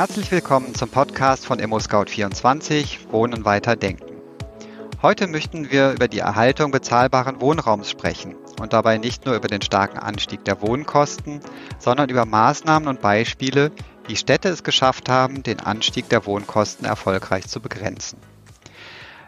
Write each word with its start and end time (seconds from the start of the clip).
Herzlich 0.00 0.30
willkommen 0.30 0.74
zum 0.74 0.88
Podcast 0.88 1.44
von 1.44 1.60
ImmoScout24 1.60 3.10
Wohnen 3.10 3.44
weiter 3.44 3.76
denken. 3.76 4.16
Heute 5.02 5.26
möchten 5.26 5.70
wir 5.70 5.92
über 5.92 6.08
die 6.08 6.20
Erhaltung 6.20 6.70
bezahlbaren 6.70 7.42
Wohnraums 7.42 7.90
sprechen 7.90 8.34
und 8.58 8.72
dabei 8.72 8.96
nicht 8.96 9.26
nur 9.26 9.34
über 9.34 9.48
den 9.48 9.60
starken 9.60 9.98
Anstieg 9.98 10.42
der 10.46 10.62
Wohnkosten, 10.62 11.40
sondern 11.78 12.08
über 12.08 12.24
Maßnahmen 12.24 12.88
und 12.88 13.02
Beispiele, 13.02 13.72
wie 14.06 14.16
Städte 14.16 14.48
es 14.48 14.64
geschafft 14.64 15.10
haben, 15.10 15.42
den 15.42 15.60
Anstieg 15.60 16.08
der 16.08 16.24
Wohnkosten 16.24 16.86
erfolgreich 16.86 17.46
zu 17.46 17.60
begrenzen. 17.60 18.18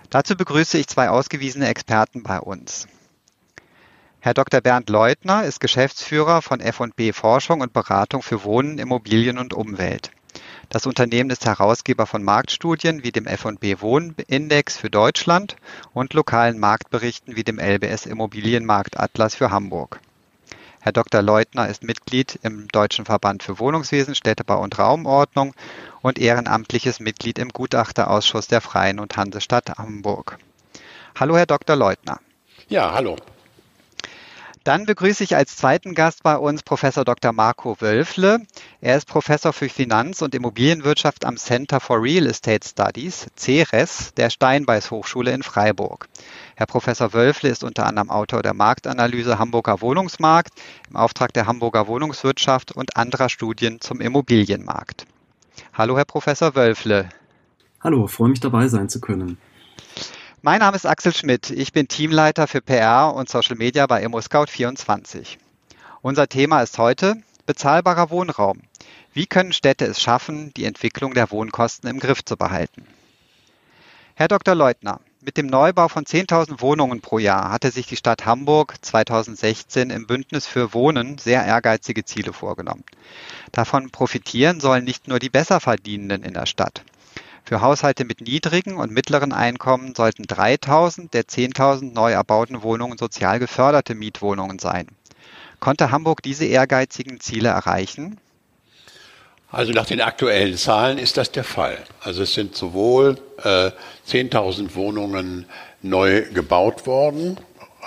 Dazu 0.08 0.36
begrüße 0.36 0.78
ich 0.78 0.86
zwei 0.86 1.10
ausgewiesene 1.10 1.68
Experten 1.68 2.22
bei 2.22 2.40
uns. 2.40 2.88
Herr 4.20 4.32
Dr. 4.32 4.62
Bernd 4.62 4.88
Leutner 4.88 5.44
ist 5.44 5.60
Geschäftsführer 5.60 6.40
von 6.40 6.60
F&B 6.60 7.12
Forschung 7.12 7.60
und 7.60 7.74
Beratung 7.74 8.22
für 8.22 8.42
Wohnen, 8.42 8.78
Immobilien 8.78 9.36
und 9.36 9.52
Umwelt. 9.52 10.12
Das 10.72 10.86
Unternehmen 10.86 11.28
ist 11.28 11.44
Herausgeber 11.44 12.06
von 12.06 12.22
Marktstudien 12.22 13.04
wie 13.04 13.12
dem 13.12 13.26
F&B 13.26 13.82
Wohnindex 13.82 14.78
für 14.78 14.88
Deutschland 14.88 15.56
und 15.92 16.14
lokalen 16.14 16.58
Marktberichten 16.58 17.36
wie 17.36 17.44
dem 17.44 17.58
LBS 17.58 18.06
Immobilienmarktatlas 18.06 19.34
für 19.34 19.50
Hamburg. 19.50 20.00
Herr 20.80 20.92
Dr. 20.92 21.20
Leutner 21.20 21.68
ist 21.68 21.82
Mitglied 21.82 22.38
im 22.42 22.68
Deutschen 22.68 23.04
Verband 23.04 23.42
für 23.42 23.58
Wohnungswesen, 23.58 24.14
Städtebau 24.14 24.62
und 24.62 24.78
Raumordnung 24.78 25.52
und 26.00 26.18
ehrenamtliches 26.18 27.00
Mitglied 27.00 27.38
im 27.38 27.50
Gutachterausschuss 27.50 28.48
der 28.48 28.62
Freien 28.62 28.98
und 28.98 29.14
Hansestadt 29.14 29.76
Hamburg. 29.76 30.38
Hallo, 31.20 31.36
Herr 31.36 31.44
Dr. 31.44 31.76
Leutner. 31.76 32.18
Ja, 32.70 32.94
hallo. 32.94 33.16
Dann 34.64 34.86
begrüße 34.86 35.24
ich 35.24 35.34
als 35.34 35.56
zweiten 35.56 35.92
Gast 35.94 36.22
bei 36.22 36.36
uns 36.36 36.62
Professor 36.62 37.04
Dr. 37.04 37.32
Marco 37.32 37.80
Wölfle. 37.80 38.42
Er 38.80 38.96
ist 38.96 39.08
Professor 39.08 39.52
für 39.52 39.68
Finanz- 39.68 40.22
und 40.22 40.36
Immobilienwirtschaft 40.36 41.24
am 41.24 41.36
Center 41.36 41.80
for 41.80 42.00
Real 42.00 42.26
Estate 42.26 42.68
Studies, 42.68 43.26
CERES, 43.34 44.14
der 44.14 44.30
Steinbeis 44.30 44.92
Hochschule 44.92 45.32
in 45.32 45.42
Freiburg. 45.42 46.08
Herr 46.54 46.66
Professor 46.66 47.12
Wölfle 47.12 47.48
ist 47.48 47.64
unter 47.64 47.86
anderem 47.86 48.10
Autor 48.10 48.42
der 48.42 48.54
Marktanalyse 48.54 49.36
Hamburger 49.40 49.80
Wohnungsmarkt 49.80 50.52
im 50.88 50.94
Auftrag 50.94 51.32
der 51.32 51.46
Hamburger 51.46 51.88
Wohnungswirtschaft 51.88 52.70
und 52.70 52.96
anderer 52.96 53.30
Studien 53.30 53.80
zum 53.80 54.00
Immobilienmarkt. 54.00 55.06
Hallo, 55.72 55.96
Herr 55.96 56.04
Professor 56.04 56.54
Wölfle. 56.54 57.08
Hallo, 57.80 58.06
freue 58.06 58.28
mich 58.28 58.38
dabei 58.38 58.68
sein 58.68 58.88
zu 58.88 59.00
können. 59.00 59.38
Mein 60.44 60.58
Name 60.58 60.74
ist 60.74 60.86
Axel 60.86 61.14
Schmidt. 61.14 61.50
Ich 61.50 61.72
bin 61.72 61.86
Teamleiter 61.86 62.48
für 62.48 62.60
PR 62.60 63.14
und 63.14 63.28
Social 63.28 63.54
Media 63.54 63.86
bei 63.86 64.04
ImmoScout24. 64.04 65.36
Unser 66.00 66.28
Thema 66.28 66.62
ist 66.62 66.78
heute 66.78 67.14
bezahlbarer 67.46 68.10
Wohnraum. 68.10 68.62
Wie 69.12 69.26
können 69.26 69.52
Städte 69.52 69.84
es 69.84 70.02
schaffen, 70.02 70.52
die 70.54 70.64
Entwicklung 70.64 71.14
der 71.14 71.30
Wohnkosten 71.30 71.88
im 71.88 72.00
Griff 72.00 72.24
zu 72.24 72.36
behalten? 72.36 72.88
Herr 74.16 74.26
Dr. 74.26 74.56
Leutner, 74.56 74.98
mit 75.20 75.36
dem 75.36 75.46
Neubau 75.46 75.86
von 75.86 76.06
10.000 76.06 76.60
Wohnungen 76.60 77.00
pro 77.00 77.20
Jahr 77.20 77.52
hatte 77.52 77.70
sich 77.70 77.86
die 77.86 77.96
Stadt 77.96 78.26
Hamburg 78.26 78.74
2016 78.80 79.90
im 79.90 80.08
Bündnis 80.08 80.48
für 80.48 80.74
Wohnen 80.74 81.18
sehr 81.18 81.44
ehrgeizige 81.44 82.04
Ziele 82.04 82.32
vorgenommen. 82.32 82.82
Davon 83.52 83.90
profitieren 83.90 84.58
sollen 84.58 84.82
nicht 84.82 85.06
nur 85.06 85.20
die 85.20 85.30
Besserverdienenden 85.30 86.24
in 86.24 86.34
der 86.34 86.46
Stadt. 86.46 86.82
Für 87.52 87.60
Haushalte 87.60 88.06
mit 88.06 88.22
niedrigen 88.22 88.78
und 88.78 88.92
mittleren 88.92 89.34
Einkommen 89.34 89.94
sollten 89.94 90.22
3000 90.22 91.12
der 91.12 91.24
10.000 91.24 91.92
neu 91.92 92.12
erbauten 92.12 92.62
Wohnungen 92.62 92.96
sozial 92.96 93.38
geförderte 93.40 93.94
Mietwohnungen 93.94 94.58
sein. 94.58 94.86
Konnte 95.60 95.90
Hamburg 95.90 96.22
diese 96.22 96.46
ehrgeizigen 96.46 97.20
Ziele 97.20 97.50
erreichen? 97.50 98.18
Also 99.50 99.72
nach 99.72 99.84
den 99.84 100.00
aktuellen 100.00 100.56
Zahlen 100.56 100.96
ist 100.96 101.18
das 101.18 101.30
der 101.30 101.44
Fall. 101.44 101.76
Also 102.00 102.22
es 102.22 102.32
sind 102.32 102.56
sowohl 102.56 103.18
äh, 103.44 103.70
10.000 104.08 104.74
Wohnungen 104.74 105.44
neu 105.82 106.22
gebaut 106.32 106.86
worden, 106.86 107.36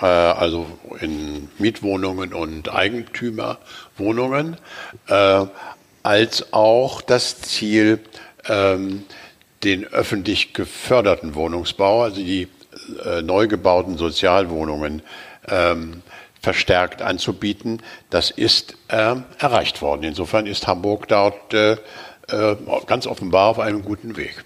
äh, 0.00 0.06
also 0.06 0.66
in 1.00 1.48
Mietwohnungen 1.58 2.32
und 2.34 2.72
Eigentümerwohnungen, 2.72 4.58
äh, 5.08 5.44
als 6.04 6.52
auch 6.52 7.02
das 7.02 7.40
Ziel, 7.40 7.98
ähm, 8.48 9.04
den 9.64 9.84
öffentlich 9.84 10.52
geförderten 10.52 11.34
Wohnungsbau, 11.34 12.02
also 12.02 12.16
die 12.16 12.48
äh, 13.04 13.22
neu 13.22 13.48
gebauten 13.48 13.96
Sozialwohnungen, 13.96 15.02
ähm, 15.48 16.02
verstärkt 16.40 17.02
anzubieten. 17.02 17.82
Das 18.10 18.30
ist 18.30 18.76
äh, 18.88 19.16
erreicht 19.38 19.82
worden. 19.82 20.04
Insofern 20.04 20.46
ist 20.46 20.66
Hamburg 20.66 21.08
dort 21.08 21.52
äh, 21.54 21.72
äh, 22.28 22.56
ganz 22.86 23.06
offenbar 23.06 23.48
auf 23.48 23.58
einem 23.58 23.82
guten 23.82 24.16
Weg. 24.16 24.44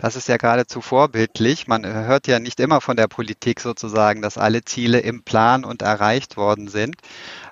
Das 0.00 0.16
ist 0.16 0.28
ja 0.28 0.38
geradezu 0.38 0.80
vorbildlich. 0.80 1.68
Man 1.68 1.84
hört 1.84 2.26
ja 2.26 2.38
nicht 2.38 2.58
immer 2.58 2.80
von 2.80 2.96
der 2.96 3.06
Politik 3.06 3.60
sozusagen, 3.60 4.22
dass 4.22 4.38
alle 4.38 4.64
Ziele 4.64 5.00
im 5.00 5.22
Plan 5.22 5.62
und 5.62 5.82
erreicht 5.82 6.38
worden 6.38 6.68
sind. 6.68 6.96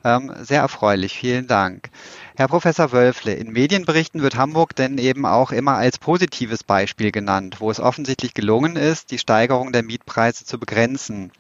Ähm, 0.03 0.33
sehr 0.41 0.63
erfreulich. 0.63 1.19
Vielen 1.19 1.47
Dank. 1.47 1.91
Herr 2.39 2.47
Professor 2.47 2.93
Wölfle, 2.93 3.35
in 3.35 3.51
Medienberichten 3.51 4.23
wird 4.23 4.37
Hamburg 4.37 4.77
denn 4.77 4.97
eben 4.99 5.27
auch 5.27 5.51
immer 5.51 5.75
als 5.75 5.99
positives 5.99 6.63
Beispiel 6.63 7.11
genannt, 7.11 7.57
wo 7.59 7.69
es 7.69 7.81
offensichtlich 7.81 8.33
gelungen 8.33 8.77
ist, 8.77 9.11
die 9.11 9.19
Steigerung 9.19 9.73
der 9.73 9.83
Mietpreise 9.83 10.45
zu 10.45 10.57
begrenzen. 10.57 11.33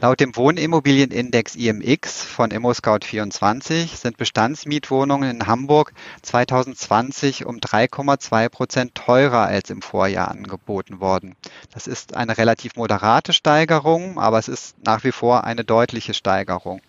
Laut 0.00 0.20
dem 0.20 0.34
Wohnimmobilienindex 0.34 1.56
IMX 1.56 2.24
von 2.24 2.52
ImmoScout24 2.52 3.94
sind 3.94 4.16
Bestandsmietwohnungen 4.16 5.28
in 5.28 5.46
Hamburg 5.46 5.92
2020 6.22 7.44
um 7.44 7.58
3,2 7.58 8.48
Prozent 8.48 8.94
teurer 8.94 9.42
als 9.42 9.68
im 9.68 9.82
Vorjahr 9.82 10.30
angeboten 10.30 11.00
worden. 11.00 11.36
Das 11.74 11.86
ist 11.86 12.16
eine 12.16 12.38
relativ 12.38 12.76
moderate 12.76 13.34
Steigerung, 13.34 14.18
aber 14.18 14.38
es 14.38 14.48
ist 14.48 14.74
nach 14.86 15.04
wie 15.04 15.12
vor 15.12 15.44
eine 15.44 15.64
deutliche 15.64 16.14
Steigerung. 16.14 16.80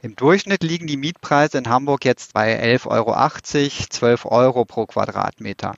Im 0.00 0.14
Durchschnitt 0.14 0.62
liegen 0.62 0.86
die 0.86 0.96
Mietpreise 0.96 1.58
in 1.58 1.68
Hamburg 1.68 2.04
jetzt 2.04 2.32
bei 2.32 2.62
11,80 2.62 2.86
Euro, 2.86 3.86
12 3.90 4.24
Euro 4.26 4.64
pro 4.64 4.86
Quadratmeter. 4.86 5.74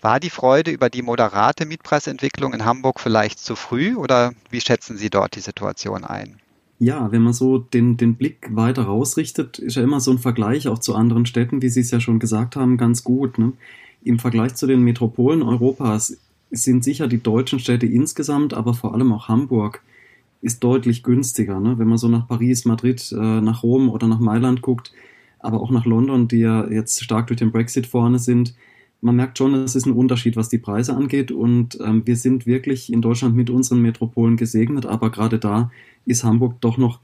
War 0.00 0.18
die 0.18 0.30
Freude 0.30 0.72
über 0.72 0.90
die 0.90 1.02
moderate 1.02 1.64
Mietpreisentwicklung 1.64 2.52
in 2.54 2.64
Hamburg 2.64 2.98
vielleicht 2.98 3.38
zu 3.38 3.54
früh 3.54 3.94
oder 3.94 4.32
wie 4.50 4.60
schätzen 4.60 4.96
Sie 4.96 5.10
dort 5.10 5.36
die 5.36 5.40
Situation 5.40 6.04
ein? 6.04 6.40
Ja, 6.78 7.10
wenn 7.12 7.22
man 7.22 7.32
so 7.32 7.58
den, 7.58 7.96
den 7.96 8.16
Blick 8.16 8.48
weiter 8.50 8.82
rausrichtet, 8.82 9.60
ist 9.60 9.76
ja 9.76 9.82
immer 9.82 10.00
so 10.00 10.10
ein 10.10 10.18
Vergleich 10.18 10.66
auch 10.68 10.80
zu 10.80 10.94
anderen 10.94 11.24
Städten, 11.24 11.62
wie 11.62 11.70
Sie 11.70 11.80
es 11.80 11.90
ja 11.92 12.00
schon 12.00 12.18
gesagt 12.18 12.56
haben, 12.56 12.76
ganz 12.76 13.04
gut. 13.04 13.38
Ne? 13.38 13.52
Im 14.02 14.18
Vergleich 14.18 14.56
zu 14.56 14.66
den 14.66 14.82
Metropolen 14.82 15.42
Europas 15.42 16.18
sind 16.50 16.84
sicher 16.84 17.06
die 17.06 17.22
deutschen 17.22 17.60
Städte 17.60 17.86
insgesamt, 17.86 18.54
aber 18.54 18.74
vor 18.74 18.92
allem 18.92 19.12
auch 19.12 19.28
Hamburg 19.28 19.82
ist 20.42 20.62
deutlich 20.62 21.02
günstiger. 21.02 21.60
Ne? 21.60 21.78
Wenn 21.78 21.88
man 21.88 21.98
so 21.98 22.08
nach 22.08 22.28
Paris, 22.28 22.64
Madrid, 22.64 23.12
äh, 23.12 23.40
nach 23.40 23.62
Rom 23.62 23.88
oder 23.88 24.06
nach 24.06 24.20
Mailand 24.20 24.62
guckt, 24.62 24.92
aber 25.38 25.60
auch 25.60 25.70
nach 25.70 25.86
London, 25.86 26.28
die 26.28 26.38
ja 26.38 26.68
jetzt 26.68 27.02
stark 27.02 27.28
durch 27.28 27.38
den 27.38 27.52
Brexit 27.52 27.86
vorne 27.86 28.18
sind, 28.18 28.54
man 29.00 29.16
merkt 29.16 29.38
schon, 29.38 29.54
es 29.54 29.76
ist 29.76 29.86
ein 29.86 29.92
Unterschied, 29.92 30.36
was 30.36 30.48
die 30.48 30.58
Preise 30.58 30.96
angeht. 30.96 31.30
Und 31.30 31.78
ähm, 31.80 32.02
wir 32.06 32.16
sind 32.16 32.46
wirklich 32.46 32.92
in 32.92 33.02
Deutschland 33.02 33.36
mit 33.36 33.50
unseren 33.50 33.80
Metropolen 33.82 34.36
gesegnet, 34.36 34.86
aber 34.86 35.10
gerade 35.10 35.38
da 35.38 35.70
ist 36.06 36.24
Hamburg 36.24 36.60
doch 36.60 36.78
noch 36.78 37.00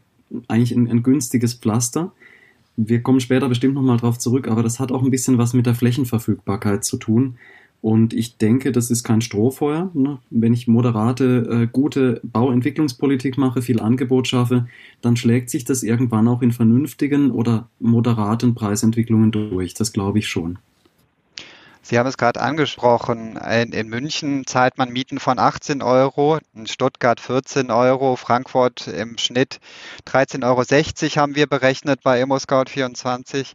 eigentlich 0.48 0.72
ein, 0.72 0.88
ein 0.88 1.02
günstiges 1.02 1.54
Pflaster. 1.54 2.12
Wir 2.76 3.02
kommen 3.02 3.20
später 3.20 3.48
bestimmt 3.48 3.74
nochmal 3.74 3.98
drauf 3.98 4.18
zurück, 4.18 4.48
aber 4.48 4.62
das 4.62 4.80
hat 4.80 4.92
auch 4.92 5.02
ein 5.02 5.10
bisschen 5.10 5.36
was 5.38 5.52
mit 5.52 5.66
der 5.66 5.74
Flächenverfügbarkeit 5.74 6.84
zu 6.84 6.96
tun. 6.96 7.36
Und 7.82 8.14
ich 8.14 8.38
denke, 8.38 8.70
das 8.70 8.92
ist 8.92 9.02
kein 9.02 9.20
Strohfeuer. 9.20 9.90
Ne? 9.92 10.18
Wenn 10.30 10.54
ich 10.54 10.68
moderate, 10.68 11.64
äh, 11.64 11.66
gute 11.66 12.20
Bauentwicklungspolitik 12.22 13.36
mache, 13.36 13.60
viel 13.60 13.80
Angebot 13.80 14.28
schaffe, 14.28 14.68
dann 15.00 15.16
schlägt 15.16 15.50
sich 15.50 15.64
das 15.64 15.82
irgendwann 15.82 16.28
auch 16.28 16.42
in 16.42 16.52
vernünftigen 16.52 17.32
oder 17.32 17.68
moderaten 17.80 18.54
Preisentwicklungen 18.54 19.32
durch. 19.32 19.74
Das 19.74 19.92
glaube 19.92 20.20
ich 20.20 20.28
schon. 20.28 20.58
Sie 21.84 21.98
haben 21.98 22.06
es 22.06 22.16
gerade 22.16 22.40
angesprochen. 22.40 23.36
In, 23.36 23.72
in, 23.72 23.88
München 23.88 24.46
zahlt 24.46 24.78
man 24.78 24.92
Mieten 24.92 25.18
von 25.18 25.40
18 25.40 25.82
Euro, 25.82 26.38
in 26.54 26.68
Stuttgart 26.68 27.18
14 27.18 27.72
Euro, 27.72 28.14
Frankfurt 28.14 28.86
im 28.86 29.18
Schnitt 29.18 29.58
13,60 30.06 30.44
Euro 30.44 31.16
haben 31.16 31.34
wir 31.34 31.48
berechnet 31.48 32.00
bei 32.04 32.22
ImmoScout24. 32.22 33.54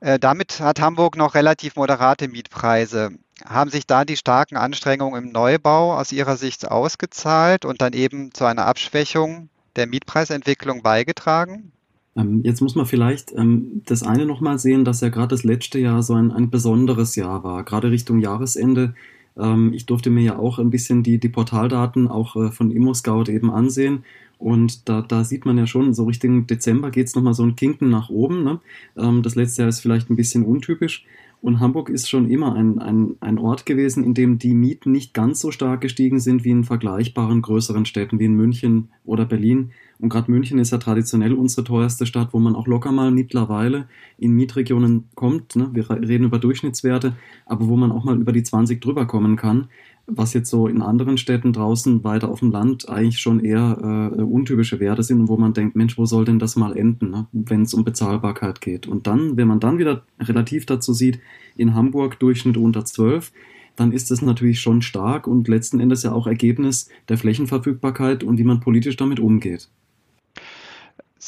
Äh, 0.00 0.20
damit 0.20 0.60
hat 0.60 0.80
Hamburg 0.80 1.16
noch 1.16 1.34
relativ 1.34 1.74
moderate 1.74 2.28
Mietpreise. 2.28 3.10
Haben 3.44 3.70
sich 3.70 3.86
da 3.86 4.04
die 4.04 4.16
starken 4.16 4.56
Anstrengungen 4.56 5.24
im 5.24 5.32
Neubau 5.32 5.96
aus 5.96 6.12
Ihrer 6.12 6.36
Sicht 6.36 6.70
ausgezahlt 6.70 7.64
und 7.64 7.80
dann 7.80 7.92
eben 7.92 8.32
zu 8.32 8.44
einer 8.44 8.66
Abschwächung 8.66 9.48
der 9.76 9.86
Mietpreisentwicklung 9.86 10.82
beigetragen? 10.82 11.72
Ähm, 12.16 12.40
jetzt 12.42 12.60
muss 12.60 12.74
man 12.74 12.86
vielleicht 12.86 13.32
ähm, 13.32 13.82
das 13.86 14.02
eine 14.02 14.26
nochmal 14.26 14.58
sehen, 14.58 14.84
dass 14.84 15.00
ja 15.00 15.08
gerade 15.08 15.28
das 15.28 15.44
letzte 15.44 15.78
Jahr 15.78 16.02
so 16.02 16.14
ein, 16.14 16.32
ein 16.32 16.50
besonderes 16.50 17.14
Jahr 17.14 17.44
war, 17.44 17.62
gerade 17.64 17.90
Richtung 17.90 18.18
Jahresende. 18.18 18.94
Ähm, 19.38 19.72
ich 19.72 19.86
durfte 19.86 20.10
mir 20.10 20.22
ja 20.22 20.38
auch 20.38 20.58
ein 20.58 20.70
bisschen 20.70 21.02
die, 21.02 21.18
die 21.18 21.28
Portaldaten 21.28 22.08
auch 22.08 22.34
äh, 22.36 22.50
von 22.50 22.70
ImmoScout 22.72 23.30
eben 23.30 23.50
ansehen 23.50 24.04
Und 24.38 24.88
da, 24.88 25.02
da 25.02 25.22
sieht 25.24 25.46
man 25.46 25.58
ja 25.58 25.66
schon, 25.66 25.94
so 25.94 26.04
Richtung 26.04 26.46
Dezember 26.46 26.90
geht 26.90 27.06
es 27.06 27.14
nochmal 27.14 27.34
so 27.34 27.44
ein 27.44 27.56
Kinken 27.56 27.88
nach 27.88 28.08
oben. 28.10 28.42
Ne? 28.42 28.60
Ähm, 28.96 29.22
das 29.22 29.36
letzte 29.36 29.62
Jahr 29.62 29.68
ist 29.68 29.80
vielleicht 29.80 30.10
ein 30.10 30.16
bisschen 30.16 30.44
untypisch. 30.44 31.04
Und 31.40 31.60
Hamburg 31.60 31.88
ist 31.88 32.08
schon 32.08 32.28
immer 32.28 32.54
ein, 32.54 32.78
ein, 32.80 33.14
ein 33.20 33.38
Ort 33.38 33.64
gewesen, 33.64 34.02
in 34.02 34.12
dem 34.12 34.38
die 34.38 34.54
Mieten 34.54 34.90
nicht 34.90 35.14
ganz 35.14 35.40
so 35.40 35.52
stark 35.52 35.80
gestiegen 35.80 36.18
sind 36.18 36.44
wie 36.44 36.50
in 36.50 36.64
vergleichbaren 36.64 37.42
größeren 37.42 37.84
Städten 37.84 38.18
wie 38.18 38.24
in 38.24 38.34
München 38.34 38.88
oder 39.04 39.24
Berlin. 39.24 39.70
Und 40.00 40.08
gerade 40.08 40.30
München 40.30 40.58
ist 40.58 40.72
ja 40.72 40.78
traditionell 40.78 41.32
unsere 41.32 41.64
teuerste 41.64 42.06
Stadt, 42.06 42.28
wo 42.32 42.40
man 42.40 42.56
auch 42.56 42.66
locker 42.66 42.92
mal 42.92 43.10
mittlerweile 43.12 43.88
in 44.16 44.32
Mietregionen 44.32 45.04
kommt. 45.14 45.54
Ne? 45.54 45.70
Wir 45.72 45.88
reden 45.90 46.24
über 46.24 46.38
Durchschnittswerte, 46.38 47.14
aber 47.46 47.68
wo 47.68 47.76
man 47.76 47.92
auch 47.92 48.04
mal 48.04 48.20
über 48.20 48.32
die 48.32 48.42
20 48.42 48.80
drüber 48.80 49.06
kommen 49.06 49.36
kann 49.36 49.68
was 50.08 50.32
jetzt 50.32 50.48
so 50.48 50.66
in 50.66 50.80
anderen 50.80 51.18
Städten 51.18 51.52
draußen 51.52 52.02
weiter 52.02 52.30
auf 52.30 52.40
dem 52.40 52.50
Land 52.50 52.88
eigentlich 52.88 53.18
schon 53.18 53.40
eher 53.40 54.12
äh, 54.16 54.22
untypische 54.22 54.80
Werte 54.80 55.02
sind 55.02 55.20
und 55.20 55.28
wo 55.28 55.36
man 55.36 55.52
denkt, 55.52 55.76
Mensch, 55.76 55.98
wo 55.98 56.06
soll 56.06 56.24
denn 56.24 56.38
das 56.38 56.56
mal 56.56 56.76
enden, 56.76 57.10
ne? 57.10 57.26
wenn 57.32 57.62
es 57.62 57.74
um 57.74 57.84
Bezahlbarkeit 57.84 58.60
geht. 58.60 58.86
Und 58.86 59.06
dann, 59.06 59.36
wenn 59.36 59.46
man 59.46 59.60
dann 59.60 59.78
wieder 59.78 60.04
relativ 60.18 60.66
dazu 60.66 60.94
sieht, 60.94 61.20
in 61.56 61.74
Hamburg 61.74 62.18
Durchschnitt 62.18 62.56
unter 62.56 62.84
12, 62.84 63.32
dann 63.76 63.92
ist 63.92 64.10
das 64.10 64.22
natürlich 64.22 64.60
schon 64.60 64.82
stark 64.82 65.26
und 65.26 65.46
letzten 65.46 65.78
Endes 65.78 66.02
ja 66.02 66.12
auch 66.12 66.26
Ergebnis 66.26 66.88
der 67.08 67.18
Flächenverfügbarkeit 67.18 68.24
und 68.24 68.38
wie 68.38 68.44
man 68.44 68.60
politisch 68.60 68.96
damit 68.96 69.20
umgeht. 69.20 69.68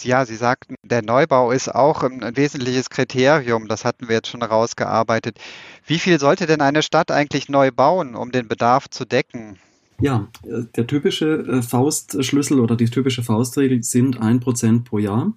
Ja, 0.04 0.24
Sie 0.24 0.36
sagten, 0.36 0.76
der 0.82 1.02
Neubau 1.02 1.50
ist 1.52 1.68
auch 1.68 2.02
ein 2.02 2.36
wesentliches 2.36 2.90
Kriterium. 2.90 3.68
Das 3.68 3.84
hatten 3.84 4.08
wir 4.08 4.16
jetzt 4.16 4.28
schon 4.28 4.40
herausgearbeitet. 4.40 5.38
Wie 5.86 5.98
viel 5.98 6.18
sollte 6.18 6.46
denn 6.46 6.60
eine 6.60 6.82
Stadt 6.82 7.10
eigentlich 7.10 7.48
neu 7.48 7.70
bauen, 7.70 8.14
um 8.14 8.32
den 8.32 8.48
Bedarf 8.48 8.88
zu 8.88 9.04
decken? 9.04 9.58
Ja, 10.00 10.28
der 10.42 10.86
typische 10.86 11.40
äh, 11.46 11.62
Faustschlüssel 11.62 12.58
oder 12.58 12.74
die 12.76 12.88
typische 12.88 13.22
Faustregel 13.22 13.82
sind 13.82 14.20
ein 14.20 14.40
Prozent 14.40 14.86
pro 14.86 14.98
Jahr. 14.98 15.32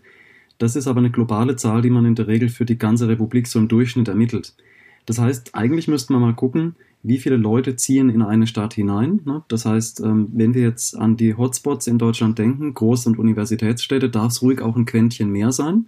Das 0.58 0.76
ist 0.78 0.88
aber 0.88 1.00
eine 1.00 1.12
globale 1.12 1.58
Zahl, 1.58 1.82
die 1.82 1.90
man 1.90 2.06
in 2.06 2.16
der 2.16 2.28
Regel 2.28 2.48
für 2.48 2.64
die 2.64 2.78
ganze 2.78 3.08
Republik 3.08 3.48
so 3.48 3.60
im 3.60 3.68
Durchschnitt 3.68 4.08
ermittelt. 4.08 4.54
Das 5.06 5.20
heißt, 5.20 5.54
eigentlich 5.54 5.90
müsste 5.90 6.14
man 6.14 6.22
mal 6.22 6.34
gucken, 6.34 6.76
wie 7.04 7.18
viele 7.18 7.36
Leute 7.36 7.76
ziehen 7.76 8.10
in 8.10 8.22
eine 8.22 8.48
Stadt 8.48 8.74
hinein. 8.74 9.20
Ne? 9.26 9.44
Das 9.50 9.66
heißt, 9.66 10.00
ähm, 10.00 10.30
wenn 10.34 10.54
wir 10.54 10.62
jetzt 10.62 10.98
an 10.98 11.18
die 11.18 11.36
Hotspots 11.36 11.88
in 11.88 11.98
Deutschland 11.98 12.40
denken, 12.40 12.74
Groß- 12.74 13.08
und 13.08 13.20
Universitätsstädte, 13.20 14.10
darf 14.10 14.32
es 14.32 14.42
ruhig 14.42 14.62
auch 14.62 14.78
ein 14.78 14.86
Quäntchen 14.86 15.30
mehr 15.30 15.52
sein. 15.52 15.86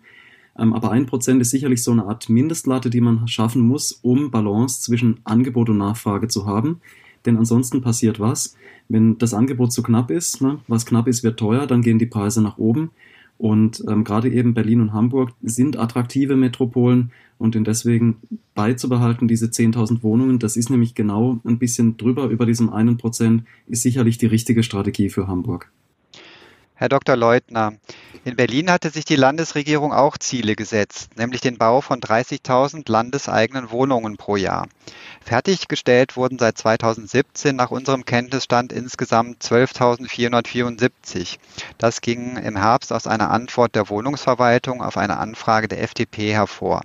Ähm, 0.59 0.73
aber 0.73 0.91
ein 0.91 1.05
Prozent 1.05 1.41
ist 1.41 1.51
sicherlich 1.51 1.83
so 1.83 1.91
eine 1.91 2.05
Art 2.05 2.29
Mindestlatte, 2.29 2.89
die 2.89 3.01
man 3.01 3.27
schaffen 3.29 3.61
muss, 3.61 3.93
um 3.93 4.29
Balance 4.29 4.81
zwischen 4.81 5.19
Angebot 5.23 5.69
und 5.69 5.77
Nachfrage 5.77 6.27
zu 6.27 6.45
haben. 6.45 6.81
Denn 7.25 7.37
ansonsten 7.37 7.81
passiert 7.81 8.19
was? 8.19 8.55
Wenn 8.89 9.17
das 9.17 9.33
Angebot 9.33 9.71
zu 9.71 9.83
knapp 9.83 10.11
ist, 10.11 10.41
ne? 10.41 10.59
was 10.67 10.85
knapp 10.85 11.07
ist, 11.07 11.23
wird 11.23 11.39
teuer, 11.39 11.65
dann 11.65 11.81
gehen 11.81 11.97
die 11.97 12.05
Preise 12.05 12.41
nach 12.41 12.57
oben. 12.57 12.91
Und 13.37 13.83
ähm, 13.89 14.03
gerade 14.03 14.29
eben 14.29 14.53
Berlin 14.53 14.81
und 14.81 14.93
Hamburg 14.93 15.31
sind 15.41 15.77
attraktive 15.77 16.35
Metropolen 16.35 17.11
und 17.37 17.55
deswegen 17.67 18.17
beizubehalten, 18.53 19.27
diese 19.27 19.47
10.000 19.47 20.03
Wohnungen, 20.03 20.39
das 20.39 20.57
ist 20.57 20.69
nämlich 20.69 20.95
genau 20.95 21.39
ein 21.45 21.59
bisschen 21.59 21.97
drüber 21.97 22.25
über 22.25 22.45
diesem 22.45 22.71
einen 22.71 22.97
Prozent, 22.97 23.43
ist 23.67 23.83
sicherlich 23.83 24.17
die 24.17 24.27
richtige 24.27 24.63
Strategie 24.63 25.09
für 25.09 25.27
Hamburg. 25.27 25.71
Herr 26.77 26.89
Dr. 26.89 27.15
Leutner, 27.15 27.73
in 28.25 28.35
Berlin 28.35 28.69
hatte 28.69 28.89
sich 28.89 29.05
die 29.05 29.15
Landesregierung 29.15 29.93
auch 29.93 30.17
Ziele 30.17 30.57
gesetzt, 30.57 31.15
nämlich 31.17 31.39
den 31.39 31.57
Bau 31.57 31.79
von 31.79 32.01
30.000 32.01 32.91
landeseigenen 32.91 33.71
Wohnungen 33.71 34.17
pro 34.17 34.35
Jahr. 34.35 34.67
Fertiggestellt 35.21 36.17
wurden 36.17 36.37
seit 36.37 36.57
2017 36.57 37.55
nach 37.55 37.71
unserem 37.71 38.03
Kenntnisstand 38.03 38.73
insgesamt 38.73 39.41
12.474. 39.41 41.37
Das 41.77 42.01
ging 42.01 42.35
im 42.35 42.57
Herbst 42.57 42.91
aus 42.91 43.07
einer 43.07 43.31
Antwort 43.31 43.73
der 43.75 43.87
Wohnungsverwaltung 43.87 44.81
auf 44.81 44.97
eine 44.97 45.17
Anfrage 45.17 45.69
der 45.69 45.81
FDP 45.81 46.33
hervor. 46.33 46.81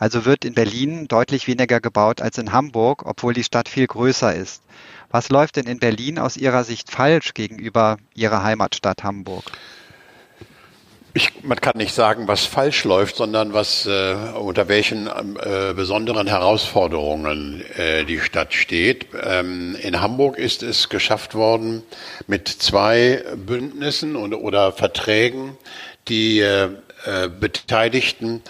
Also 0.00 0.24
wird 0.24 0.46
in 0.46 0.54
Berlin 0.54 1.08
deutlich 1.08 1.46
weniger 1.46 1.78
gebaut 1.78 2.22
als 2.22 2.38
in 2.38 2.52
Hamburg, 2.52 3.02
obwohl 3.04 3.34
die 3.34 3.44
Stadt 3.44 3.68
viel 3.68 3.86
größer 3.86 4.34
ist. 4.34 4.62
Was 5.10 5.28
läuft 5.28 5.56
denn 5.56 5.66
in 5.66 5.78
Berlin 5.78 6.18
aus 6.18 6.38
Ihrer 6.38 6.64
Sicht 6.64 6.90
falsch 6.90 7.34
gegenüber 7.34 7.98
Ihrer 8.14 8.42
Heimatstadt 8.42 9.04
Hamburg? 9.04 9.44
Ich, 11.12 11.42
man 11.42 11.60
kann 11.60 11.76
nicht 11.76 11.92
sagen, 11.92 12.28
was 12.28 12.46
falsch 12.46 12.84
läuft, 12.84 13.16
sondern 13.16 13.52
was 13.52 13.84
äh, 13.84 14.14
unter 14.36 14.68
welchen 14.68 15.06
äh, 15.06 15.74
besonderen 15.74 16.28
Herausforderungen 16.28 17.62
äh, 17.76 18.04
die 18.04 18.20
Stadt 18.20 18.54
steht. 18.54 19.08
Ähm, 19.22 19.76
in 19.82 20.00
Hamburg 20.00 20.38
ist 20.38 20.62
es 20.62 20.88
geschafft 20.88 21.34
worden, 21.34 21.82
mit 22.26 22.48
zwei 22.48 23.22
Bündnissen 23.36 24.16
und, 24.16 24.32
oder 24.32 24.72
Verträgen 24.72 25.58
die 26.08 26.40
äh, 26.40 26.70
äh, 27.04 27.28
Beteiligten 27.28 28.42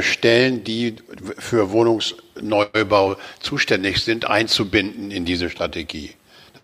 Stellen, 0.00 0.64
die 0.64 0.96
für 1.38 1.70
Wohnungsneubau 1.70 3.16
zuständig 3.40 4.02
sind, 4.02 4.28
einzubinden 4.28 5.10
in 5.10 5.24
diese 5.24 5.50
Strategie. 5.50 6.12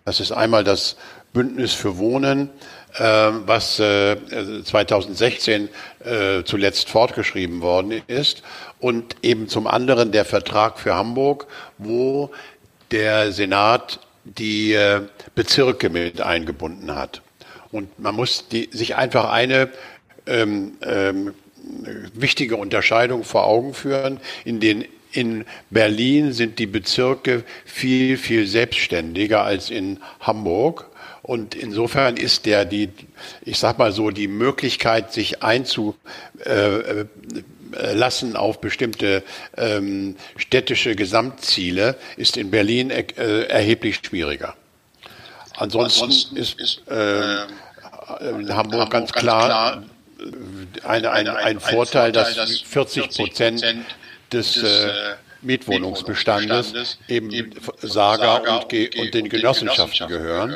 Das 0.05 0.19
ist 0.19 0.31
einmal 0.31 0.63
das 0.63 0.97
Bündnis 1.33 1.73
für 1.73 1.97
Wohnen, 1.97 2.49
äh, 2.93 3.03
was 3.03 3.75
2016 3.77 5.69
zuletzt 6.45 6.89
fortgeschrieben 6.89 7.61
worden 7.61 8.01
ist, 8.07 8.43
und 8.79 9.15
eben 9.23 9.49
zum 9.49 9.67
anderen 9.67 10.11
der 10.11 10.23
Vertrag 10.23 10.79
für 10.79 10.95
Hamburg, 10.95 11.47
wo 11.77 12.31
der 12.91 13.31
Senat 13.31 13.99
die 14.23 14.77
Bezirke 15.35 15.89
mit 15.89 16.21
eingebunden 16.21 16.95
hat. 16.95 17.21
Und 17.71 17.99
man 17.99 18.15
muss 18.15 18.47
die, 18.47 18.69
sich 18.71 18.95
einfach 18.95 19.29
eine 19.29 19.69
ähm, 20.25 20.73
ähm, 20.81 21.33
wichtige 22.13 22.57
Unterscheidung 22.57 23.23
vor 23.23 23.45
Augen 23.45 23.73
führen. 23.73 24.19
In 24.45 24.59
den 24.59 24.85
in 25.11 25.45
Berlin 25.69 26.33
sind 26.33 26.59
die 26.59 26.67
Bezirke 26.67 27.43
viel, 27.65 28.17
viel 28.17 28.45
selbstständiger 28.45 29.43
als 29.43 29.69
in 29.69 29.99
Hamburg. 30.19 30.89
Und 31.23 31.55
insofern 31.55 32.17
ist 32.17 32.45
der 32.45 32.65
die, 32.65 32.89
ich 33.41 33.57
sag 33.57 33.79
mal 33.79 33.91
so, 33.91 34.11
die 34.11 34.27
Möglichkeit, 34.27 35.11
sich 35.11 35.41
einzulassen 35.43 35.95
auf 38.35 38.61
bestimmte 38.61 39.23
ähm, 39.57 40.15
städtische 40.37 40.95
Gesamtziele, 40.95 41.95
ist 42.15 42.37
in 42.37 42.51
Berlin 42.51 42.91
äh, 42.91 43.43
erheblich 43.47 43.99
schwieriger. 44.05 44.55
Ansonsten, 45.57 46.03
Ansonsten 46.03 46.37
ist, 46.37 46.61
ist 46.61 46.87
äh, 46.87 47.45
in 48.29 48.55
Hamburg, 48.55 48.91
ganz 48.91 49.11
klar 49.11 49.73
eine, 49.73 49.85
eine, 50.85 51.11
ein, 51.11 51.59
Vorteil, 51.59 52.11
dass 52.11 52.35
40 52.61 53.09
Prozent 53.15 53.63
des 54.31 54.61
äh, 54.63 54.89
Mietwohnungsbestandes 55.41 56.99
eben 57.07 57.29
Saga 57.81 58.37
und, 58.55 58.73
und 58.73 59.13
den 59.13 59.29
Genossenschaften 59.29 60.07
gehören 60.07 60.55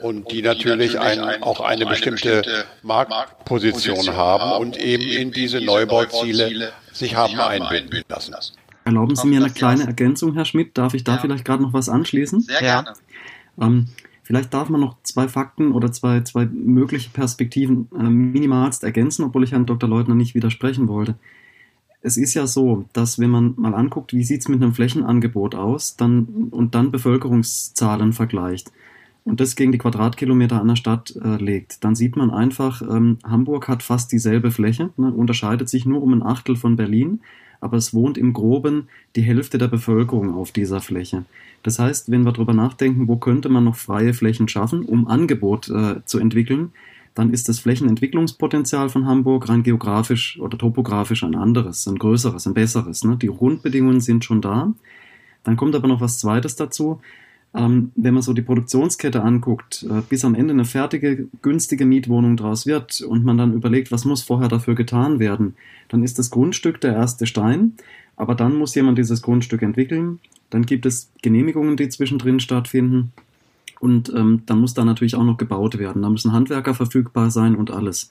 und 0.00 0.30
die 0.30 0.42
natürlich 0.42 0.98
ein, 0.98 1.42
auch 1.42 1.60
eine 1.60 1.86
bestimmte 1.86 2.66
Marktposition 2.82 4.16
haben 4.16 4.60
und 4.60 4.76
eben 4.76 5.04
in 5.04 5.32
diese 5.32 5.60
Neubauziele 5.60 6.72
sich 6.92 7.16
haben 7.16 7.38
einbinden 7.40 8.02
lassen. 8.08 8.34
Erlauben 8.84 9.16
Sie 9.16 9.26
mir 9.26 9.42
eine 9.42 9.50
kleine 9.50 9.84
Ergänzung, 9.84 10.34
Herr 10.34 10.44
Schmidt? 10.44 10.76
Darf 10.76 10.92
ich 10.92 11.04
da 11.04 11.16
vielleicht 11.18 11.44
gerade 11.44 11.62
noch 11.62 11.72
was 11.72 11.88
anschließen? 11.88 12.42
Sehr 12.42 12.60
gerne. 12.60 12.92
Ähm, 13.58 13.88
Vielleicht 14.24 14.54
darf 14.54 14.70
man 14.70 14.80
noch 14.80 14.96
zwei 15.02 15.28
Fakten 15.28 15.72
oder 15.72 15.92
zwei, 15.92 16.22
zwei 16.22 16.46
mögliche 16.46 17.10
Perspektiven 17.10 17.88
äh, 17.96 18.02
minimalst 18.02 18.82
ergänzen, 18.82 19.24
obwohl 19.24 19.44
ich 19.44 19.52
Herrn 19.52 19.66
Dr. 19.66 19.88
Leutner 19.88 20.14
nicht 20.14 20.34
widersprechen 20.34 20.88
wollte. 20.88 21.14
Es 22.00 22.16
ist 22.16 22.34
ja 22.34 22.46
so, 22.46 22.86
dass 22.92 23.18
wenn 23.18 23.30
man 23.30 23.54
mal 23.56 23.74
anguckt, 23.74 24.12
wie 24.12 24.24
sieht 24.24 24.40
es 24.40 24.48
mit 24.48 24.62
einem 24.62 24.74
Flächenangebot 24.74 25.54
aus, 25.54 25.96
dann 25.96 26.48
und 26.50 26.74
dann 26.74 26.90
Bevölkerungszahlen 26.90 28.12
vergleicht 28.12 28.72
und 29.24 29.40
das 29.40 29.56
gegen 29.56 29.72
die 29.72 29.78
Quadratkilometer 29.78 30.60
einer 30.60 30.76
Stadt 30.76 31.14
äh, 31.22 31.36
legt, 31.36 31.82
dann 31.84 31.94
sieht 31.94 32.16
man 32.16 32.30
einfach, 32.30 32.82
ähm, 32.82 33.18
Hamburg 33.24 33.68
hat 33.68 33.82
fast 33.82 34.12
dieselbe 34.12 34.50
Fläche, 34.50 34.90
ne, 34.96 35.12
unterscheidet 35.12 35.68
sich 35.68 35.86
nur 35.86 36.02
um 36.02 36.12
ein 36.12 36.22
Achtel 36.22 36.56
von 36.56 36.76
Berlin, 36.76 37.20
aber 37.64 37.78
es 37.78 37.94
wohnt 37.94 38.18
im 38.18 38.32
Groben 38.34 38.88
die 39.16 39.22
Hälfte 39.22 39.58
der 39.58 39.68
Bevölkerung 39.68 40.34
auf 40.34 40.52
dieser 40.52 40.80
Fläche. 40.80 41.24
Das 41.62 41.78
heißt, 41.78 42.10
wenn 42.10 42.24
wir 42.24 42.32
darüber 42.32 42.52
nachdenken, 42.52 43.08
wo 43.08 43.16
könnte 43.16 43.48
man 43.48 43.64
noch 43.64 43.76
freie 43.76 44.12
Flächen 44.12 44.48
schaffen, 44.48 44.84
um 44.84 45.08
Angebot 45.08 45.70
äh, 45.70 46.04
zu 46.04 46.18
entwickeln, 46.18 46.72
dann 47.14 47.32
ist 47.32 47.48
das 47.48 47.60
Flächenentwicklungspotenzial 47.60 48.90
von 48.90 49.06
Hamburg 49.06 49.48
rein 49.48 49.62
geografisch 49.62 50.38
oder 50.40 50.58
topografisch 50.58 51.24
ein 51.24 51.36
anderes, 51.36 51.86
ein 51.86 51.96
größeres, 51.96 52.46
ein 52.46 52.54
besseres. 52.54 53.04
Ne? 53.04 53.16
Die 53.16 53.28
Grundbedingungen 53.28 54.00
sind 54.00 54.24
schon 54.24 54.42
da. 54.42 54.72
Dann 55.42 55.56
kommt 55.56 55.74
aber 55.74 55.88
noch 55.88 56.00
was 56.00 56.18
Zweites 56.18 56.56
dazu. 56.56 57.00
Ähm, 57.56 57.92
wenn 57.94 58.14
man 58.14 58.22
so 58.22 58.32
die 58.32 58.42
Produktionskette 58.42 59.22
anguckt, 59.22 59.86
äh, 59.88 60.02
bis 60.08 60.24
am 60.24 60.34
Ende 60.34 60.52
eine 60.52 60.64
fertige, 60.64 61.28
günstige 61.40 61.86
Mietwohnung 61.86 62.36
draus 62.36 62.66
wird 62.66 63.00
und 63.00 63.24
man 63.24 63.38
dann 63.38 63.54
überlegt, 63.54 63.92
was 63.92 64.04
muss 64.04 64.22
vorher 64.22 64.48
dafür 64.48 64.74
getan 64.74 65.20
werden, 65.20 65.54
dann 65.88 66.02
ist 66.02 66.18
das 66.18 66.30
Grundstück 66.30 66.80
der 66.80 66.94
erste 66.94 67.26
Stein. 67.26 67.74
Aber 68.16 68.34
dann 68.34 68.56
muss 68.56 68.74
jemand 68.74 68.98
dieses 68.98 69.22
Grundstück 69.22 69.62
entwickeln, 69.62 70.20
dann 70.50 70.66
gibt 70.66 70.86
es 70.86 71.10
Genehmigungen, 71.22 71.76
die 71.76 71.88
zwischendrin 71.88 72.40
stattfinden. 72.40 73.12
Und 73.80 74.12
ähm, 74.14 74.42
dann 74.46 74.60
muss 74.60 74.74
da 74.74 74.84
natürlich 74.84 75.14
auch 75.14 75.24
noch 75.24 75.36
gebaut 75.36 75.78
werden. 75.78 76.02
Da 76.02 76.08
müssen 76.08 76.32
Handwerker 76.32 76.74
verfügbar 76.74 77.30
sein 77.30 77.54
und 77.54 77.70
alles. 77.70 78.10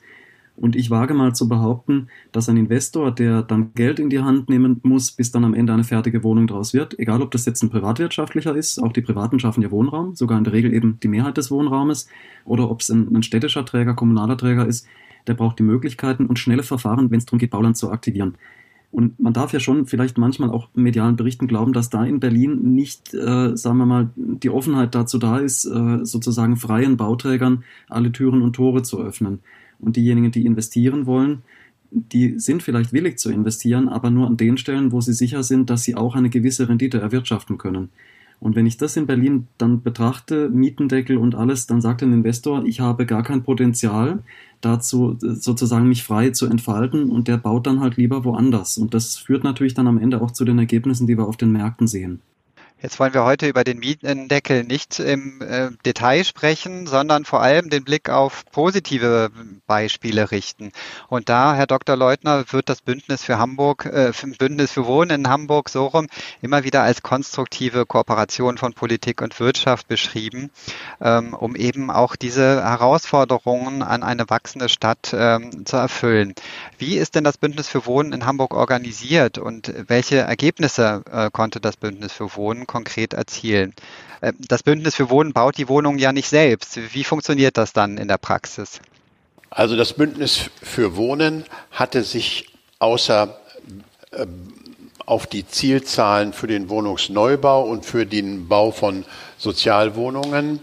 Und 0.56 0.76
ich 0.76 0.92
wage 0.92 1.14
mal 1.14 1.34
zu 1.34 1.50
behaupten, 1.50 2.10
dass 2.32 2.48
ein 2.48 2.58
Investor, 2.58 3.12
der 3.12 3.42
dann 3.42 3.74
Geld 3.74 4.00
in 4.00 4.10
die 4.10 4.20
Hand 4.20 4.50
nehmen 4.50 4.80
muss, 4.84 5.12
bis 5.12 5.32
dann 5.32 5.46
am 5.46 5.56
Ende 5.56 5.74
eine 5.74 5.84
fertige 5.84 6.24
Wohnung 6.24 6.46
draus 6.46 6.74
wird, 6.74 6.98
egal 7.00 7.22
ob 7.22 7.32
das 7.32 7.46
jetzt 7.46 7.64
ein 7.64 7.70
privatwirtschaftlicher 7.70 8.56
ist, 8.56 8.82
auch 8.82 8.94
die 8.94 9.02
Privaten 9.02 9.40
schaffen 9.40 9.64
ja 9.64 9.72
Wohnraum, 9.72 10.16
sogar 10.16 10.38
in 10.38 10.44
der 10.44 10.54
Regel 10.54 10.74
eben 10.74 11.00
die 11.02 11.08
Mehrheit 11.08 11.38
des 11.38 11.50
Wohnraumes, 11.50 12.08
oder 12.46 12.70
ob 12.70 12.82
es 12.82 12.90
ein, 12.90 13.16
ein 13.16 13.24
städtischer 13.24 13.66
Träger, 13.66 13.96
kommunaler 13.96 14.38
Träger 14.38 14.68
ist, 14.68 14.88
der 15.28 15.34
braucht 15.34 15.58
die 15.58 15.64
Möglichkeiten 15.64 16.28
und 16.28 16.38
schnelle 16.38 16.64
Verfahren, 16.64 17.10
wenn 17.10 17.18
es 17.18 17.26
darum 17.26 17.40
geht, 17.40 17.52
Bauland 17.52 17.78
zu 17.78 17.92
aktivieren. 17.92 18.36
Und 18.92 19.20
man 19.20 19.34
darf 19.34 19.54
ja 19.54 19.60
schon 19.60 19.88
vielleicht 19.88 20.20
manchmal 20.20 20.52
auch 20.52 20.70
medialen 20.76 21.16
Berichten 21.16 21.48
glauben, 21.48 21.74
dass 21.74 21.90
da 21.90 22.06
in 22.06 22.20
Berlin 22.20 22.76
nicht, 22.76 23.12
äh, 23.16 23.58
sagen 23.58 23.80
wir 23.80 23.88
mal, 23.88 24.12
die 24.16 24.52
Offenheit 24.52 24.94
dazu 24.94 25.18
da 25.18 25.40
ist, 25.40 25.66
äh, 25.66 26.06
sozusagen 26.06 26.58
freien 26.58 26.96
Bauträgern 26.96 27.64
alle 27.90 28.12
Türen 28.12 28.44
und 28.44 28.54
Tore 28.54 28.84
zu 28.84 29.02
öffnen. 29.02 29.40
Und 29.84 29.96
diejenigen, 29.96 30.32
die 30.32 30.46
investieren 30.46 31.06
wollen, 31.06 31.44
die 31.92 32.40
sind 32.40 32.64
vielleicht 32.64 32.94
willig 32.94 33.20
zu 33.20 33.32
investieren, 33.32 33.88
aber 33.88 34.10
nur 34.10 34.28
an 34.28 34.38
den 34.38 34.58
Stellen, 34.58 34.92
wo 34.92 35.02
sie 35.02 35.14
sicher 35.14 35.44
sind, 35.44 35.70
dass 35.70 35.84
sie 35.84 35.96
auch 35.96 36.16
eine 36.16 36.30
gewisse 36.30 36.68
Rendite 36.68 37.00
erwirtschaften 37.00 37.58
können. 37.58 37.90
Und 38.40 38.58
wenn 38.58 38.66
ich 38.66 38.76
das 38.78 38.98
in 38.98 39.06
Berlin 39.06 39.48
dann 39.58 39.84
betrachte, 39.84 40.50
Mietendeckel 40.50 41.18
und 41.18 41.34
alles, 41.34 41.66
dann 41.66 41.80
sagt 41.80 42.04
ein 42.04 42.12
Investor, 42.12 42.66
ich 42.66 42.82
habe 42.82 43.06
gar 43.06 43.24
kein 43.24 43.44
Potenzial 43.44 44.20
dazu, 44.60 45.16
sozusagen 45.20 45.88
mich 45.88 46.04
frei 46.04 46.32
zu 46.32 46.48
entfalten 46.48 47.10
und 47.10 47.30
der 47.30 47.38
baut 47.38 47.68
dann 47.68 47.80
halt 47.80 47.96
lieber 47.96 48.26
woanders. 48.26 48.78
Und 48.78 48.94
das 48.94 49.16
führt 49.16 49.46
natürlich 49.46 49.76
dann 49.76 49.88
am 49.88 49.98
Ende 49.98 50.22
auch 50.22 50.32
zu 50.32 50.44
den 50.44 50.60
Ergebnissen, 50.60 51.08
die 51.08 51.18
wir 51.18 51.26
auf 51.26 51.38
den 51.38 51.54
Märkten 51.54 51.88
sehen. 51.88 52.20
Jetzt 52.84 53.00
wollen 53.00 53.14
wir 53.14 53.24
heute 53.24 53.48
über 53.48 53.64
den 53.64 53.80
Mietendeckel 53.80 54.66
nicht 54.66 55.00
im 55.00 55.42
äh, 55.42 55.70
Detail 55.86 56.26
sprechen, 56.26 56.86
sondern 56.86 57.24
vor 57.24 57.42
allem 57.42 57.70
den 57.70 57.86
Blick 57.86 58.10
auf 58.10 58.44
positive 58.52 59.32
Beispiele 59.66 60.32
richten. 60.32 60.74
Und 61.08 61.30
da, 61.30 61.56
Herr 61.56 61.66
Dr. 61.66 61.96
Leutner, 61.96 62.44
wird 62.52 62.68
das 62.68 62.82
Bündnis 62.82 63.24
für 63.24 63.38
Hamburg, 63.38 63.86
äh, 63.86 64.12
Bündnis 64.38 64.74
für 64.74 64.86
Wohnen 64.86 65.22
in 65.22 65.30
Hamburg 65.30 65.70
so 65.70 65.86
rum 65.86 66.08
immer 66.42 66.66
wieder 66.66 66.84
als 66.84 67.02
konstruktive 67.02 67.86
Kooperation 67.86 68.58
von 68.58 68.74
Politik 68.74 69.22
und 69.22 69.40
Wirtschaft 69.40 69.88
beschrieben, 69.88 70.52
ähm, 71.00 71.34
um 71.34 71.56
eben 71.56 71.90
auch 71.90 72.18
diese 72.18 72.66
Herausforderungen 72.66 73.82
an 73.82 74.04
eine 74.04 74.30
wachsende 74.30 74.68
Stadt 74.68 75.14
ähm, 75.14 75.66
zu 75.66 75.78
erfüllen. 75.78 76.34
Wie 76.80 76.98
ist 76.98 77.16
denn 77.16 77.24
das 77.24 77.38
Bündnis 77.38 77.70
für 77.70 77.86
Wohnen 77.86 78.12
in 78.12 78.26
Hamburg 78.26 78.54
organisiert 78.54 79.38
und 79.38 79.74
welche 79.88 80.18
Ergebnisse 80.18 81.02
äh, 81.10 81.30
konnte 81.32 81.62
das 81.62 81.78
Bündnis 81.78 82.12
für 82.12 82.36
Wohnen 82.36 82.68
konkret 82.74 83.14
erzielen. 83.14 83.74
Ähm, 84.24 84.36
das 84.40 84.64
Bündnis 84.64 84.96
für 84.96 85.12
Wohnen 85.12 85.32
baut 85.32 85.58
die 85.58 85.70
Wohnungen 85.70 86.00
ja 86.00 86.12
nicht 86.12 86.28
selbst. 86.28 86.80
Wie 86.94 87.04
funktioniert 87.04 87.56
das 87.58 87.72
dann 87.72 87.98
in 88.00 88.08
der 88.08 88.18
Praxis? 88.18 88.82
Also 89.52 89.78
das 89.78 89.94
Bündnis 89.94 90.50
für 90.64 90.96
Wohnen 90.96 91.46
hatte 91.70 92.04
sich 92.04 92.50
außer 92.80 93.38
äh, 94.12 94.26
auf 95.06 95.28
die 95.28 95.46
Zielzahlen 95.46 96.34
für 96.34 96.48
den 96.48 96.70
Wohnungsneubau 96.70 97.64
und 97.64 97.86
für 97.86 98.06
den 98.06 98.48
Bau 98.48 98.72
von 98.72 99.06
Sozialwohnungen 99.38 100.60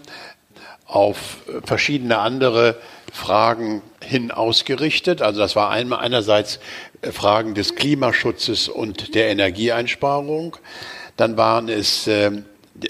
auf 0.86 1.36
verschiedene 1.64 2.18
andere 2.18 2.76
Fragen 3.12 3.82
hin 4.02 4.30
ausgerichtet. 4.30 5.22
Also 5.22 5.38
das 5.40 5.54
war 5.54 5.70
einmal 5.70 6.00
einerseits 6.00 6.58
äh, 7.02 7.12
Fragen 7.12 7.54
des 7.54 7.76
Klimaschutzes 7.76 8.68
und 8.68 9.14
der 9.14 9.28
Energieeinsparung. 9.28 10.56
Dann 11.20 11.36
waren 11.36 11.68
es 11.68 12.06
äh, 12.06 12.30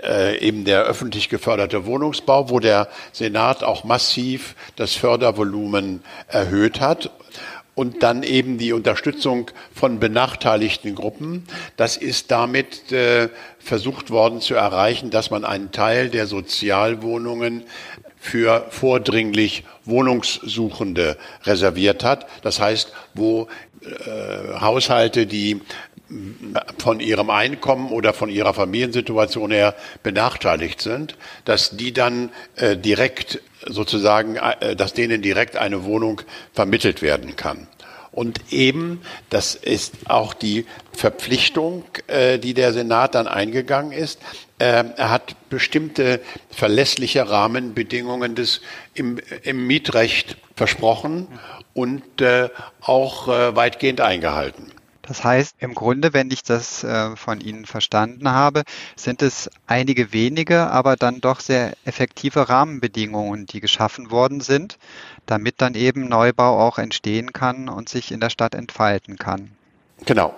äh, 0.05 0.39
eben 0.39 0.65
der 0.65 0.85
öffentlich 0.85 1.29
geförderte 1.31 1.85
Wohnungsbau, 1.85 2.49
wo 2.49 2.61
der 2.61 2.87
Senat 3.11 3.65
auch 3.65 3.83
massiv 3.83 4.55
das 4.77 4.95
Fördervolumen 4.95 6.05
erhöht 6.29 6.81
hat. 6.81 7.11
Und 7.75 8.05
dann 8.05 8.23
eben 8.23 8.57
die 8.57 8.73
Unterstützung 8.73 9.51
von 9.75 9.99
benachteiligten 9.99 10.95
Gruppen. 10.95 11.43
Das 11.77 11.97
ist 11.97 12.31
damit 12.31 12.93
äh, 12.93 13.31
versucht 13.59 14.11
worden 14.11 14.41
zu 14.41 14.55
erreichen, 14.55 15.11
dass 15.11 15.33
man 15.33 15.45
einen 15.45 15.73
Teil 15.73 16.09
der 16.09 16.29
Sozialwohnungen 16.29 17.65
für 18.17 18.67
vordringlich 18.71 19.65
Wohnungssuchende 19.85 21.17
reserviert 21.47 22.05
hat. 22.05 22.29
Das 22.43 22.61
heißt, 22.61 22.93
wo 23.15 23.49
äh, 23.83 24.61
Haushalte, 24.61 25.27
die 25.27 25.63
von 26.79 27.01
ihrem 27.01 27.31
Einkommen 27.31 27.91
oder 27.91 28.13
von 28.13 28.29
ihrer 28.29 28.53
Familiensituation 28.53 29.51
her 29.51 29.75
benachteiligt 30.03 30.81
sind, 30.81 31.17
dass 31.45 31.71
die 31.77 31.93
dann 31.93 32.31
äh, 32.57 32.77
direkt 32.77 33.41
sozusagen, 33.67 34.37
äh, 34.37 34.75
dass 34.75 34.93
denen 34.93 35.23
direkt 35.23 35.57
eine 35.57 35.85
Wohnung 35.85 36.23
vermittelt 36.53 37.03
werden 37.03 37.37
kann. 37.37 37.69
Und 38.13 38.53
eben, 38.53 39.03
das 39.29 39.55
ist 39.55 40.11
auch 40.11 40.35
die 40.35 40.67
Verpflichtung, 40.93 41.85
äh, 42.09 42.39
die 42.39 42.55
der 42.55 42.73
Senat 42.73 43.15
dann 43.15 43.29
eingegangen 43.29 43.93
ist. 43.93 44.21
Äh, 44.59 44.85
er 44.97 45.11
hat 45.11 45.37
bestimmte 45.49 46.21
verlässliche 46.51 47.31
Rahmenbedingungen 47.31 48.35
des, 48.35 48.63
im, 48.95 49.21
im 49.45 49.67
Mietrecht 49.67 50.37
versprochen 50.57 51.29
und 51.73 52.21
äh, 52.21 52.49
auch 52.81 53.29
äh, 53.29 53.55
weitgehend 53.55 54.01
eingehalten. 54.01 54.73
Das 55.11 55.25
heißt, 55.25 55.57
im 55.59 55.75
Grunde, 55.75 56.13
wenn 56.13 56.31
ich 56.31 56.45
das 56.45 56.85
äh, 56.85 57.17
von 57.17 57.41
Ihnen 57.41 57.65
verstanden 57.67 58.31
habe, 58.31 58.63
sind 58.95 59.23
es 59.23 59.51
einige 59.67 60.13
wenige, 60.13 60.71
aber 60.71 60.95
dann 60.95 61.21
doch 61.21 61.41
sehr 61.41 61.73
effektive 61.85 62.49
Rahmenbedingungen, 62.49 63.45
die 63.45 63.59
geschaffen 63.59 64.13
worden 64.13 64.41
sind, 64.41 64.79
damit 65.27 65.57
dann 65.59 65.75
eben 65.75 66.09
Neubau 66.09 66.65
auch 66.65 66.79
entstehen 66.79 67.33
kann 67.33 67.69
und 67.69 67.89
sich 67.89 68.13
in 68.13 68.21
der 68.21 68.31
Stadt 68.31 68.55
entfalten 68.55 69.19
kann. 69.19 69.51
Genau. 70.07 70.33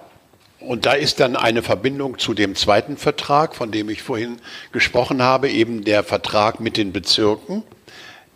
Und 0.58 0.86
da 0.86 0.94
ist 0.94 1.20
dann 1.20 1.36
eine 1.36 1.62
Verbindung 1.62 2.18
zu 2.18 2.32
dem 2.32 2.54
zweiten 2.54 2.96
Vertrag, 2.96 3.54
von 3.54 3.72
dem 3.72 3.90
ich 3.90 4.02
vorhin 4.02 4.40
gesprochen 4.72 5.20
habe, 5.20 5.50
eben 5.50 5.84
der 5.84 6.02
Vertrag 6.02 6.60
mit 6.60 6.78
den 6.78 6.94
Bezirken 6.94 7.62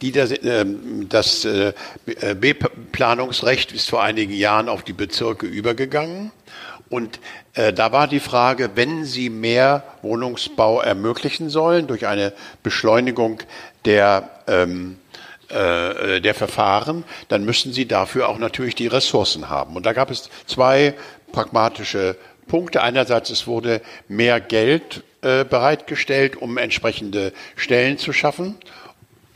die 0.02 0.12
das, 0.12 0.32
ähm, 0.42 1.08
das 1.08 1.44
äh, 1.44 1.72
B-Planungsrecht 2.34 3.72
ist 3.72 3.88
vor 3.88 4.02
einigen 4.02 4.32
Jahren 4.32 4.68
auf 4.68 4.82
die 4.82 4.92
Bezirke 4.92 5.46
übergegangen. 5.46 6.32
Und 6.88 7.18
äh, 7.54 7.72
da 7.72 7.92
war 7.92 8.06
die 8.06 8.20
Frage, 8.20 8.70
wenn 8.74 9.04
Sie 9.04 9.28
mehr 9.28 9.82
Wohnungsbau 10.02 10.80
ermöglichen 10.80 11.50
sollen 11.50 11.86
durch 11.86 12.06
eine 12.06 12.32
Beschleunigung 12.62 13.40
der, 13.84 14.30
ähm, 14.46 14.98
äh, 15.48 16.20
der 16.20 16.34
Verfahren, 16.34 17.04
dann 17.28 17.44
müssen 17.44 17.72
Sie 17.72 17.86
dafür 17.86 18.28
auch 18.28 18.38
natürlich 18.38 18.76
die 18.76 18.86
Ressourcen 18.86 19.48
haben. 19.48 19.74
Und 19.74 19.86
da 19.86 19.92
gab 19.94 20.10
es 20.10 20.30
zwei 20.46 20.94
pragmatische 21.32 22.16
Punkte. 22.46 22.82
Einerseits, 22.82 23.30
es 23.30 23.48
wurde 23.48 23.80
mehr 24.06 24.40
Geld 24.40 25.02
äh, 25.22 25.44
bereitgestellt, 25.44 26.36
um 26.36 26.56
entsprechende 26.56 27.32
Stellen 27.56 27.98
zu 27.98 28.12
schaffen. 28.12 28.56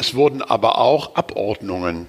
Es 0.00 0.14
wurden 0.14 0.40
aber 0.40 0.78
auch 0.78 1.14
Abordnungen 1.14 2.08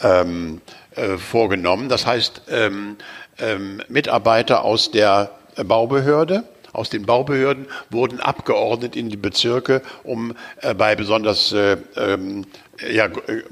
ähm, 0.00 0.60
äh, 0.96 1.16
vorgenommen. 1.16 1.88
Das 1.88 2.04
heißt, 2.04 2.42
ähm, 2.50 2.96
ähm, 3.38 3.80
Mitarbeiter 3.88 4.64
aus 4.64 4.90
der 4.90 5.30
Baubehörde, 5.54 6.42
aus 6.72 6.90
den 6.90 7.06
Baubehörden 7.06 7.68
wurden 7.88 8.18
abgeordnet 8.18 8.96
in 8.96 9.10
die 9.10 9.16
Bezirke, 9.16 9.80
um 10.02 10.34
äh, 10.60 10.74
bei 10.74 10.96
besonders 10.96 11.52
äh, 11.52 11.76
ähm, 11.96 12.46
ja, 12.90 13.06
äh, 13.06 13.42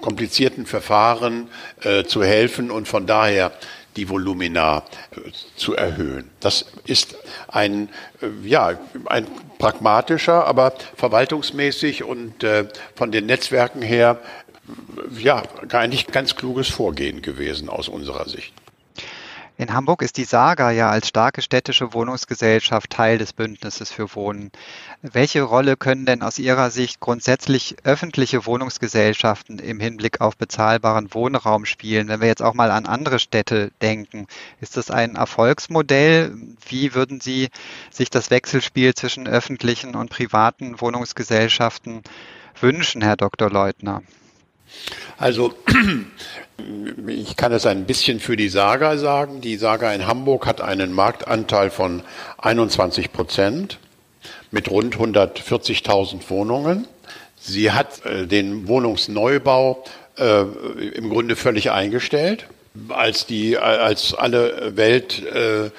komplizierten 0.00 0.64
Verfahren 0.64 1.48
äh, 1.82 2.04
zu 2.04 2.24
helfen 2.24 2.70
und 2.70 2.88
von 2.88 3.04
daher 3.04 3.52
die 3.96 4.08
Volumina 4.08 4.84
äh, 5.10 5.30
zu 5.56 5.74
erhöhen. 5.74 6.30
Das 6.40 6.66
ist 6.84 7.16
ein, 7.48 7.88
äh, 8.20 8.48
ja, 8.48 8.78
ein 9.06 9.26
pragmatischer, 9.58 10.46
aber 10.46 10.74
verwaltungsmäßig 10.96 12.04
und 12.04 12.42
äh, 12.44 12.68
von 12.94 13.12
den 13.12 13.26
Netzwerken 13.26 13.82
her 13.82 14.20
ja, 15.18 15.42
eigentlich 15.70 16.06
ganz 16.06 16.36
kluges 16.36 16.68
Vorgehen 16.68 17.20
gewesen 17.20 17.68
aus 17.68 17.88
unserer 17.88 18.28
Sicht. 18.28 18.52
In 19.62 19.74
Hamburg 19.74 20.02
ist 20.02 20.16
die 20.16 20.24
Saga 20.24 20.72
ja 20.72 20.90
als 20.90 21.06
starke 21.06 21.40
städtische 21.40 21.94
Wohnungsgesellschaft 21.94 22.90
Teil 22.90 23.18
des 23.18 23.32
Bündnisses 23.32 23.92
für 23.92 24.12
Wohnen. 24.16 24.50
Welche 25.02 25.42
Rolle 25.42 25.76
können 25.76 26.04
denn 26.04 26.22
aus 26.22 26.40
Ihrer 26.40 26.72
Sicht 26.72 26.98
grundsätzlich 26.98 27.76
öffentliche 27.84 28.44
Wohnungsgesellschaften 28.44 29.60
im 29.60 29.78
Hinblick 29.78 30.20
auf 30.20 30.36
bezahlbaren 30.36 31.14
Wohnraum 31.14 31.64
spielen? 31.64 32.08
Wenn 32.08 32.20
wir 32.20 32.26
jetzt 32.26 32.42
auch 32.42 32.54
mal 32.54 32.72
an 32.72 32.86
andere 32.86 33.20
Städte 33.20 33.70
denken, 33.80 34.26
ist 34.60 34.76
das 34.76 34.90
ein 34.90 35.14
Erfolgsmodell? 35.14 36.34
Wie 36.66 36.96
würden 36.96 37.20
Sie 37.20 37.48
sich 37.92 38.10
das 38.10 38.30
Wechselspiel 38.30 38.94
zwischen 38.94 39.28
öffentlichen 39.28 39.94
und 39.94 40.10
privaten 40.10 40.80
Wohnungsgesellschaften 40.80 42.02
wünschen, 42.60 43.00
Herr 43.00 43.16
Dr. 43.16 43.48
Leutner? 43.48 44.02
Also 45.18 45.54
ich 47.06 47.36
kann 47.36 47.52
es 47.52 47.66
ein 47.66 47.84
bisschen 47.84 48.20
für 48.20 48.36
die 48.36 48.48
Saga 48.48 48.96
sagen. 48.96 49.40
Die 49.40 49.56
Saga 49.56 49.92
in 49.92 50.06
Hamburg 50.06 50.46
hat 50.46 50.60
einen 50.60 50.92
Marktanteil 50.92 51.70
von 51.70 52.02
21 52.38 53.12
Prozent 53.12 53.78
mit 54.50 54.70
rund 54.70 54.96
140.000 54.96 56.28
Wohnungen. 56.28 56.86
Sie 57.36 57.72
hat 57.72 58.04
äh, 58.06 58.26
den 58.26 58.68
Wohnungsneubau 58.68 59.84
äh, 60.16 60.42
im 60.42 61.10
Grunde 61.10 61.36
völlig 61.36 61.70
eingestellt 61.70 62.46
als 62.88 63.26
die, 63.26 63.58
als 63.58 64.14
alle 64.14 64.76
Welt 64.76 65.22
äh, 65.26 65.70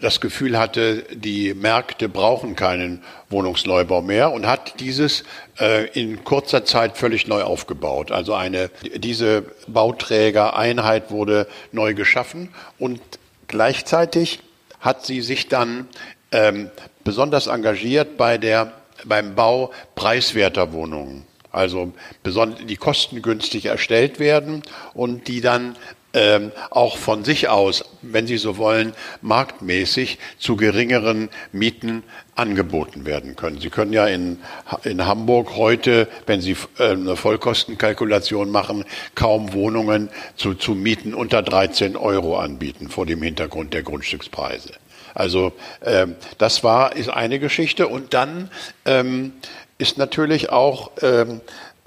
das 0.00 0.20
Gefühl 0.20 0.58
hatte, 0.58 1.04
die 1.12 1.54
Märkte 1.54 2.08
brauchen 2.08 2.56
keinen 2.56 3.02
Wohnungsneubau 3.28 4.02
mehr 4.02 4.32
und 4.32 4.46
hat 4.46 4.80
dieses 4.80 5.22
äh, 5.60 5.86
in 5.90 6.24
kurzer 6.24 6.64
Zeit 6.64 6.98
völlig 6.98 7.28
neu 7.28 7.42
aufgebaut. 7.42 8.10
Also 8.10 8.34
eine, 8.34 8.70
diese 8.96 9.44
Bauträgereinheit 9.68 11.10
wurde 11.10 11.46
neu 11.70 11.94
geschaffen 11.94 12.48
und 12.78 13.00
gleichzeitig 13.46 14.40
hat 14.80 15.06
sie 15.06 15.20
sich 15.20 15.48
dann 15.48 15.88
ähm, 16.32 16.70
besonders 17.04 17.46
engagiert 17.46 18.16
bei 18.16 18.38
der, 18.38 18.72
beim 19.04 19.36
Bau 19.36 19.72
preiswerter 19.94 20.72
Wohnungen 20.72 21.26
also 21.52 21.92
die 22.24 22.76
kostengünstig 22.76 23.66
erstellt 23.66 24.20
werden 24.20 24.62
und 24.94 25.26
die 25.26 25.40
dann 25.40 25.76
ähm, 26.12 26.52
auch 26.70 26.96
von 26.96 27.24
sich 27.24 27.48
aus, 27.48 27.84
wenn 28.02 28.26
Sie 28.26 28.36
so 28.36 28.56
wollen, 28.56 28.92
marktmäßig 29.22 30.18
zu 30.38 30.56
geringeren 30.56 31.28
Mieten 31.52 32.02
angeboten 32.34 33.06
werden 33.06 33.36
können. 33.36 33.60
Sie 33.60 33.70
können 33.70 33.92
ja 33.92 34.06
in, 34.06 34.38
in 34.84 35.06
Hamburg 35.06 35.56
heute, 35.56 36.08
wenn 36.26 36.40
Sie 36.40 36.56
äh, 36.78 36.90
eine 36.90 37.16
Vollkostenkalkulation 37.16 38.50
machen, 38.50 38.84
kaum 39.14 39.52
Wohnungen 39.52 40.08
zu, 40.36 40.54
zu 40.54 40.74
Mieten 40.74 41.14
unter 41.14 41.42
13 41.42 41.96
Euro 41.96 42.38
anbieten 42.38 42.88
vor 42.88 43.06
dem 43.06 43.22
Hintergrund 43.22 43.74
der 43.74 43.82
Grundstückspreise. 43.82 44.72
Also 45.14 45.52
ähm, 45.84 46.16
das 46.38 46.64
war 46.64 46.96
ist 46.96 47.08
eine 47.08 47.38
Geschichte 47.38 47.88
und 47.88 48.14
dann 48.14 48.50
ähm, 48.84 49.32
ist 49.78 49.98
natürlich 49.98 50.50
auch 50.50 50.92
ähm, 51.02 51.40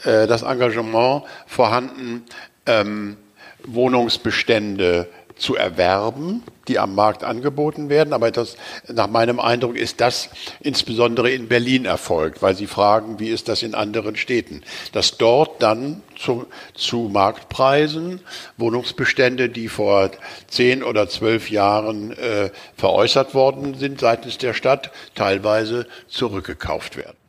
äh, 0.03 0.27
das 0.27 0.44
Engagement 0.44 1.24
vorhanden. 1.48 2.25
Ähm, 2.65 3.18
Wohnungsbestände 3.65 5.08
zu 5.36 5.55
erwerben, 5.55 6.43
die 6.67 6.79
am 6.79 6.96
Markt 6.96 7.24
angeboten 7.24 7.89
werden. 7.89 8.13
Aber 8.13 8.32
das, 8.32 8.55
nach 8.88 9.08
meinem 9.08 9.39
Eindruck 9.39 9.75
ist 9.75 10.00
das 10.00 10.29
insbesondere 10.62 11.32
in 11.32 11.48
Berlin 11.48 11.86
erfolgt, 11.86 12.41
weil 12.41 12.55
Sie 12.55 12.67
fragen, 12.67 13.20
wie 13.20 13.29
ist 13.29 13.50
das 13.50 13.63
in 13.63 13.75
anderen 13.75 14.15
Städten? 14.15 14.63
Dass 14.91 15.17
dort 15.17 15.62
dann 15.62 16.01
zu, 16.17 16.46
zu 16.74 17.10
Marktpreisen 17.12 18.22
Wohnungsbestände, 18.58 19.50
die 19.50 19.67
vor 19.67 20.12
zehn 20.48 20.84
oder 20.84 21.10
zwölf 21.10 21.50
Jahren 21.50 22.12
äh, 22.12 22.51
veräußert 22.75 23.34
worden 23.34 23.75
sind 23.75 24.00
seitens 24.00 24.38
der 24.38 24.53
Stadt, 24.53 24.91
teilweise 25.15 25.88
zurückgekauft 26.08 26.96
werden. 26.98 27.23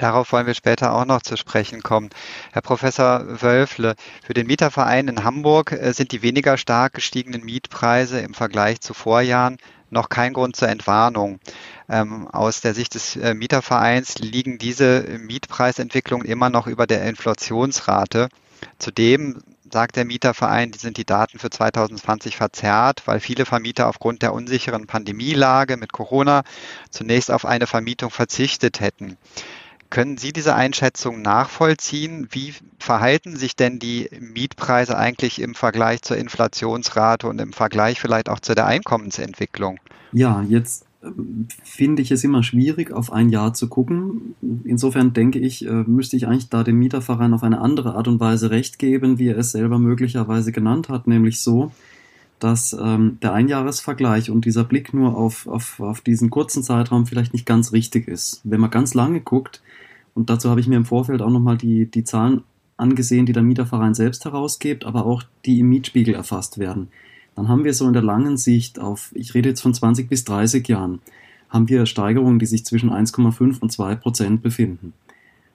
Darauf 0.00 0.32
wollen 0.32 0.46
wir 0.46 0.54
später 0.54 0.94
auch 0.94 1.04
noch 1.04 1.20
zu 1.20 1.36
sprechen 1.36 1.82
kommen. 1.82 2.08
Herr 2.52 2.62
Professor 2.62 3.22
Wölfle, 3.42 3.96
für 4.24 4.32
den 4.32 4.46
Mieterverein 4.46 5.08
in 5.08 5.24
Hamburg 5.24 5.72
äh, 5.72 5.92
sind 5.92 6.12
die 6.12 6.22
weniger 6.22 6.56
stark 6.56 6.94
gestiegenen 6.94 7.44
Mietpreise 7.44 8.18
im 8.20 8.32
Vergleich 8.32 8.80
zu 8.80 8.94
Vorjahren 8.94 9.58
noch 9.90 10.08
kein 10.08 10.32
Grund 10.32 10.56
zur 10.56 10.68
Entwarnung. 10.68 11.38
Ähm, 11.86 12.28
aus 12.28 12.62
der 12.62 12.72
Sicht 12.72 12.94
des 12.94 13.16
äh, 13.16 13.34
Mietervereins 13.34 14.18
liegen 14.20 14.56
diese 14.56 15.02
Mietpreisentwicklungen 15.02 16.26
immer 16.26 16.48
noch 16.48 16.66
über 16.66 16.86
der 16.86 17.02
Inflationsrate. 17.02 18.30
Zudem 18.78 19.42
sagt 19.70 19.96
der 19.96 20.06
Mieterverein, 20.06 20.72
sind 20.72 20.96
die 20.96 21.04
Daten 21.04 21.38
für 21.38 21.50
2020 21.50 22.38
verzerrt, 22.38 23.02
weil 23.04 23.20
viele 23.20 23.44
Vermieter 23.44 23.86
aufgrund 23.86 24.22
der 24.22 24.32
unsicheren 24.32 24.86
Pandemielage 24.86 25.76
mit 25.76 25.92
Corona 25.92 26.42
zunächst 26.88 27.30
auf 27.30 27.44
eine 27.44 27.66
Vermietung 27.66 28.08
verzichtet 28.08 28.80
hätten. 28.80 29.18
Können 29.90 30.18
Sie 30.18 30.32
diese 30.32 30.54
Einschätzung 30.54 31.20
nachvollziehen? 31.20 32.28
Wie 32.30 32.54
verhalten 32.78 33.36
sich 33.36 33.56
denn 33.56 33.80
die 33.80 34.08
Mietpreise 34.20 34.96
eigentlich 34.96 35.40
im 35.40 35.56
Vergleich 35.56 36.02
zur 36.02 36.16
Inflationsrate 36.16 37.26
und 37.26 37.40
im 37.40 37.52
Vergleich 37.52 38.00
vielleicht 38.00 38.28
auch 38.28 38.38
zu 38.38 38.54
der 38.54 38.66
Einkommensentwicklung? 38.66 39.78
Ja, 40.12 40.42
jetzt 40.48 40.86
ähm, 41.02 41.48
finde 41.64 42.02
ich 42.02 42.12
es 42.12 42.22
immer 42.22 42.44
schwierig, 42.44 42.92
auf 42.92 43.12
ein 43.12 43.30
Jahr 43.30 43.52
zu 43.52 43.68
gucken. 43.68 44.36
Insofern 44.64 45.12
denke 45.12 45.40
ich, 45.40 45.66
äh, 45.66 45.72
müsste 45.72 46.16
ich 46.16 46.28
eigentlich 46.28 46.48
da 46.48 46.62
dem 46.62 46.78
Mieterverein 46.78 47.34
auf 47.34 47.42
eine 47.42 47.60
andere 47.60 47.96
Art 47.96 48.06
und 48.06 48.20
Weise 48.20 48.52
recht 48.52 48.78
geben, 48.78 49.18
wie 49.18 49.28
er 49.28 49.38
es 49.38 49.50
selber 49.50 49.80
möglicherweise 49.80 50.52
genannt 50.52 50.88
hat, 50.88 51.08
nämlich 51.08 51.40
so, 51.40 51.72
dass 52.38 52.72
ähm, 52.72 53.18
der 53.22 53.32
Einjahresvergleich 53.32 54.30
und 54.30 54.44
dieser 54.44 54.64
Blick 54.64 54.94
nur 54.94 55.16
auf, 55.16 55.48
auf, 55.48 55.80
auf 55.80 56.00
diesen 56.00 56.30
kurzen 56.30 56.62
Zeitraum 56.62 57.06
vielleicht 57.06 57.32
nicht 57.32 57.46
ganz 57.46 57.72
richtig 57.72 58.06
ist. 58.08 58.40
Wenn 58.44 58.60
man 58.60 58.70
ganz 58.70 58.94
lange 58.94 59.20
guckt, 59.20 59.62
und 60.14 60.30
dazu 60.30 60.50
habe 60.50 60.60
ich 60.60 60.66
mir 60.66 60.76
im 60.76 60.84
Vorfeld 60.84 61.22
auch 61.22 61.30
nochmal 61.30 61.56
die, 61.56 61.86
die 61.86 62.04
Zahlen 62.04 62.42
angesehen, 62.76 63.26
die 63.26 63.32
der 63.32 63.42
Mieterverein 63.42 63.94
selbst 63.94 64.24
herausgibt, 64.24 64.84
aber 64.84 65.06
auch 65.06 65.22
die 65.44 65.60
im 65.60 65.68
Mietspiegel 65.68 66.14
erfasst 66.14 66.58
werden. 66.58 66.88
Dann 67.36 67.48
haben 67.48 67.64
wir 67.64 67.74
so 67.74 67.86
in 67.86 67.92
der 67.92 68.02
langen 68.02 68.36
Sicht 68.36 68.78
auf, 68.78 69.12
ich 69.14 69.34
rede 69.34 69.50
jetzt 69.50 69.60
von 69.60 69.74
20 69.74 70.08
bis 70.08 70.24
30 70.24 70.66
Jahren, 70.68 71.00
haben 71.48 71.68
wir 71.68 71.86
Steigerungen, 71.86 72.38
die 72.38 72.46
sich 72.46 72.64
zwischen 72.64 72.90
1,5 72.90 73.60
und 73.60 73.70
2 73.70 73.96
Prozent 73.96 74.42
befinden. 74.42 74.92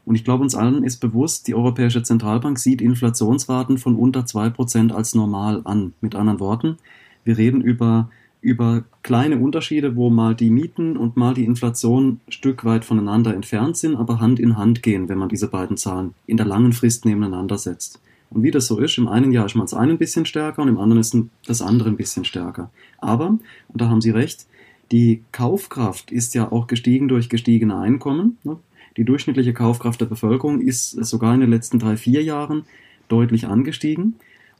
Und 0.06 0.16
ich 0.16 0.24
glaube, 0.24 0.44
uns 0.44 0.56
allen 0.56 0.84
ist 0.84 0.98
bewusst, 0.98 1.48
die 1.48 1.56
Europäische 1.56 2.04
Zentralbank 2.04 2.60
sieht 2.60 2.82
Inflationsraten 2.82 3.78
von 3.78 3.96
unter 3.96 4.26
2 4.26 4.52
Prozent 4.52 4.92
als 4.92 5.16
normal 5.16 5.62
an. 5.64 5.94
Mit 6.00 6.16
anderen 6.16 6.40
Worten, 6.40 6.78
wir 7.24 7.38
reden 7.38 7.62
über 7.62 8.10
über 8.46 8.84
kleine 9.02 9.40
Unterschiede, 9.40 9.96
wo 9.96 10.12
mal 10.12 10.36
die 10.36 10.52
Mieten 10.52 10.98
und 10.98 11.18
mal 11.18 11.34
die 11.34 11.46
Inflation 11.46 12.22
ein 12.28 12.32
Stück 12.32 12.64
weit 12.64 12.86
voneinander 12.86 13.34
entfernt 13.34 13.76
sind, 13.76 13.96
aber 13.96 14.20
Hand 14.20 14.40
in 14.40 14.56
Hand 14.56 14.84
gehen, 14.84 15.10
wenn 15.10 15.18
man 15.18 15.30
diese 15.30 15.48
beiden 15.48 15.78
Zahlen 15.78 16.14
in 16.28 16.38
der 16.38 16.46
langen 16.46 16.72
Frist 16.72 17.06
nebeneinander 17.06 17.58
setzt. 17.58 18.00
Und 18.30 18.44
wie 18.44 18.52
das 18.52 18.68
so 18.68 18.80
ist, 18.80 19.00
im 19.00 19.08
einen 19.08 19.32
Jahr 19.32 19.48
ist 19.48 19.56
man 19.56 19.66
das 19.66 19.74
eine 19.74 19.94
ein 19.94 19.98
bisschen 19.98 20.28
stärker 20.28 20.62
und 20.62 20.68
im 20.68 20.78
anderen 20.78 21.02
ist 21.02 21.18
das 21.48 21.64
andere 21.64 21.90
ein 21.90 21.98
bisschen 21.98 22.24
stärker. 22.24 22.70
Aber, 23.00 23.30
und 23.30 23.42
da 23.82 23.90
haben 23.90 24.02
Sie 24.02 24.12
recht, 24.12 24.46
die 24.92 25.24
Kaufkraft 25.32 26.12
ist 26.12 26.36
ja 26.36 26.52
auch 26.52 26.68
gestiegen 26.68 27.08
durch 27.08 27.30
gestiegene 27.30 27.80
Einkommen. 27.80 28.38
Ne? 28.44 28.58
Die 28.98 29.06
durchschnittliche 29.06 29.54
Kaufkraft 29.54 30.02
der 30.02 30.06
Bevölkerung 30.06 30.62
ist 30.62 30.92
sogar 30.92 31.34
in 31.34 31.40
den 31.40 31.50
letzten 31.50 31.80
drei, 31.80 31.98
vier 31.98 32.22
Jahren 32.22 32.66
deutlich 33.08 33.48
angestiegen. 33.48 34.16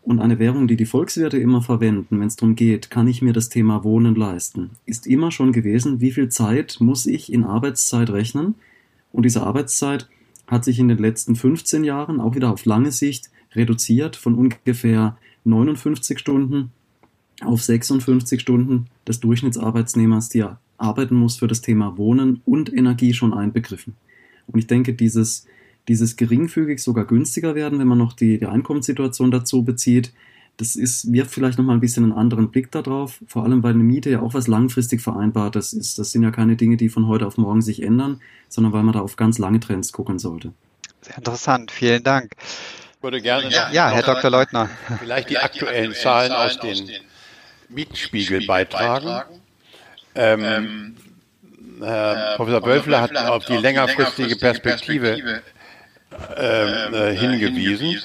Und 0.06 0.20
eine 0.20 0.38
Währung, 0.38 0.68
die 0.68 0.76
die 0.76 0.86
Volkswirte 0.86 1.38
immer 1.38 1.64
verwenden, 1.64 2.20
wenn 2.20 2.28
es 2.28 2.36
darum 2.36 2.56
geht, 2.56 2.92
kann 2.92 3.08
ich 3.08 3.24
mir 3.24 3.34
das 3.34 3.50
Thema 3.50 3.84
Wohnen 3.84 4.14
leisten, 4.14 4.70
ist 4.86 5.08
immer 5.08 5.32
schon 5.32 5.52
gewesen, 5.52 6.00
wie 6.00 6.12
viel 6.12 6.30
Zeit 6.30 6.78
muss 6.80 7.08
ich 7.08 7.34
in 7.34 7.44
Arbeitszeit 7.44 8.12
rechnen? 8.12 8.54
Und 9.12 9.24
diese 9.24 9.42
Arbeitszeit 9.42 10.08
hat 10.46 10.64
sich 10.64 10.78
in 10.78 10.90
den 10.90 11.00
letzten 11.00 11.36
15 11.36 11.84
Jahren 11.84 12.22
auch 12.22 12.36
wieder 12.36 12.52
auf 12.52 12.66
lange 12.66 12.92
Sicht 12.92 13.32
reduziert 13.54 14.16
von 14.16 14.36
ungefähr 14.36 15.18
59 15.44 16.20
Stunden 16.20 16.72
auf 17.42 17.64
56 17.64 18.40
Stunden 18.40 18.86
des 19.08 19.20
Durchschnittsarbeitsnehmers, 19.22 20.30
die 20.30 20.42
er 20.42 20.60
arbeiten 20.78 21.16
muss 21.16 21.38
für 21.38 21.48
das 21.48 21.62
Thema 21.62 21.98
Wohnen 21.98 22.42
und 22.46 22.72
Energie 22.72 23.14
schon 23.14 23.34
einbegriffen. 23.34 23.96
Und 24.48 24.60
ich 24.60 24.68
denke, 24.68 24.94
dieses 24.94 25.48
dieses 25.88 26.16
geringfügig 26.16 26.82
sogar 26.82 27.06
günstiger 27.06 27.56
werden, 27.56 27.80
wenn 27.80 27.88
man 27.88 27.98
noch 27.98 28.14
die, 28.14 28.40
die 28.40 28.46
Einkommenssituation 28.46 29.32
dazu 29.32 29.64
bezieht. 29.64 30.12
Das 30.58 30.76
ist, 30.76 31.12
wirft 31.12 31.32
vielleicht 31.32 31.58
nochmal 31.58 31.76
ein 31.76 31.82
bisschen 31.82 32.04
einen 32.04 32.14
anderen 32.14 32.50
Blick 32.50 32.72
darauf, 32.72 33.20
vor 33.28 33.44
allem 33.44 33.62
weil 33.62 33.74
eine 33.74 33.84
Miete 33.84 34.10
ja 34.10 34.22
auch 34.22 34.34
was 34.34 34.48
langfristig 34.48 35.02
vereinbartes 35.02 35.74
ist. 35.74 36.00
Das 36.00 36.12
sind 36.12 36.24
ja 36.24 36.32
keine 36.32 36.56
Dinge, 36.56 36.78
die 36.78 36.88
von 36.90 37.08
heute 37.08 37.28
auf 37.28 37.38
morgen 37.38 37.62
sich 37.62 37.84
ändern, 37.84 38.22
sondern 38.48 38.72
weil 38.72 38.84
man 38.84 38.94
da 38.94 39.02
auf 39.02 39.18
ganz 39.18 39.38
lange 39.38 39.60
Trends 39.60 39.92
gucken 39.92 40.18
sollte. 40.18 40.54
Sehr 41.02 41.18
interessant, 41.18 41.72
vielen 41.72 42.04
Dank. 42.04 42.32
Ich 42.40 43.04
würde 43.04 43.22
gerne 43.22 43.50
ja, 43.52 43.70
ja 43.72 43.90
Herr 43.92 44.02
Dr. 44.02 44.32
Leutner. 44.32 44.70
Vielleicht 45.00 45.30
die 45.30 45.38
aktuellen 45.38 45.94
Zahlen 45.94 46.32
aus 46.32 46.58
den 46.60 46.90
Mietspiegel 47.70 48.48
beitragen. 48.48 49.24
Ähm, 50.16 50.44
ähm, 50.44 50.96
Herr 51.82 52.36
Professor 52.38 52.62
Böfler 52.62 53.02
hat 53.02 53.16
auf 53.18 53.46
die 53.46 53.58
längerfristige 53.58 54.38
Perspektive 54.38 55.42
ähm, 56.38 56.94
äh, 56.94 57.12
äh, 57.12 57.18
hingewiesen. 57.18 58.02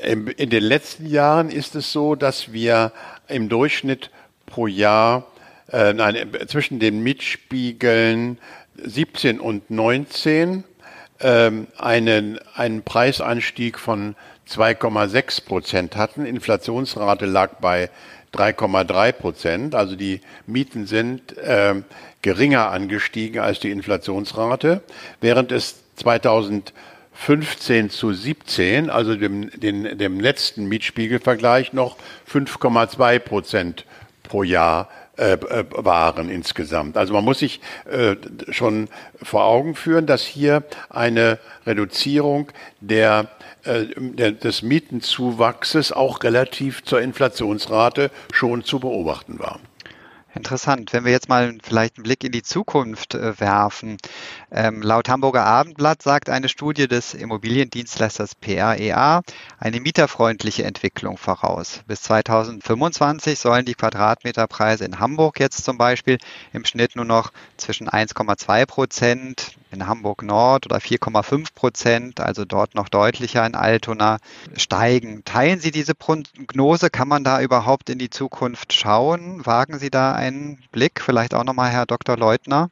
In 0.00 0.50
den 0.50 0.62
letzten 0.62 1.06
Jahren 1.06 1.50
ist 1.50 1.74
es 1.74 1.92
so, 1.92 2.14
dass 2.14 2.52
wir 2.52 2.92
im 3.26 3.48
Durchschnitt 3.48 4.10
pro 4.46 4.68
Jahr 4.68 5.26
äh, 5.72 5.92
nein, 5.92 6.16
zwischen 6.46 6.78
den 6.78 7.02
Mietspiegeln 7.02 8.38
17 8.76 9.40
und 9.40 9.70
19 9.70 10.62
ähm, 11.20 11.66
einen, 11.76 12.38
einen 12.54 12.82
Preisanstieg 12.82 13.78
von 13.78 14.14
2,6 14.48 15.44
Prozent 15.44 15.96
hatten. 15.96 16.24
Inflationsrate 16.24 17.26
lag 17.26 17.54
bei 17.60 17.90
3,3 18.34 19.12
Prozent. 19.12 19.74
Also 19.74 19.96
die 19.96 20.20
Mieten 20.46 20.86
sind 20.86 21.36
äh, 21.38 21.74
geringer 22.22 22.70
angestiegen 22.70 23.40
als 23.40 23.60
die 23.60 23.70
Inflationsrate, 23.70 24.82
während 25.20 25.52
es 25.52 25.76
2000 25.96 26.72
15 27.18 27.90
zu 27.90 28.12
17, 28.12 28.90
also 28.90 29.16
dem, 29.16 29.50
den, 29.50 29.98
dem 29.98 30.20
letzten 30.20 30.66
Mietspiegelvergleich, 30.66 31.72
noch 31.72 31.96
5,2 32.32 33.18
Prozent 33.18 33.84
pro 34.22 34.44
Jahr 34.44 34.88
äh, 35.16 35.32
äh, 35.32 35.64
waren 35.72 36.30
insgesamt. 36.30 36.96
Also 36.96 37.12
man 37.12 37.24
muss 37.24 37.40
sich 37.40 37.60
äh, 37.90 38.14
schon 38.50 38.88
vor 39.20 39.44
Augen 39.44 39.74
führen, 39.74 40.06
dass 40.06 40.22
hier 40.22 40.62
eine 40.90 41.40
Reduzierung 41.66 42.52
der, 42.80 43.28
äh, 43.64 43.86
der, 43.96 44.30
des 44.30 44.62
Mietenzuwachses 44.62 45.90
auch 45.90 46.22
relativ 46.22 46.84
zur 46.84 47.02
Inflationsrate 47.02 48.12
schon 48.32 48.62
zu 48.62 48.78
beobachten 48.78 49.40
war. 49.40 49.58
Interessant. 50.38 50.92
Wenn 50.92 51.04
wir 51.04 51.10
jetzt 51.10 51.28
mal 51.28 51.58
vielleicht 51.64 51.96
einen 51.96 52.04
Blick 52.04 52.22
in 52.22 52.30
die 52.30 52.44
Zukunft 52.44 53.14
äh, 53.14 53.40
werfen. 53.40 53.96
Ähm, 54.52 54.82
laut 54.82 55.08
Hamburger 55.08 55.44
Abendblatt 55.44 56.00
sagt 56.00 56.30
eine 56.30 56.48
Studie 56.48 56.86
des 56.86 57.12
Immobiliendienstleisters 57.12 58.36
PREA 58.36 59.22
eine 59.58 59.80
mieterfreundliche 59.80 60.62
Entwicklung 60.62 61.18
voraus. 61.18 61.80
Bis 61.88 62.02
2025 62.02 63.36
sollen 63.36 63.64
die 63.64 63.74
Quadratmeterpreise 63.74 64.84
in 64.84 65.00
Hamburg 65.00 65.40
jetzt 65.40 65.64
zum 65.64 65.76
Beispiel 65.76 66.18
im 66.52 66.64
Schnitt 66.64 66.94
nur 66.94 67.04
noch 67.04 67.32
zwischen 67.56 67.88
1,2 67.88 68.64
Prozent 68.66 69.58
in 69.70 69.86
Hamburg 69.86 70.22
Nord 70.22 70.66
oder 70.66 70.78
4,5 70.78 71.54
Prozent, 71.54 72.20
also 72.20 72.44
dort 72.44 72.74
noch 72.74 72.88
deutlicher 72.88 73.44
in 73.46 73.54
Altona, 73.54 74.18
steigen. 74.56 75.24
Teilen 75.24 75.60
Sie 75.60 75.70
diese 75.70 75.94
Prognose? 75.94 76.90
Kann 76.90 77.08
man 77.08 77.24
da 77.24 77.40
überhaupt 77.40 77.90
in 77.90 77.98
die 77.98 78.10
Zukunft 78.10 78.72
schauen? 78.72 79.44
Wagen 79.44 79.78
Sie 79.78 79.90
da 79.90 80.12
einen 80.12 80.58
Blick? 80.72 81.00
Vielleicht 81.00 81.34
auch 81.34 81.44
nochmal 81.44 81.70
Herr 81.70 81.86
Dr. 81.86 82.16
Leutner? 82.16 82.70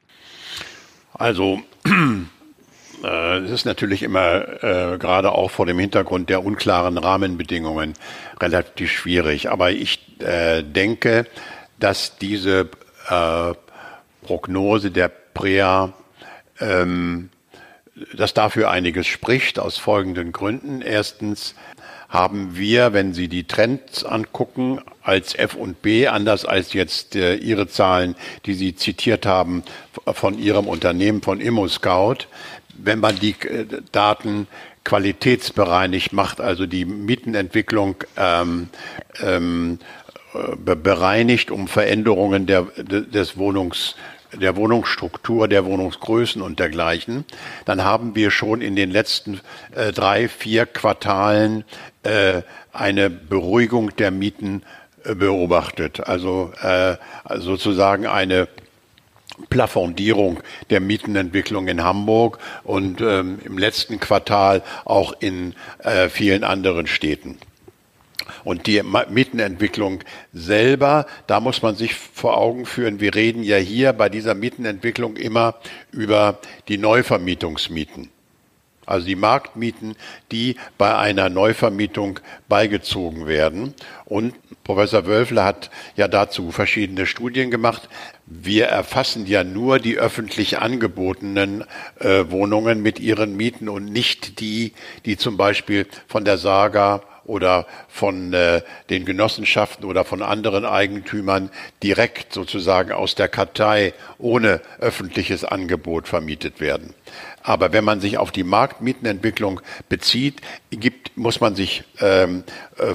Also, 1.12 1.61
äh, 3.04 3.38
es 3.38 3.50
ist 3.50 3.64
natürlich 3.66 4.02
immer 4.02 4.62
äh, 4.62 4.98
gerade 4.98 5.32
auch 5.32 5.50
vor 5.50 5.66
dem 5.66 5.78
Hintergrund 5.78 6.30
der 6.30 6.44
unklaren 6.44 6.98
Rahmenbedingungen 6.98 7.94
relativ 8.40 8.90
schwierig. 8.90 9.50
Aber 9.50 9.70
ich 9.70 10.20
äh, 10.20 10.62
denke, 10.62 11.26
dass 11.78 12.18
diese 12.18 12.68
äh, 13.09 13.54
Prognose 14.22 14.90
der 14.90 15.09
PREA 15.09 15.92
ähm, 16.61 17.31
dass 18.14 18.35
dafür 18.35 18.71
einiges 18.71 19.07
spricht, 19.07 19.59
aus 19.59 19.79
folgenden 19.79 20.33
Gründen. 20.33 20.83
Erstens 20.83 21.55
haben 22.09 22.57
wir, 22.57 22.92
wenn 22.92 23.14
Sie 23.14 23.29
die 23.29 23.45
Trends 23.45 24.05
angucken, 24.05 24.81
als 25.03 25.35
F 25.35 25.55
und 25.55 25.83
B, 25.83 26.07
anders 26.07 26.45
als 26.45 26.73
jetzt 26.73 27.16
äh, 27.16 27.37
Ihre 27.37 27.69
Zahlen, 27.69 28.14
die 28.45 28.55
Sie 28.55 28.75
zitiert 28.77 29.27
haben 29.27 29.62
von 30.12 30.38
Ihrem 30.38 30.66
Unternehmen, 30.66 31.23
von 31.23 31.40
ImmoScout, 31.40 32.27
wenn 32.77 33.01
man 33.01 33.19
die 33.19 33.35
äh, 33.42 33.66
Daten 33.92 34.47
qualitätsbereinigt 34.85 36.12
macht, 36.12 36.40
also 36.40 36.66
die 36.66 36.85
Mietenentwicklung 36.85 37.97
ähm, 38.16 38.69
ähm, 39.21 39.79
äh, 40.35 40.77
bereinigt 40.77 41.51
um 41.51 41.66
Veränderungen 41.66 42.47
der, 42.47 42.62
des 42.62 43.37
Wohnungs 43.37 43.97
der 44.32 44.56
Wohnungsstruktur, 44.56 45.48
der 45.48 45.64
Wohnungsgrößen 45.64 46.42
und 46.42 46.58
dergleichen, 46.58 47.24
dann 47.64 47.84
haben 47.84 48.14
wir 48.14 48.30
schon 48.30 48.60
in 48.60 48.76
den 48.76 48.90
letzten 48.90 49.40
äh, 49.74 49.92
drei, 49.92 50.28
vier 50.28 50.66
Quartalen 50.66 51.64
äh, 52.02 52.42
eine 52.72 53.10
Beruhigung 53.10 53.94
der 53.96 54.10
Mieten 54.10 54.62
äh, 55.04 55.14
beobachtet. 55.14 56.06
Also 56.06 56.52
äh, 56.62 56.96
sozusagen 57.38 58.06
eine 58.06 58.48
Plafondierung 59.50 60.40
der 60.70 60.80
Mietenentwicklung 60.80 61.68
in 61.68 61.84
Hamburg 61.84 62.38
und 62.64 63.00
ähm, 63.00 63.38
im 63.44 63.58
letzten 63.58 64.00
Quartal 64.00 64.62
auch 64.84 65.14
in 65.20 65.54
äh, 65.78 66.08
vielen 66.08 66.42
anderen 66.42 66.86
Städten. 66.86 67.38
Und 68.46 68.68
die 68.68 68.80
Mietenentwicklung 69.11 70.04
selber, 70.32 71.06
da 71.26 71.40
muss 71.40 71.62
man 71.62 71.74
sich 71.74 71.96
vor 71.96 72.37
Augen 72.37 72.64
führen, 72.64 73.00
wir 73.00 73.16
reden 73.16 73.42
ja 73.42 73.56
hier 73.56 73.92
bei 73.92 74.09
dieser 74.09 74.37
Mietenentwicklung 74.37 75.16
immer 75.16 75.56
über 75.90 76.38
die 76.68 76.78
Neuvermietungsmieten. 76.78 78.09
Also 78.87 79.04
die 79.04 79.16
Marktmieten, 79.16 79.96
die 80.30 80.54
bei 80.78 80.96
einer 80.96 81.28
Neuvermietung 81.28 82.20
beigezogen 82.48 83.26
werden. 83.26 83.74
Und 84.04 84.35
Professor 84.62 85.06
Wölfle 85.06 85.42
hat 85.42 85.70
ja 85.96 86.06
dazu 86.06 86.52
verschiedene 86.52 87.06
Studien 87.06 87.50
gemacht. 87.50 87.88
Wir 88.26 88.66
erfassen 88.66 89.26
ja 89.26 89.42
nur 89.42 89.80
die 89.80 89.96
öffentlich 89.96 90.61
angebotenen 90.61 91.64
äh, 91.98 92.26
Wohnungen 92.28 92.80
mit 92.80 93.00
ihren 93.00 93.37
Mieten 93.37 93.68
und 93.68 93.87
nicht 93.87 94.38
die, 94.38 94.72
die 95.04 95.16
zum 95.16 95.37
Beispiel 95.37 95.88
von 96.06 96.24
der 96.24 96.38
Saga 96.38 97.02
oder 97.26 97.66
von 97.88 98.32
äh, 98.32 98.62
den 98.88 99.04
Genossenschaften 99.04 99.84
oder 99.84 100.04
von 100.04 100.22
anderen 100.22 100.64
Eigentümern 100.64 101.50
direkt 101.82 102.32
sozusagen 102.32 102.92
aus 102.92 103.14
der 103.14 103.28
Kartei 103.28 103.92
ohne 104.18 104.60
öffentliches 104.78 105.44
Angebot 105.44 106.08
vermietet 106.08 106.60
werden. 106.60 106.94
Aber 107.42 107.72
wenn 107.72 107.84
man 107.84 108.00
sich 108.00 108.18
auf 108.18 108.30
die 108.30 108.44
Marktmietenentwicklung 108.44 109.60
bezieht, 109.88 110.40
gibt, 110.70 111.16
muss 111.16 111.40
man 111.40 111.54
sich 111.54 111.84
ähm, 112.00 112.44
äh, 112.78 112.94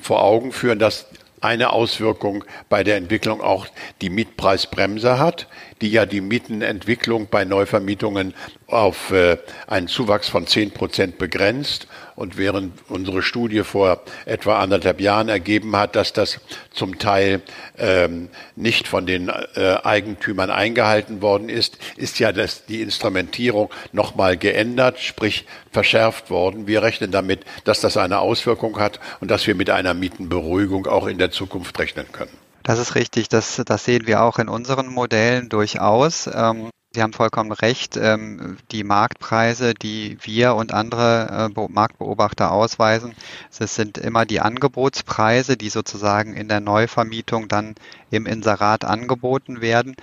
vor 0.00 0.22
Augen 0.22 0.52
führen, 0.52 0.78
dass 0.78 1.06
eine 1.40 1.72
Auswirkung 1.72 2.44
bei 2.68 2.84
der 2.84 2.96
Entwicklung 2.96 3.40
auch 3.40 3.66
die 4.00 4.10
Mietpreisbremse 4.10 5.18
hat, 5.18 5.46
die 5.80 5.90
ja 5.90 6.06
die 6.06 6.20
Mietenentwicklung 6.20 7.28
bei 7.30 7.44
Neuvermietungen 7.44 8.34
auf 8.66 9.10
äh, 9.12 9.38
einen 9.66 9.88
Zuwachs 9.88 10.28
von 10.28 10.46
zehn 10.46 10.70
Prozent 10.70 11.18
begrenzt. 11.18 11.86
Und 12.18 12.36
während 12.36 12.72
unsere 12.88 13.22
Studie 13.22 13.62
vor 13.62 14.00
etwa 14.26 14.58
anderthalb 14.58 15.00
Jahren 15.00 15.28
ergeben 15.28 15.76
hat, 15.76 15.94
dass 15.94 16.12
das 16.12 16.40
zum 16.72 16.98
Teil 16.98 17.42
ähm, 17.78 18.28
nicht 18.56 18.88
von 18.88 19.06
den 19.06 19.28
äh, 19.28 19.76
Eigentümern 19.84 20.50
eingehalten 20.50 21.22
worden 21.22 21.48
ist, 21.48 21.78
ist 21.96 22.18
ja 22.18 22.32
das, 22.32 22.66
die 22.66 22.82
Instrumentierung 22.82 23.70
nochmal 23.92 24.36
geändert, 24.36 24.98
sprich 24.98 25.46
verschärft 25.70 26.28
worden. 26.28 26.66
Wir 26.66 26.82
rechnen 26.82 27.12
damit, 27.12 27.44
dass 27.62 27.80
das 27.80 27.96
eine 27.96 28.18
Auswirkung 28.18 28.80
hat 28.80 28.98
und 29.20 29.30
dass 29.30 29.46
wir 29.46 29.54
mit 29.54 29.70
einer 29.70 29.94
Mietenberuhigung 29.94 30.88
auch 30.88 31.06
in 31.06 31.18
der 31.18 31.30
Zukunft 31.30 31.78
rechnen 31.78 32.10
können. 32.10 32.32
Das 32.64 32.80
ist 32.80 32.96
richtig, 32.96 33.28
das, 33.28 33.62
das 33.64 33.84
sehen 33.84 34.08
wir 34.08 34.24
auch 34.24 34.40
in 34.40 34.48
unseren 34.48 34.88
Modellen 34.88 35.48
durchaus. 35.50 36.28
Ähm, 36.34 36.70
Sie 36.98 37.02
haben 37.04 37.12
vollkommen 37.12 37.52
recht. 37.52 37.96
Ähm, 37.96 38.56
die 38.72 38.82
Marktpreise, 38.82 39.72
die 39.72 40.18
wir 40.22 40.56
und 40.56 40.74
andere 40.74 41.52
äh, 41.56 41.68
Marktbeobachter 41.68 42.50
ausweisen, 42.50 43.14
das 43.56 43.76
sind 43.76 43.98
immer 43.98 44.26
die 44.26 44.40
Angebotspreise, 44.40 45.56
die 45.56 45.68
sozusagen 45.68 46.34
in 46.34 46.48
der 46.48 46.58
Neuvermietung 46.58 47.46
dann 47.46 47.76
im 48.10 48.26
Inserat 48.26 48.84
angeboten 48.84 49.60
werden. 49.60 49.94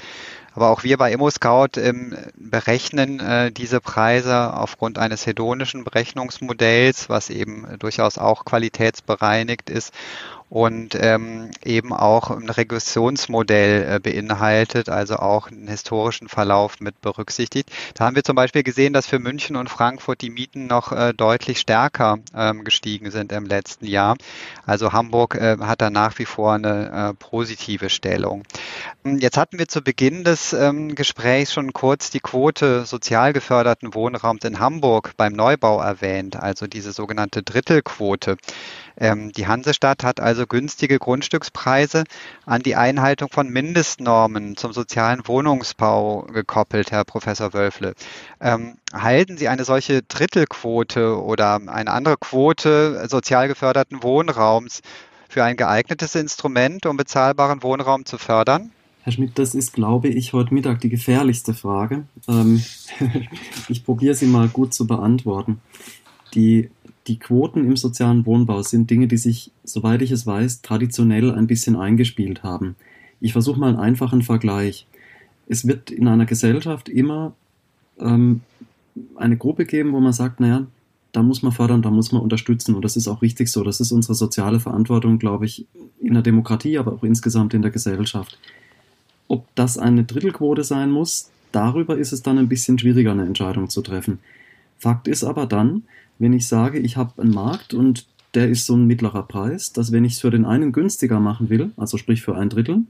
Aber 0.54 0.70
auch 0.70 0.84
wir 0.84 0.98
bei 0.98 1.12
ImmoScout 1.12 1.78
ähm, 1.82 2.16
berechnen 2.38 3.20
äh, 3.20 3.52
diese 3.52 3.82
Preise 3.82 4.54
aufgrund 4.54 4.98
eines 4.98 5.26
hedonischen 5.26 5.84
Berechnungsmodells, 5.84 7.10
was 7.10 7.30
eben 7.30 7.78
durchaus 7.78 8.18
auch 8.18 8.46
qualitätsbereinigt 8.46 9.70
ist 9.70 9.94
und 10.50 10.96
ähm, 11.00 11.50
eben 11.64 11.92
auch 11.92 12.30
ein 12.30 12.50
Regressionsmodell 12.50 13.96
äh, 13.96 14.00
beinhaltet, 14.00 14.90
also 14.90 15.16
auch 15.18 15.50
einen 15.50 15.68
historischen 15.68 16.28
Verlauf 16.28 16.80
mit 16.80 17.02
berücksichtigt. 17.02 17.72
Da 17.96 18.06
haben 18.06 18.16
wir 18.16 18.24
zum 18.24 18.36
Beispiel 18.36 18.64
gesehen, 18.64 18.94
dass 18.94 19.08
für 19.08 19.20
München 19.20 19.56
und 19.56 19.70
Frankfurt 19.70 20.22
die 20.22 20.30
Mieten 20.30 20.68
noch 20.68 20.92
äh, 20.92 21.14
deutlich 21.14 21.60
stärker 21.60 22.20
ähm, 22.36 22.64
gestiegen 22.64 23.10
sind 23.10 23.32
im 23.32 23.46
letzten 23.46 23.88
Jahr. 23.88 24.16
Also 24.66 24.94
Hamburg 24.94 25.36
äh, 25.36 25.58
hat 25.62 25.82
da 25.82 25.90
nach 25.90 26.18
wie 26.20 26.26
vor 26.26 26.54
eine 26.54 27.10
äh, 27.10 27.14
positive 27.16 27.90
Stellung. 27.90 28.44
Jetzt 29.04 29.38
hatten 29.38 29.58
wir 29.58 29.68
zu 29.68 29.82
Beginn 29.82 30.24
des 30.24 30.54
ähm, 30.54 30.96
Gesprächs 30.96 31.54
schon 31.54 31.74
kurz 31.74 32.12
die 32.12 32.20
Quote 32.20 32.86
sozial 32.86 33.34
geförderten 33.34 33.94
Wohnraums 33.94 34.44
in 34.44 34.60
Hamburg 34.60 35.14
beim 35.18 35.34
Neubau 35.34 35.82
erwähnt, 35.82 36.36
also 36.36 36.68
diese 36.68 36.92
sogenannte 36.92 37.42
Drittelquote. 37.42 38.38
Ähm, 38.98 39.32
die 39.32 39.48
Hansestadt 39.48 40.04
hat 40.04 40.20
also 40.20 40.48
günstige 40.48 41.00
Grundstückspreise 41.00 42.04
an 42.46 42.62
die 42.62 42.76
Einhaltung 42.76 43.30
von 43.32 43.50
Mindestnormen 43.50 44.56
zum 44.58 44.74
sozialen 44.74 45.28
Wohnungsbau 45.28 46.24
gekoppelt, 46.24 46.92
Herr 46.92 47.04
Professor 47.04 47.54
Wölfle. 47.54 47.94
Ähm, 48.40 48.78
halten 48.94 49.38
Sie 49.38 49.48
eine 49.48 49.66
solche 49.66 50.02
Drittelquote 50.04 51.22
oder 51.22 51.60
eine 51.68 51.92
andere 51.92 52.18
Quote 52.18 53.08
sozial 53.10 53.48
geförderten 53.48 54.04
Wohnraums 54.04 54.82
für 55.28 55.44
ein 55.44 55.58
geeignetes 55.58 56.16
Instrument, 56.16 56.86
um 56.86 56.98
bezahlbaren 56.98 57.64
Wohnraum 57.64 58.06
zu 58.06 58.18
fördern? 58.18 58.72
Herr 59.06 59.12
Schmidt, 59.12 59.38
das 59.38 59.54
ist, 59.54 59.74
glaube 59.74 60.08
ich, 60.08 60.34
heute 60.34 60.54
Mittag 60.54 60.82
die 60.82 60.90
gefährlichste 60.90 61.54
Frage. 61.54 62.06
Ähm, 62.28 62.64
ich 63.68 63.84
probiere 63.86 64.16
sie 64.16 64.26
mal 64.26 64.48
gut 64.48 64.74
zu 64.74 64.88
beantworten. 64.88 65.60
Die 66.34 66.72
die 67.08 67.20
Quoten 67.20 67.66
im 67.66 67.78
sozialen 67.78 68.26
Wohnbau 68.26 68.62
sind 68.64 68.90
Dinge, 68.90 69.08
die 69.08 69.18
sich, 69.18 69.52
soweit 69.64 70.02
ich 70.02 70.12
es 70.12 70.26
weiß, 70.26 70.62
traditionell 70.62 71.32
ein 71.32 71.48
bisschen 71.48 71.76
eingespielt 71.76 72.44
haben. 72.44 72.76
Ich 73.22 73.34
versuche 73.34 73.60
mal 73.60 73.70
einen 73.70 73.80
einfachen 73.80 74.24
Vergleich. 74.24 74.88
Es 75.48 75.68
wird 75.68 75.92
in 75.92 76.08
einer 76.08 76.26
Gesellschaft 76.26 76.90
immer 76.90 77.34
ähm, 78.00 78.42
eine 79.16 79.38
Gruppe 79.38 79.66
geben, 79.66 79.94
wo 79.94 80.00
man 80.00 80.14
sagt, 80.14 80.40
naja, 80.40 80.66
da 81.12 81.24
muss 81.24 81.44
man 81.44 81.52
fördern, 81.52 81.82
da 81.82 81.92
muss 81.92 82.12
man 82.12 82.22
unterstützen. 82.22 82.76
Und 82.76 82.84
das 82.84 82.98
ist 82.98 83.08
auch 83.08 83.22
richtig 83.22 83.50
so. 83.50 83.64
Das 83.64 83.80
ist 83.80 83.92
unsere 83.92 84.16
soziale 84.16 84.60
Verantwortung, 84.60 85.20
glaube 85.20 85.46
ich, 85.46 85.66
in 86.02 86.14
der 86.14 86.24
Demokratie, 86.24 86.78
aber 86.78 86.94
auch 86.94 87.04
insgesamt 87.04 87.54
in 87.54 87.62
der 87.62 87.72
Gesellschaft. 87.72 88.38
Ob 89.28 89.48
das 89.56 89.78
eine 89.78 90.04
Drittelquote 90.04 90.64
sein 90.64 90.92
muss, 90.92 91.30
darüber 91.52 91.98
ist 91.98 92.12
es 92.12 92.22
dann 92.22 92.38
ein 92.38 92.50
bisschen 92.50 92.78
schwieriger, 92.78 93.12
eine 93.12 93.26
Entscheidung 93.26 93.70
zu 93.70 93.82
treffen. 93.82 94.20
Fakt 94.78 95.08
ist 95.08 95.24
aber 95.24 95.46
dann, 95.46 95.84
wenn 96.20 96.34
ich 96.34 96.48
sage, 96.48 96.80
ich 96.80 96.98
habe 96.98 97.22
einen 97.22 97.34
Markt 97.34 97.74
und 97.74 98.08
der 98.34 98.50
ist 98.50 98.66
so 98.66 98.76
ein 98.76 98.86
mittlerer 98.86 99.24
Preis, 99.24 99.72
dass 99.72 99.92
wenn 99.92 100.06
ich 100.06 100.14
es 100.14 100.20
für 100.20 100.32
den 100.32 100.46
einen 100.46 100.72
günstiger 100.72 101.20
machen 101.20 101.50
will, 101.50 101.72
also 101.78 101.98
sprich 101.98 102.22
für 102.22 102.36
ein 102.36 102.50
Drittel, 102.50 102.84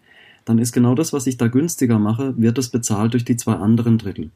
dann 0.43 0.59
ist 0.59 0.73
genau 0.73 0.95
das, 0.95 1.13
was 1.13 1.27
ich 1.27 1.38
da 1.38 1.47
günstiger 1.47 1.99
mache, 1.99 2.35
wird 2.38 2.57
es 2.57 2.69
bezahlt 2.69 3.13
durch 3.13 3.25
die 3.25 3.38
zwei 3.38 3.53
anderen 3.53 3.97
Drittel. 3.97 4.29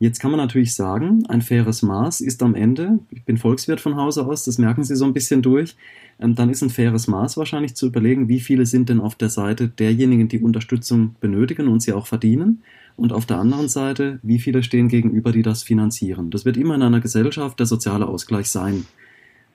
Jetzt 0.00 0.18
kann 0.18 0.32
man 0.32 0.40
natürlich 0.40 0.74
sagen, 0.74 1.24
ein 1.28 1.40
faires 1.40 1.82
Maß 1.82 2.20
ist 2.20 2.42
am 2.42 2.54
Ende, 2.54 2.98
ich 3.10 3.22
bin 3.22 3.38
Volkswirt 3.38 3.80
von 3.80 3.96
Hause 3.96 4.26
aus, 4.26 4.44
das 4.44 4.58
merken 4.58 4.82
Sie 4.82 4.96
so 4.96 5.04
ein 5.04 5.12
bisschen 5.12 5.40
durch, 5.40 5.76
ähm, 6.18 6.34
dann 6.34 6.50
ist 6.50 6.62
ein 6.62 6.70
faires 6.70 7.06
Maß 7.06 7.36
wahrscheinlich 7.36 7.74
zu 7.74 7.86
überlegen, 7.86 8.28
wie 8.28 8.40
viele 8.40 8.66
sind 8.66 8.88
denn 8.88 9.00
auf 9.00 9.14
der 9.14 9.30
Seite 9.30 9.68
derjenigen, 9.68 10.28
die 10.28 10.40
Unterstützung 10.40 11.14
benötigen 11.20 11.68
und 11.68 11.80
sie 11.80 11.92
auch 11.92 12.06
verdienen 12.06 12.62
und 12.96 13.12
auf 13.12 13.26
der 13.26 13.38
anderen 13.38 13.68
Seite, 13.68 14.20
wie 14.22 14.38
viele 14.38 14.62
stehen 14.62 14.88
gegenüber, 14.88 15.32
die 15.32 15.42
das 15.42 15.62
finanzieren. 15.62 16.30
Das 16.30 16.44
wird 16.44 16.56
immer 16.56 16.74
in 16.74 16.82
einer 16.82 17.00
Gesellschaft 17.00 17.58
der 17.58 17.66
soziale 17.66 18.06
Ausgleich 18.06 18.48
sein. 18.48 18.86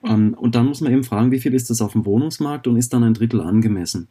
Ähm, 0.04 0.34
und 0.34 0.54
dann 0.54 0.66
muss 0.66 0.80
man 0.80 0.92
eben 0.92 1.04
fragen, 1.04 1.30
wie 1.30 1.40
viel 1.40 1.54
ist 1.54 1.70
das 1.70 1.80
auf 1.80 1.92
dem 1.92 2.04
Wohnungsmarkt 2.04 2.66
und 2.66 2.76
ist 2.76 2.92
dann 2.92 3.04
ein 3.04 3.14
Drittel 3.14 3.40
angemessen. 3.40 4.08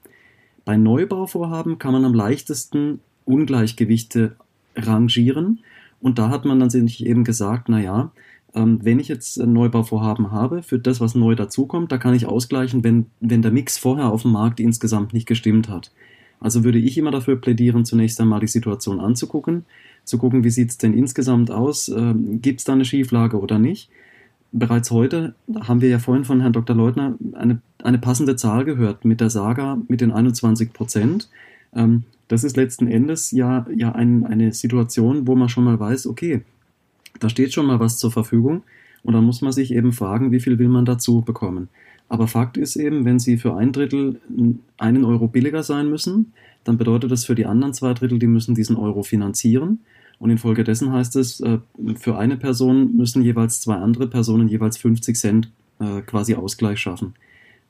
Bei 0.65 0.77
Neubauvorhaben 0.77 1.79
kann 1.79 1.93
man 1.93 2.05
am 2.05 2.13
leichtesten 2.13 2.99
Ungleichgewichte 3.25 4.35
rangieren. 4.75 5.59
Und 6.01 6.17
da 6.17 6.29
hat 6.29 6.45
man 6.45 6.59
dann 6.59 6.69
sich 6.69 7.05
eben 7.05 7.23
gesagt, 7.23 7.69
na 7.69 7.79
ja, 7.79 8.11
ähm, 8.55 8.79
wenn 8.83 8.99
ich 8.99 9.07
jetzt 9.07 9.39
ein 9.39 9.53
Neubauvorhaben 9.53 10.31
habe, 10.31 10.63
für 10.63 10.79
das, 10.79 11.01
was 11.01 11.15
neu 11.15 11.35
dazukommt, 11.35 11.91
da 11.91 11.97
kann 11.97 12.13
ich 12.15 12.25
ausgleichen, 12.25 12.83
wenn, 12.83 13.07
wenn 13.19 13.41
der 13.41 13.51
Mix 13.51 13.77
vorher 13.77 14.11
auf 14.11 14.23
dem 14.23 14.31
Markt 14.31 14.59
insgesamt 14.59 15.13
nicht 15.13 15.27
gestimmt 15.27 15.69
hat. 15.69 15.91
Also 16.39 16.63
würde 16.63 16.79
ich 16.79 16.97
immer 16.97 17.11
dafür 17.11 17.35
plädieren, 17.35 17.85
zunächst 17.85 18.19
einmal 18.21 18.39
die 18.39 18.47
Situation 18.47 18.99
anzugucken, 18.99 19.65
zu 20.05 20.17
gucken, 20.17 20.43
wie 20.43 20.49
sieht 20.49 20.69
es 20.69 20.77
denn 20.77 20.93
insgesamt 20.93 21.51
aus, 21.51 21.89
ähm, 21.89 22.41
gibt 22.41 22.61
es 22.61 22.65
da 22.65 22.73
eine 22.73 22.85
Schieflage 22.85 23.39
oder 23.39 23.59
nicht. 23.59 23.89
Bereits 24.51 24.89
heute 24.89 25.35
haben 25.61 25.81
wir 25.81 25.89
ja 25.89 25.99
vorhin 25.99 26.25
von 26.25 26.41
Herrn 26.41 26.53
Dr. 26.53 26.75
Leutner 26.75 27.15
eine, 27.33 27.61
eine 27.83 27.99
passende 27.99 28.35
Zahl 28.35 28.65
gehört 28.65 29.05
mit 29.05 29.21
der 29.21 29.29
Saga 29.29 29.79
mit 29.87 30.01
den 30.01 30.11
21 30.11 30.73
Prozent. 30.73 31.29
Ähm, 31.73 32.03
das 32.29 32.43
ist 32.43 32.57
letzten 32.57 32.87
Endes 32.87 33.31
ja, 33.31 33.67
ja 33.75 33.91
ein, 33.91 34.25
eine 34.25 34.53
Situation, 34.53 35.27
wo 35.27 35.35
man 35.35 35.49
schon 35.49 35.65
mal 35.65 35.79
weiß, 35.79 36.07
okay, 36.07 36.41
da 37.19 37.29
steht 37.29 37.53
schon 37.53 37.65
mal 37.65 37.79
was 37.79 37.97
zur 37.97 38.11
Verfügung 38.11 38.63
und 39.03 39.13
dann 39.13 39.23
muss 39.23 39.41
man 39.41 39.51
sich 39.51 39.73
eben 39.73 39.91
fragen, 39.91 40.31
wie 40.31 40.39
viel 40.39 40.57
will 40.57 40.69
man 40.69 40.85
dazu 40.85 41.21
bekommen. 41.21 41.69
Aber 42.09 42.27
Fakt 42.27 42.57
ist 42.57 42.75
eben, 42.75 43.05
wenn 43.05 43.19
sie 43.19 43.37
für 43.37 43.55
ein 43.55 43.71
Drittel 43.71 44.19
einen 44.77 45.05
Euro 45.05 45.27
billiger 45.27 45.61
sein 45.61 45.89
müssen, 45.89 46.33
dann 46.63 46.77
bedeutet 46.77 47.11
das 47.11 47.23
für 47.23 47.35
die 47.35 47.45
anderen 47.45 47.73
zwei 47.73 47.93
Drittel, 47.93 48.19
die 48.19 48.27
müssen 48.27 48.55
diesen 48.55 48.75
Euro 48.75 49.03
finanzieren. 49.03 49.79
Und 50.17 50.31
infolgedessen 50.31 50.91
heißt 50.91 51.15
es, 51.15 51.39
äh, 51.39 51.59
für 51.95 52.17
eine 52.17 52.35
Person 52.35 52.97
müssen 52.97 53.21
jeweils 53.21 53.61
zwei 53.61 53.75
andere 53.75 54.07
Personen 54.07 54.49
jeweils 54.49 54.77
50 54.77 55.15
Cent 55.15 55.51
äh, 55.79 56.01
quasi 56.01 56.35
Ausgleich 56.35 56.79
schaffen. 56.79 57.13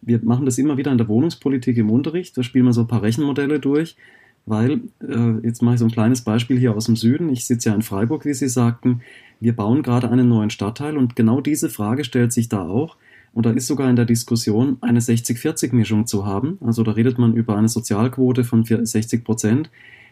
Wir 0.02 0.20
machen 0.24 0.46
das 0.46 0.58
immer 0.58 0.78
wieder 0.78 0.92
in 0.92 0.98
der 0.98 1.10
Wohnungspolitik 1.10 1.78
im 1.78 1.92
Unterricht. 1.92 2.36
Da 2.38 2.42
spielen 2.42 2.66
wir 2.66 2.74
so 2.74 2.82
ein 2.82 2.88
paar 2.88 3.04
Rechenmodelle 3.04 3.60
durch, 3.60 3.98
weil, 4.46 4.82
äh, 5.08 5.46
jetzt 5.46 5.62
mache 5.62 5.76
ich 5.76 5.80
so 5.80 5.86
ein 5.86 5.92
kleines 5.92 6.22
Beispiel 6.22 6.58
hier 6.58 6.76
aus 6.76 6.86
dem 6.86 6.96
Süden. 6.96 7.30
Ich 7.30 7.46
sitze 7.46 7.70
ja 7.70 7.76
in 7.76 7.82
Freiburg, 7.82 8.26
wie 8.26 8.34
Sie 8.34 8.50
sagten. 8.50 9.02
Wir 9.40 9.56
bauen 9.56 9.84
gerade 9.84 10.10
einen 10.10 10.30
neuen 10.30 10.50
Stadtteil 10.50 10.98
und 10.98 11.16
genau 11.16 11.42
diese 11.42 11.70
Frage 11.70 12.04
stellt 12.04 12.34
sich 12.34 12.50
da 12.50 12.68
auch 12.68 12.96
und 13.34 13.46
da 13.46 13.52
ist 13.52 13.68
sogar 13.68 13.90
in 13.90 13.96
der 13.96 14.06
Diskussion, 14.06 14.78
eine 14.82 15.00
60-40-Mischung 15.00 16.08
zu 16.08 16.26
haben. 16.26 16.58
Also 16.62 16.84
da 16.84 16.92
redet 16.92 17.18
man 17.18 17.34
über 17.34 17.56
eine 17.56 17.70
Sozialquote 17.70 18.44
von 18.44 18.64
60 18.64 19.24
Prozent. 19.24 19.70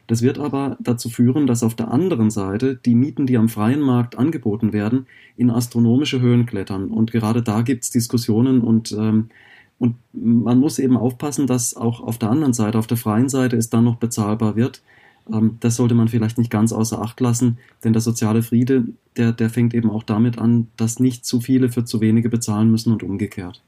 Das 0.07 0.21
wird 0.21 0.39
aber 0.39 0.77
dazu 0.79 1.09
führen, 1.09 1.47
dass 1.47 1.63
auf 1.63 1.75
der 1.75 1.91
anderen 1.91 2.29
Seite 2.31 2.75
die 2.77 2.95
Mieten, 2.95 3.27
die 3.27 3.37
am 3.37 3.49
freien 3.49 3.81
Markt 3.81 4.17
angeboten 4.17 4.71
werden, 4.71 5.05
in 5.35 5.49
astronomische 5.49 6.21
Höhen 6.21 6.45
klettern. 6.45 6.89
Und 6.89 7.11
gerade 7.11 7.43
da 7.43 7.61
gibt 7.61 7.83
es 7.83 7.89
Diskussionen 7.89 8.61
und, 8.61 8.93
ähm, 8.93 9.29
und 9.79 9.95
man 10.13 10.59
muss 10.59 10.79
eben 10.79 10.97
aufpassen, 10.97 11.45
dass 11.45 11.75
auch 11.75 12.01
auf 12.01 12.17
der 12.17 12.31
anderen 12.31 12.53
Seite, 12.53 12.79
auf 12.79 12.87
der 12.87 12.97
freien 12.97 13.29
Seite, 13.29 13.57
es 13.57 13.69
dann 13.69 13.83
noch 13.83 13.97
bezahlbar 13.97 14.55
wird. 14.55 14.81
Ähm, 15.31 15.57
das 15.59 15.75
sollte 15.75 15.95
man 15.95 16.07
vielleicht 16.07 16.37
nicht 16.37 16.51
ganz 16.51 16.71
außer 16.71 17.01
Acht 17.01 17.19
lassen, 17.19 17.57
denn 17.83 17.93
der 17.93 18.01
soziale 18.01 18.43
Friede, 18.43 18.83
der, 19.15 19.31
der 19.31 19.49
fängt 19.49 19.73
eben 19.73 19.89
auch 19.89 20.03
damit 20.03 20.37
an, 20.37 20.67
dass 20.77 20.99
nicht 20.99 21.25
zu 21.25 21.41
viele 21.41 21.69
für 21.69 21.85
zu 21.85 22.01
wenige 22.01 22.29
bezahlen 22.29 22.69
müssen 22.69 22.91
und 22.91 23.03
umgekehrt. 23.03 23.61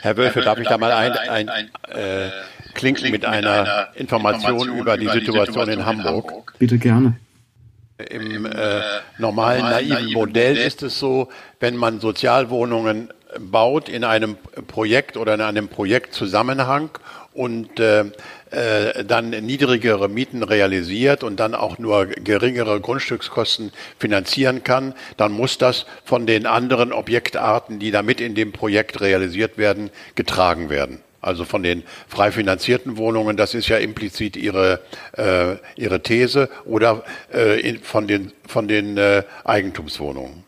Herr 0.00 0.16
Wölfe, 0.16 0.42
darf 0.42 0.58
ich 0.58 0.68
da 0.68 0.78
mal 0.78 0.92
ein, 0.92 1.12
ein, 1.12 1.48
ein 1.48 1.70
äh, 1.88 2.30
klinken 2.74 3.10
mit 3.10 3.24
einer 3.24 3.88
Information 3.94 4.68
über 4.78 4.96
die 4.96 5.08
Situation 5.08 5.68
in 5.68 5.86
Hamburg? 5.86 6.54
Bitte 6.58 6.78
gerne. 6.78 7.16
Im 8.10 8.46
äh, 8.46 8.80
normalen 9.18 9.62
naiven 9.62 10.12
Modell 10.12 10.56
ist 10.56 10.82
es 10.82 10.98
so, 10.98 11.30
wenn 11.58 11.76
man 11.76 12.00
Sozialwohnungen 12.00 13.08
baut 13.40 13.88
in 13.88 14.04
einem 14.04 14.36
Projekt 14.68 15.16
oder 15.16 15.34
in 15.34 15.40
einem 15.40 15.68
Projektzusammenhang 15.68 16.90
und 17.32 17.80
äh, 17.80 18.04
äh, 18.50 19.04
dann 19.04 19.30
niedrigere 19.30 20.08
Mieten 20.08 20.42
realisiert 20.42 21.22
und 21.22 21.38
dann 21.38 21.54
auch 21.54 21.78
nur 21.78 22.06
geringere 22.06 22.80
Grundstückskosten 22.80 23.72
finanzieren 23.98 24.64
kann, 24.64 24.94
dann 25.16 25.32
muss 25.32 25.58
das 25.58 25.86
von 26.04 26.26
den 26.26 26.46
anderen 26.46 26.92
Objektarten, 26.92 27.78
die 27.78 27.90
da 27.90 28.02
mit 28.02 28.20
in 28.20 28.34
dem 28.34 28.52
Projekt 28.52 29.00
realisiert 29.00 29.58
werden, 29.58 29.90
getragen 30.14 30.70
werden. 30.70 31.00
Also 31.20 31.44
von 31.44 31.62
den 31.62 31.82
frei 32.06 32.30
finanzierten 32.30 32.96
Wohnungen, 32.96 33.36
das 33.36 33.54
ist 33.54 33.68
ja 33.68 33.76
implizit 33.76 34.36
Ihre, 34.36 34.80
äh, 35.16 35.56
Ihre 35.76 36.00
These, 36.00 36.48
oder 36.64 37.02
äh, 37.34 37.60
in, 37.60 37.80
von 37.80 38.06
den, 38.06 38.32
von 38.46 38.68
den 38.68 38.96
äh, 38.96 39.24
Eigentumswohnungen. 39.44 40.44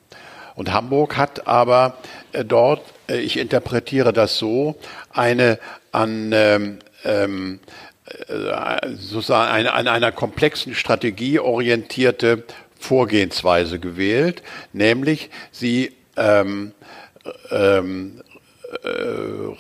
Und 0.55 0.73
Hamburg 0.73 1.17
hat 1.17 1.49
aber 1.49 1.99
äh, 2.33 2.45
dort, 2.45 2.83
äh, 3.09 3.19
ich 3.19 3.37
interpretiere 3.39 4.13
das 4.13 4.39
so, 4.39 4.77
eine 5.13 5.59
an 5.91 6.31
ähm, 6.33 6.79
ähm, 7.05 7.61
äh, 7.65 7.80
sozusagen 8.97 9.51
eine, 9.51 9.73
an 9.73 9.89
einer 9.89 10.13
komplexen 10.13 10.75
Strategie 10.75 11.39
orientierte 11.39 12.45
Vorgehensweise 12.79 13.79
gewählt, 13.79 14.43
nämlich 14.73 15.31
sie 15.53 15.93
ähm, 16.17 16.73
ähm, 17.51 18.23
äh, 18.83 18.89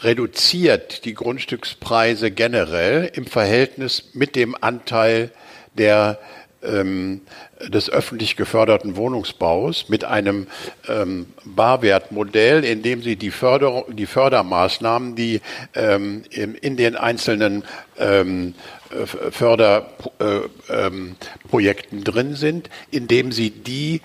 reduziert 0.02 1.04
die 1.04 1.14
Grundstückspreise 1.14 2.30
generell 2.30 3.10
im 3.14 3.26
Verhältnis 3.26 4.10
mit 4.14 4.36
dem 4.36 4.56
Anteil 4.60 5.30
der 5.74 6.18
ähm, 6.62 7.23
des 7.68 7.90
öffentlich 7.90 8.37
geförderten 8.37 8.96
Wohnungsbaus 8.96 9.88
mit 9.88 10.05
einem 10.05 10.46
ähm, 10.88 11.27
Barwertmodell, 11.44 12.64
in 12.64 12.83
dem 12.83 13.03
sie 13.03 13.16
die, 13.16 13.31
Förder 13.31 13.85
die 13.88 14.07
Fördermaßnahmen, 14.07 15.16
die 15.16 15.40
ähm, 15.75 16.23
in, 16.31 16.55
in, 16.55 16.77
den 16.77 16.96
einzelnen 16.96 17.64
ähm, 17.99 18.55
Förderprojekten 19.31 21.99
äh, 21.99 22.01
ähm, 22.01 22.05
drin 22.05 22.35
sind, 22.35 22.70
indem 22.90 23.33
sie 23.33 23.51
die 23.51 24.01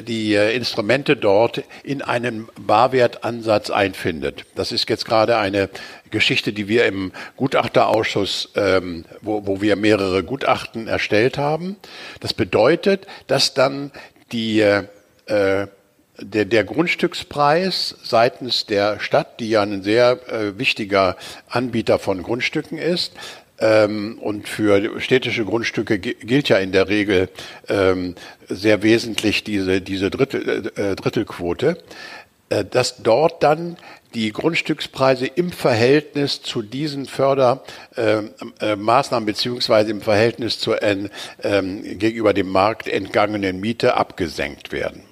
die 0.00 0.34
äh, 0.34 0.54
Instrumente 0.54 1.16
dort 1.16 1.62
in 1.84 2.02
einen 2.02 2.48
Barwertansatz 2.58 3.70
einfindet. 3.70 4.44
Das 4.54 4.72
ist 4.72 4.88
jetzt 4.88 5.04
gerade 5.04 5.38
eine 5.38 5.68
Geschichte, 6.10 6.52
die 6.52 6.66
wir 6.66 6.86
im 6.86 7.12
Gutachterausschuss, 7.36 8.50
ähm, 8.56 9.04
wo, 9.20 9.46
wo 9.46 9.60
wir 9.60 9.76
mehrere 9.76 10.24
Gutachten 10.24 10.88
erstellt 10.88 11.38
haben. 11.38 11.76
Das 12.20 12.34
bedeutet, 12.34 13.06
dass 13.28 13.54
dann 13.54 13.92
die 14.32 14.60
äh, 14.60 14.86
der, 16.22 16.44
der 16.44 16.64
Grundstückspreis 16.64 17.96
seitens 18.02 18.66
der 18.66 19.00
Stadt, 19.00 19.40
die 19.40 19.50
ja 19.50 19.62
ein 19.62 19.82
sehr 19.82 20.18
äh, 20.28 20.58
wichtiger 20.58 21.16
Anbieter 21.48 21.98
von 21.98 22.22
Grundstücken 22.22 22.78
ist, 22.78 23.12
ähm, 23.60 24.18
und 24.20 24.48
für 24.48 25.00
städtische 25.00 25.44
Grundstücke 25.44 25.98
gilt 25.98 26.48
ja 26.48 26.58
in 26.58 26.72
der 26.72 26.88
Regel 26.88 27.28
ähm, 27.68 28.14
sehr 28.48 28.82
wesentlich 28.82 29.44
diese, 29.44 29.80
diese 29.80 30.10
Drittel, 30.10 30.72
äh, 30.76 30.96
Drittelquote, 30.96 31.78
äh, 32.48 32.64
dass 32.64 33.02
dort 33.02 33.42
dann 33.42 33.76
die 34.14 34.32
Grundstückspreise 34.32 35.26
im 35.26 35.52
Verhältnis 35.52 36.42
zu 36.42 36.62
diesen 36.62 37.06
Fördermaßnahmen 37.06 38.48
äh, 38.60 39.30
äh, 39.30 39.32
beziehungsweise 39.32 39.90
im 39.90 40.00
Verhältnis 40.00 40.58
zur 40.58 40.82
äh, 40.82 41.08
gegenüber 41.94 42.34
dem 42.34 42.48
Markt 42.48 42.88
entgangenen 42.88 43.60
Miete 43.60 43.94
abgesenkt 43.94 44.72
werden. 44.72 45.02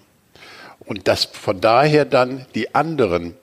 Und 0.84 1.06
dass 1.06 1.26
von 1.26 1.61
daher 1.61 2.06
dann 2.06 2.46
die 2.54 2.74
anderen 2.74 3.34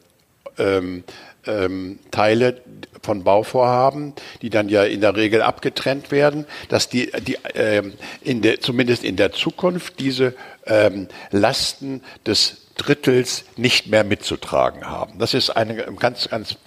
ähm, 0.57 1.03
ähm, 1.47 1.99
Teile 2.12 2.62
von 3.01 3.23
Bauvorhaben, 3.23 4.13
die 4.41 4.49
dann 4.49 4.69
ja 4.69 4.84
in 4.84 5.01
der 5.01 5.15
Regel 5.15 5.41
abgetrennt 5.41 6.12
werden, 6.12 6.45
dass 6.69 6.89
die, 6.89 7.12
die 7.21 7.38
ähm, 7.53 7.93
in 8.21 8.41
der, 8.41 8.60
zumindest 8.60 9.03
in 9.03 9.15
der 9.15 9.31
Zukunft 9.31 9.99
diese 9.99 10.34
ähm, 10.65 11.08
Lasten 11.31 12.01
des 12.25 12.65
Drittels 12.77 13.45
nicht 13.55 13.88
mehr 13.88 14.03
mitzutragen 14.03 14.86
haben. 14.86 15.17
Das 15.17 15.34
ist 15.34 15.49
eine 15.49 15.75
ganz, 15.75 16.27
ganz, 16.29 16.58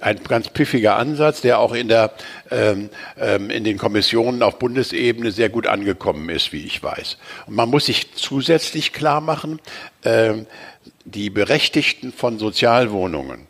ein 0.00 0.22
ganz 0.24 0.48
pfiffiger 0.48 0.96
Ansatz, 0.96 1.42
der 1.42 1.58
auch 1.58 1.74
in, 1.74 1.88
der, 1.88 2.12
ähm, 2.50 2.88
ähm, 3.18 3.50
in 3.50 3.64
den 3.64 3.76
Kommissionen 3.76 4.42
auf 4.42 4.58
Bundesebene 4.58 5.30
sehr 5.30 5.50
gut 5.50 5.66
angekommen 5.66 6.30
ist, 6.30 6.52
wie 6.52 6.64
ich 6.64 6.82
weiß. 6.82 7.18
Und 7.46 7.54
man 7.54 7.68
muss 7.68 7.86
sich 7.86 8.14
zusätzlich 8.14 8.94
klar 8.94 9.20
machen, 9.20 9.60
ähm, 10.04 10.46
die 11.04 11.28
Berechtigten 11.28 12.12
von 12.12 12.38
Sozialwohnungen, 12.38 13.46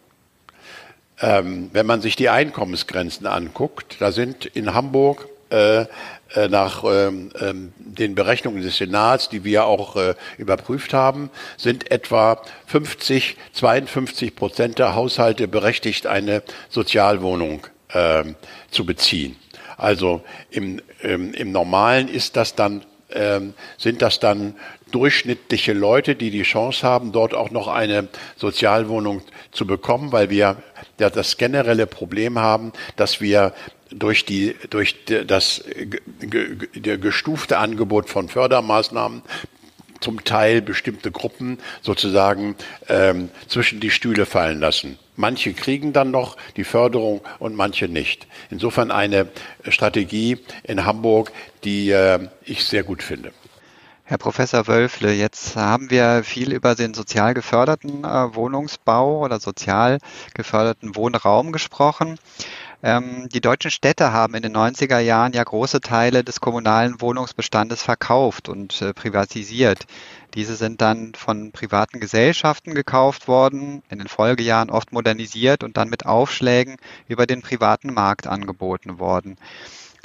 ähm, 1.20 1.70
wenn 1.72 1.86
man 1.86 2.00
sich 2.00 2.16
die 2.16 2.28
Einkommensgrenzen 2.28 3.26
anguckt, 3.26 3.96
da 4.00 4.12
sind 4.12 4.46
in 4.46 4.74
Hamburg 4.74 5.28
äh, 5.50 5.86
äh, 6.34 6.48
nach 6.48 6.84
ähm, 6.84 7.30
ähm, 7.40 7.72
den 7.78 8.14
Berechnungen 8.14 8.62
des 8.62 8.76
Senats, 8.76 9.30
die 9.30 9.44
wir 9.44 9.64
auch 9.64 9.96
äh, 9.96 10.14
überprüft 10.36 10.92
haben, 10.92 11.30
sind 11.56 11.90
etwa 11.90 12.42
50, 12.66 13.36
52 13.54 14.36
Prozent 14.36 14.78
der 14.78 14.94
Haushalte 14.94 15.48
berechtigt, 15.48 16.06
eine 16.06 16.42
Sozialwohnung 16.68 17.66
äh, 17.88 18.24
zu 18.70 18.84
beziehen. 18.84 19.36
Also 19.78 20.22
im, 20.50 20.82
ähm, 21.02 21.32
im 21.32 21.50
Normalen 21.50 22.08
ist 22.08 22.36
das 22.36 22.54
dann, 22.54 22.84
ähm, 23.10 23.54
sind 23.78 24.02
das 24.02 24.20
dann 24.20 24.54
durchschnittliche 24.90 25.72
Leute, 25.72 26.14
die 26.14 26.30
die 26.30 26.42
Chance 26.42 26.86
haben, 26.86 27.12
dort 27.12 27.34
auch 27.34 27.50
noch 27.50 27.68
eine 27.68 28.08
Sozialwohnung 28.36 29.22
zu 29.52 29.66
bekommen, 29.66 30.12
weil 30.12 30.30
wir 30.30 30.56
ja 30.98 31.10
das 31.10 31.36
generelle 31.36 31.86
Problem 31.86 32.38
haben, 32.38 32.72
dass 32.96 33.20
wir 33.20 33.54
durch, 33.90 34.24
die, 34.24 34.54
durch 34.70 34.96
das 35.26 35.64
gestufte 36.72 37.58
Angebot 37.58 38.08
von 38.08 38.28
Fördermaßnahmen 38.28 39.22
zum 40.00 40.24
Teil 40.24 40.62
bestimmte 40.62 41.10
Gruppen 41.10 41.58
sozusagen 41.82 42.54
ähm, 42.88 43.30
zwischen 43.48 43.80
die 43.80 43.90
Stühle 43.90 44.26
fallen 44.26 44.60
lassen. 44.60 44.98
Manche 45.16 45.52
kriegen 45.52 45.92
dann 45.92 46.12
noch 46.12 46.36
die 46.56 46.62
Förderung 46.64 47.20
und 47.40 47.56
manche 47.56 47.88
nicht. 47.88 48.28
Insofern 48.50 48.92
eine 48.92 49.28
Strategie 49.68 50.38
in 50.62 50.84
Hamburg, 50.84 51.32
die 51.64 51.90
äh, 51.90 52.28
ich 52.44 52.64
sehr 52.64 52.84
gut 52.84 53.02
finde. 53.02 53.32
Herr 54.10 54.16
Professor 54.16 54.66
Wölfle, 54.66 55.12
jetzt 55.12 55.54
haben 55.54 55.90
wir 55.90 56.24
viel 56.24 56.54
über 56.54 56.74
den 56.74 56.94
sozial 56.94 57.34
geförderten 57.34 58.04
äh, 58.04 58.34
Wohnungsbau 58.34 59.18
oder 59.22 59.38
sozial 59.38 59.98
geförderten 60.32 60.96
Wohnraum 60.96 61.52
gesprochen. 61.52 62.18
Ähm, 62.82 63.28
die 63.28 63.42
deutschen 63.42 63.70
Städte 63.70 64.10
haben 64.10 64.32
in 64.32 64.42
den 64.42 64.56
90er 64.56 64.98
Jahren 64.98 65.34
ja 65.34 65.44
große 65.44 65.82
Teile 65.82 66.24
des 66.24 66.40
kommunalen 66.40 67.02
Wohnungsbestandes 67.02 67.82
verkauft 67.82 68.48
und 68.48 68.80
äh, 68.80 68.94
privatisiert. 68.94 69.84
Diese 70.32 70.56
sind 70.56 70.80
dann 70.80 71.12
von 71.14 71.52
privaten 71.52 72.00
Gesellschaften 72.00 72.74
gekauft 72.74 73.28
worden, 73.28 73.82
in 73.90 73.98
den 73.98 74.08
Folgejahren 74.08 74.70
oft 74.70 74.90
modernisiert 74.90 75.62
und 75.62 75.76
dann 75.76 75.90
mit 75.90 76.06
Aufschlägen 76.06 76.76
über 77.08 77.26
den 77.26 77.42
privaten 77.42 77.92
Markt 77.92 78.26
angeboten 78.26 78.98
worden. 78.98 79.36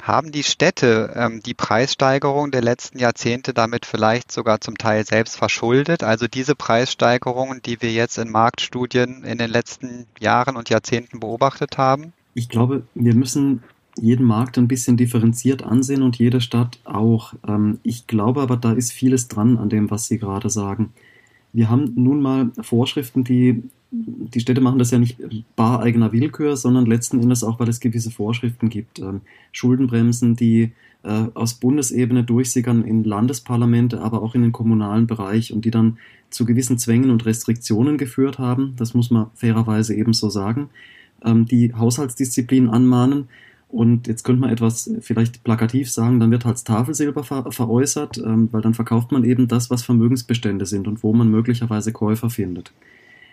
Haben 0.04 0.32
die 0.32 0.42
Städte 0.42 1.14
ähm, 1.16 1.40
die 1.42 1.54
Preissteigerung 1.54 2.50
der 2.50 2.60
letzten 2.60 2.98
Jahrzehnte 2.98 3.54
damit 3.54 3.86
vielleicht 3.86 4.30
sogar 4.30 4.60
zum 4.60 4.76
Teil 4.76 5.06
selbst 5.06 5.34
verschuldet? 5.34 6.02
Also 6.02 6.28
diese 6.28 6.54
Preissteigerungen, 6.54 7.62
die 7.62 7.80
wir 7.80 7.90
jetzt 7.90 8.18
in 8.18 8.30
Marktstudien 8.30 9.24
in 9.24 9.38
den 9.38 9.48
letzten 9.48 10.04
Jahren 10.20 10.56
und 10.56 10.68
Jahrzehnten 10.68 11.20
beobachtet 11.20 11.78
haben? 11.78 12.12
Ich 12.34 12.50
glaube, 12.50 12.82
wir 12.94 13.14
müssen 13.14 13.62
jeden 13.98 14.26
Markt 14.26 14.58
ein 14.58 14.68
bisschen 14.68 14.98
differenziert 14.98 15.62
ansehen 15.62 16.02
und 16.02 16.18
jede 16.18 16.42
Stadt 16.42 16.80
auch. 16.84 17.32
Ähm, 17.48 17.78
ich 17.82 18.06
glaube 18.06 18.42
aber, 18.42 18.58
da 18.58 18.72
ist 18.72 18.92
vieles 18.92 19.28
dran 19.28 19.56
an 19.56 19.70
dem, 19.70 19.90
was 19.90 20.06
Sie 20.06 20.18
gerade 20.18 20.50
sagen. 20.50 20.92
Wir 21.54 21.70
haben 21.70 21.94
nun 21.94 22.20
mal 22.20 22.50
Vorschriften, 22.60 23.24
die 23.24 23.62
die 23.94 24.40
Städte 24.40 24.60
machen 24.60 24.78
das 24.78 24.90
ja 24.90 24.98
nicht 24.98 25.18
bar 25.54 25.80
eigener 25.80 26.12
Willkür, 26.12 26.56
sondern 26.56 26.86
letzten 26.86 27.20
Endes 27.20 27.44
auch, 27.44 27.60
weil 27.60 27.68
es 27.68 27.80
gewisse 27.80 28.10
Vorschriften 28.10 28.68
gibt. 28.68 28.98
Ähm, 28.98 29.20
Schuldenbremsen, 29.52 30.34
die 30.34 30.72
äh, 31.04 31.26
aus 31.34 31.54
Bundesebene 31.54 32.24
durchsickern 32.24 32.82
in 32.82 33.04
Landesparlamente, 33.04 34.00
aber 34.00 34.22
auch 34.22 34.34
in 34.34 34.42
den 34.42 34.52
kommunalen 34.52 35.06
Bereich 35.06 35.52
und 35.52 35.64
die 35.64 35.70
dann 35.70 35.98
zu 36.30 36.44
gewissen 36.44 36.78
Zwängen 36.78 37.10
und 37.10 37.24
Restriktionen 37.24 37.98
geführt 37.98 38.38
haben. 38.38 38.74
Das 38.76 38.94
muss 38.94 39.10
man 39.10 39.26
fairerweise 39.34 39.94
ebenso 39.94 40.28
sagen 40.28 40.70
ähm, 41.24 41.46
die 41.46 41.74
Haushaltsdisziplin 41.74 42.68
anmahnen. 42.68 43.28
Und 43.68 44.06
jetzt 44.06 44.22
könnte 44.22 44.40
man 44.40 44.50
etwas 44.50 44.88
vielleicht 45.00 45.42
plakativ 45.42 45.90
sagen, 45.90 46.20
dann 46.20 46.30
wird 46.30 46.44
halt 46.44 46.64
Tafelsilber 46.64 47.24
ver 47.24 47.50
veräußert, 47.50 48.18
ähm, 48.18 48.48
weil 48.52 48.62
dann 48.62 48.74
verkauft 48.74 49.10
man 49.10 49.24
eben 49.24 49.48
das, 49.48 49.68
was 49.68 49.82
Vermögensbestände 49.82 50.66
sind 50.66 50.86
und 50.86 51.02
wo 51.02 51.12
man 51.12 51.28
möglicherweise 51.28 51.92
Käufer 51.92 52.30
findet. 52.30 52.72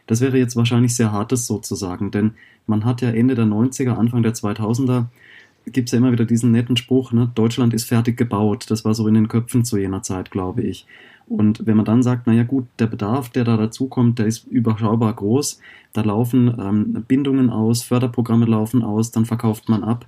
Das 0.08 0.22
wäre 0.22 0.38
jetzt 0.38 0.56
wahrscheinlich 0.56 0.96
sehr 0.96 1.12
hartes 1.12 1.48
sozusagen, 1.48 2.12
denn 2.12 2.32
man 2.68 2.86
hat 2.86 3.02
ja 3.02 3.10
Ende 3.10 3.36
der 3.36 3.46
90er, 3.46 3.94
Anfang 3.94 4.24
der 4.24 4.34
2000er, 4.34 5.06
gibt 5.68 5.90
es 5.90 5.92
ja 5.92 6.00
immer 6.00 6.12
wieder 6.12 6.26
diesen 6.26 6.52
netten 6.52 6.78
Spruch, 6.78 7.12
ne, 7.12 7.32
Deutschland 7.36 7.74
ist 7.74 7.86
fertig 7.86 8.18
gebaut. 8.18 8.70
Das 8.70 8.84
war 8.84 8.94
so 8.94 9.08
in 9.08 9.14
den 9.14 9.28
Köpfen 9.28 9.64
zu 9.64 9.78
jener 9.78 10.02
Zeit, 10.02 10.32
glaube 10.32 10.64
ich. 10.64 10.88
Und 11.28 11.66
wenn 11.66 11.78
man 11.78 11.86
dann 11.86 12.04
sagt, 12.04 12.28
naja 12.28 12.44
gut, 12.44 12.66
der 12.80 12.88
Bedarf, 12.88 13.30
der 13.30 13.44
da 13.44 13.56
dazukommt, 13.58 14.20
der 14.20 14.26
ist 14.26 14.48
überschaubar 14.48 15.14
groß, 15.14 15.60
da 15.94 16.02
laufen 16.02 16.54
ähm, 16.60 17.06
Bindungen 17.08 17.50
aus, 17.50 17.84
Förderprogramme 17.84 18.46
laufen 18.46 18.84
aus, 18.84 19.12
dann 19.12 19.26
verkauft 19.26 19.70
man 19.70 19.84
ab. 19.84 20.06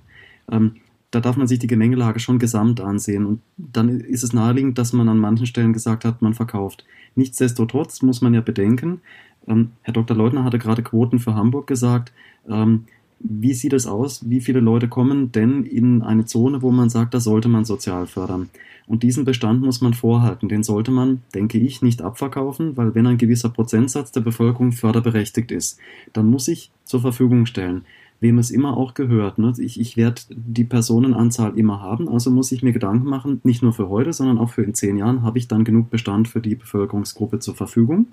Ähm, 0.50 0.76
da 1.10 1.20
darf 1.20 1.36
man 1.36 1.46
sich 1.46 1.60
die 1.60 1.68
Gemengelage 1.68 2.18
schon 2.18 2.38
gesamt 2.38 2.80
ansehen. 2.80 3.24
Und 3.24 3.40
dann 3.56 4.00
ist 4.00 4.24
es 4.24 4.32
naheliegend, 4.32 4.76
dass 4.78 4.92
man 4.92 5.08
an 5.08 5.18
manchen 5.18 5.46
Stellen 5.46 5.72
gesagt 5.72 6.04
hat, 6.04 6.20
man 6.20 6.34
verkauft. 6.34 6.84
Nichtsdestotrotz 7.14 8.02
muss 8.02 8.20
man 8.20 8.34
ja 8.34 8.40
bedenken, 8.40 9.00
ähm, 9.46 9.70
Herr 9.82 9.94
Dr. 9.94 10.16
Leutner 10.16 10.44
hatte 10.44 10.58
gerade 10.58 10.82
Quoten 10.82 11.18
für 11.18 11.34
Hamburg 11.34 11.66
gesagt. 11.66 12.12
Ähm, 12.48 12.84
wie 13.20 13.54
sieht 13.54 13.72
es 13.72 13.86
aus? 13.86 14.28
Wie 14.28 14.40
viele 14.40 14.60
Leute 14.60 14.88
kommen 14.88 15.32
denn 15.32 15.64
in 15.64 16.02
eine 16.02 16.26
Zone, 16.26 16.62
wo 16.62 16.70
man 16.70 16.90
sagt, 16.90 17.14
da 17.14 17.20
sollte 17.20 17.48
man 17.48 17.64
sozial 17.64 18.06
fördern? 18.06 18.50
Und 18.86 19.02
diesen 19.02 19.24
Bestand 19.24 19.62
muss 19.62 19.80
man 19.80 19.94
vorhalten. 19.94 20.48
Den 20.48 20.62
sollte 20.62 20.90
man, 20.90 21.22
denke 21.34 21.58
ich, 21.58 21.80
nicht 21.80 22.02
abverkaufen, 22.02 22.76
weil 22.76 22.94
wenn 22.94 23.06
ein 23.06 23.16
gewisser 23.16 23.48
Prozentsatz 23.48 24.12
der 24.12 24.20
Bevölkerung 24.20 24.72
förderberechtigt 24.72 25.50
ist, 25.52 25.78
dann 26.12 26.28
muss 26.28 26.48
ich 26.48 26.70
zur 26.84 27.00
Verfügung 27.00 27.46
stellen. 27.46 27.86
Wem 28.20 28.38
es 28.38 28.50
immer 28.50 28.76
auch 28.76 28.92
gehört. 28.92 29.38
Ne? 29.38 29.54
Ich, 29.58 29.80
ich 29.80 29.96
werde 29.96 30.20
die 30.28 30.64
Personenanzahl 30.64 31.58
immer 31.58 31.80
haben, 31.80 32.08
also 32.08 32.30
muss 32.30 32.52
ich 32.52 32.62
mir 32.62 32.72
Gedanken 32.72 33.08
machen, 33.08 33.40
nicht 33.42 33.62
nur 33.62 33.72
für 33.72 33.88
heute, 33.88 34.12
sondern 34.12 34.38
auch 34.38 34.50
für 34.50 34.62
in 34.62 34.74
zehn 34.74 34.98
Jahren 34.98 35.22
habe 35.22 35.38
ich 35.38 35.48
dann 35.48 35.64
genug 35.64 35.90
Bestand 35.90 36.28
für 36.28 36.40
die 36.40 36.54
Bevölkerungsgruppe 36.54 37.38
zur 37.38 37.54
Verfügung. 37.54 38.06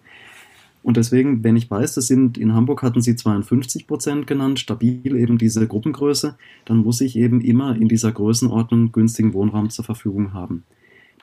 Und 0.84 0.98
deswegen, 0.98 1.44
wenn 1.44 1.56
ich 1.56 1.70
weiß, 1.70 1.96
das 1.96 2.08
sind, 2.08 2.38
in 2.38 2.54
Hamburg 2.54 2.82
hatten 2.82 3.02
sie 3.02 3.16
52 3.16 3.86
Prozent 3.86 4.26
genannt, 4.26 4.60
stabil 4.60 5.16
eben 5.16 5.38
diese 5.38 5.68
Gruppengröße, 5.68 6.36
dann 6.66 6.78
muss 6.78 7.02
ich 7.02 7.16
eben 7.16 7.42
immer 7.42 7.76
in 7.76 7.88
dieser 7.88 8.12
Größenordnung 8.12 8.92
günstigen 8.92 9.34
Wohnraum 9.34 9.70
zur 9.70 9.86
Verfügung 9.86 10.34
haben. 10.34 10.64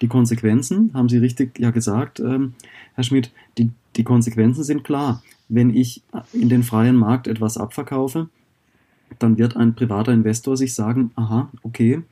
Die 0.01 0.07
Konsequenzen, 0.09 0.93
haben 0.95 1.09
Sie 1.09 1.19
richtig 1.19 1.59
ja 1.59 1.73
gesagt, 1.73 2.21
ähm, 2.21 2.55
Herr 2.95 3.03
Schmidt, 3.03 3.33
die, 3.59 3.71
die 3.97 4.05
Konsequenzen 4.05 4.63
sind 4.63 4.85
klar. 4.85 5.23
Wenn 5.49 5.75
ich 5.75 6.03
in 6.33 6.49
den 6.49 6.63
freien 6.63 6.95
Markt 6.95 7.27
etwas 7.27 7.57
abverkaufe, 7.57 8.29
dann 9.19 9.39
wird 9.39 9.57
ein 9.57 9.75
privater 9.75 10.13
Investor 10.13 10.57
sich 10.57 10.75
sagen, 10.75 11.11
aha, 11.17 11.51
okay, 11.63 12.03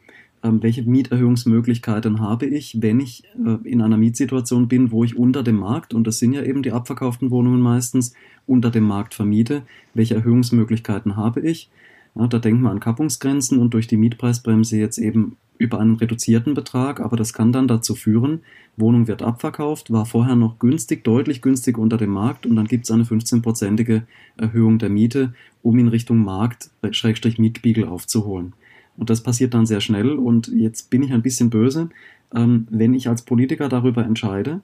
welche 0.60 0.82
Mieterhöhungsmöglichkeiten 0.82 2.20
habe 2.20 2.46
ich, 2.46 2.80
wenn 2.80 3.00
ich 3.00 3.24
äh, 3.44 3.68
in 3.68 3.82
einer 3.82 3.96
Mietsituation 3.96 4.68
bin, 4.68 4.90
wo 4.90 5.04
ich 5.04 5.16
unter 5.16 5.42
dem 5.42 5.56
Markt, 5.56 5.94
und 5.94 6.06
das 6.06 6.18
sind 6.18 6.32
ja 6.32 6.42
eben 6.42 6.62
die 6.62 6.72
abverkauften 6.72 7.30
Wohnungen 7.30 7.60
meistens, 7.60 8.14
unter 8.46 8.70
dem 8.70 8.84
Markt 8.84 9.14
vermiete, 9.14 9.62
welche 9.94 10.14
Erhöhungsmöglichkeiten 10.14 11.16
habe 11.16 11.40
ich. 11.40 11.70
Ja, 12.14 12.26
da 12.26 12.38
denkt 12.38 12.62
man 12.62 12.72
an 12.72 12.80
Kappungsgrenzen 12.80 13.58
und 13.58 13.74
durch 13.74 13.86
die 13.86 13.96
Mietpreisbremse 13.96 14.78
jetzt 14.78 14.98
eben 14.98 15.36
über 15.58 15.80
einen 15.80 15.96
reduzierten 15.96 16.54
Betrag, 16.54 17.00
aber 17.00 17.16
das 17.16 17.32
kann 17.32 17.52
dann 17.52 17.68
dazu 17.68 17.94
führen, 17.94 18.40
Wohnung 18.76 19.08
wird 19.08 19.22
abverkauft, 19.22 19.90
war 19.90 20.04
vorher 20.04 20.36
noch 20.36 20.58
günstig, 20.58 21.02
deutlich 21.04 21.40
günstig 21.40 21.78
unter 21.78 21.96
dem 21.96 22.10
Markt 22.10 22.46
und 22.46 22.56
dann 22.56 22.66
gibt 22.66 22.84
es 22.84 22.90
eine 22.90 23.04
15-prozentige 23.04 24.02
Erhöhung 24.36 24.78
der 24.78 24.90
Miete, 24.90 25.34
um 25.62 25.78
in 25.78 25.88
Richtung 25.88 26.18
Markt, 26.18 26.70
Schrägstrich 26.90 27.38
Mietspiegel 27.38 27.84
aufzuholen. 27.84 28.52
Und 28.96 29.10
das 29.10 29.22
passiert 29.22 29.54
dann 29.54 29.66
sehr 29.66 29.80
schnell. 29.80 30.12
Und 30.12 30.48
jetzt 30.48 30.90
bin 30.90 31.02
ich 31.02 31.12
ein 31.12 31.22
bisschen 31.22 31.50
böse. 31.50 31.90
Ähm, 32.34 32.66
wenn 32.70 32.94
ich 32.94 33.08
als 33.08 33.22
Politiker 33.22 33.68
darüber 33.68 34.04
entscheide, 34.04 34.60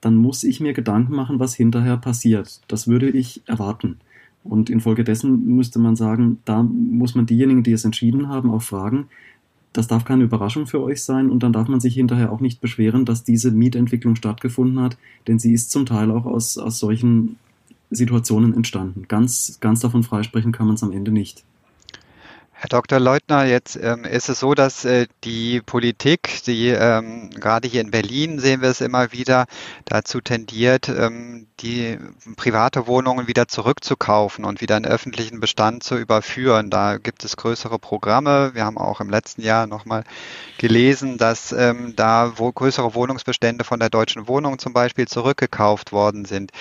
dann 0.00 0.16
muss 0.16 0.44
ich 0.44 0.60
mir 0.60 0.72
Gedanken 0.72 1.14
machen, 1.14 1.38
was 1.38 1.54
hinterher 1.54 1.96
passiert. 1.96 2.60
Das 2.68 2.86
würde 2.88 3.08
ich 3.08 3.42
erwarten. 3.46 3.98
Und 4.44 4.70
infolgedessen 4.70 5.44
müsste 5.56 5.78
man 5.78 5.96
sagen, 5.96 6.38
da 6.44 6.62
muss 6.62 7.14
man 7.14 7.26
diejenigen, 7.26 7.62
die 7.62 7.72
es 7.72 7.84
entschieden 7.84 8.28
haben, 8.28 8.50
auch 8.50 8.62
fragen, 8.62 9.08
das 9.72 9.86
darf 9.86 10.04
keine 10.04 10.24
Überraschung 10.24 10.66
für 10.66 10.82
euch 10.82 11.02
sein 11.02 11.30
und 11.30 11.42
dann 11.42 11.52
darf 11.52 11.68
man 11.68 11.80
sich 11.80 11.94
hinterher 11.94 12.32
auch 12.32 12.40
nicht 12.40 12.60
beschweren, 12.60 13.04
dass 13.04 13.24
diese 13.24 13.50
Mietentwicklung 13.50 14.16
stattgefunden 14.16 14.80
hat, 14.80 14.96
denn 15.26 15.38
sie 15.38 15.52
ist 15.52 15.70
zum 15.70 15.86
Teil 15.86 16.10
auch 16.10 16.24
aus, 16.24 16.56
aus 16.56 16.78
solchen 16.78 17.36
Situationen 17.90 18.54
entstanden. 18.54 19.04
Ganz, 19.08 19.58
ganz 19.60 19.80
davon 19.80 20.02
freisprechen 20.02 20.52
kann 20.52 20.66
man 20.66 20.76
es 20.76 20.82
am 20.82 20.92
Ende 20.92 21.10
nicht. 21.10 21.44
Herr 22.60 22.68
Dr. 22.70 22.98
Leutner, 22.98 23.44
jetzt 23.44 23.76
ähm, 23.76 24.04
ist 24.04 24.28
es 24.28 24.40
so, 24.40 24.52
dass 24.52 24.84
äh, 24.84 25.06
die 25.22 25.60
Politik, 25.60 26.42
die 26.44 26.70
ähm, 26.70 27.30
gerade 27.30 27.68
hier 27.68 27.80
in 27.80 27.92
Berlin 27.92 28.40
sehen 28.40 28.62
wir 28.62 28.68
es 28.70 28.80
immer 28.80 29.12
wieder, 29.12 29.46
dazu 29.84 30.20
tendiert, 30.20 30.88
ähm, 30.88 31.46
die 31.60 31.98
private 32.36 32.86
Wohnungen 32.86 33.26
wieder 33.26 33.48
zurückzukaufen 33.48 34.44
und 34.44 34.60
wieder 34.60 34.76
in 34.76 34.86
öffentlichen 34.86 35.40
Bestand 35.40 35.82
zu 35.82 35.96
überführen. 35.96 36.70
Da 36.70 36.98
gibt 36.98 37.24
es 37.24 37.36
größere 37.36 37.78
Programme. 37.78 38.54
Wir 38.54 38.64
haben 38.64 38.78
auch 38.78 39.00
im 39.00 39.10
letzten 39.10 39.42
Jahr 39.42 39.66
nochmal 39.66 40.04
gelesen, 40.58 41.18
dass 41.18 41.52
ähm, 41.52 41.94
da 41.96 42.32
wo 42.36 42.52
größere 42.52 42.94
Wohnungsbestände 42.94 43.64
von 43.64 43.80
der 43.80 43.90
Deutschen 43.90 44.28
Wohnung 44.28 44.58
zum 44.58 44.72
Beispiel 44.72 45.08
zurückgekauft 45.08 45.92
worden 45.92 46.24
sind. 46.24 46.52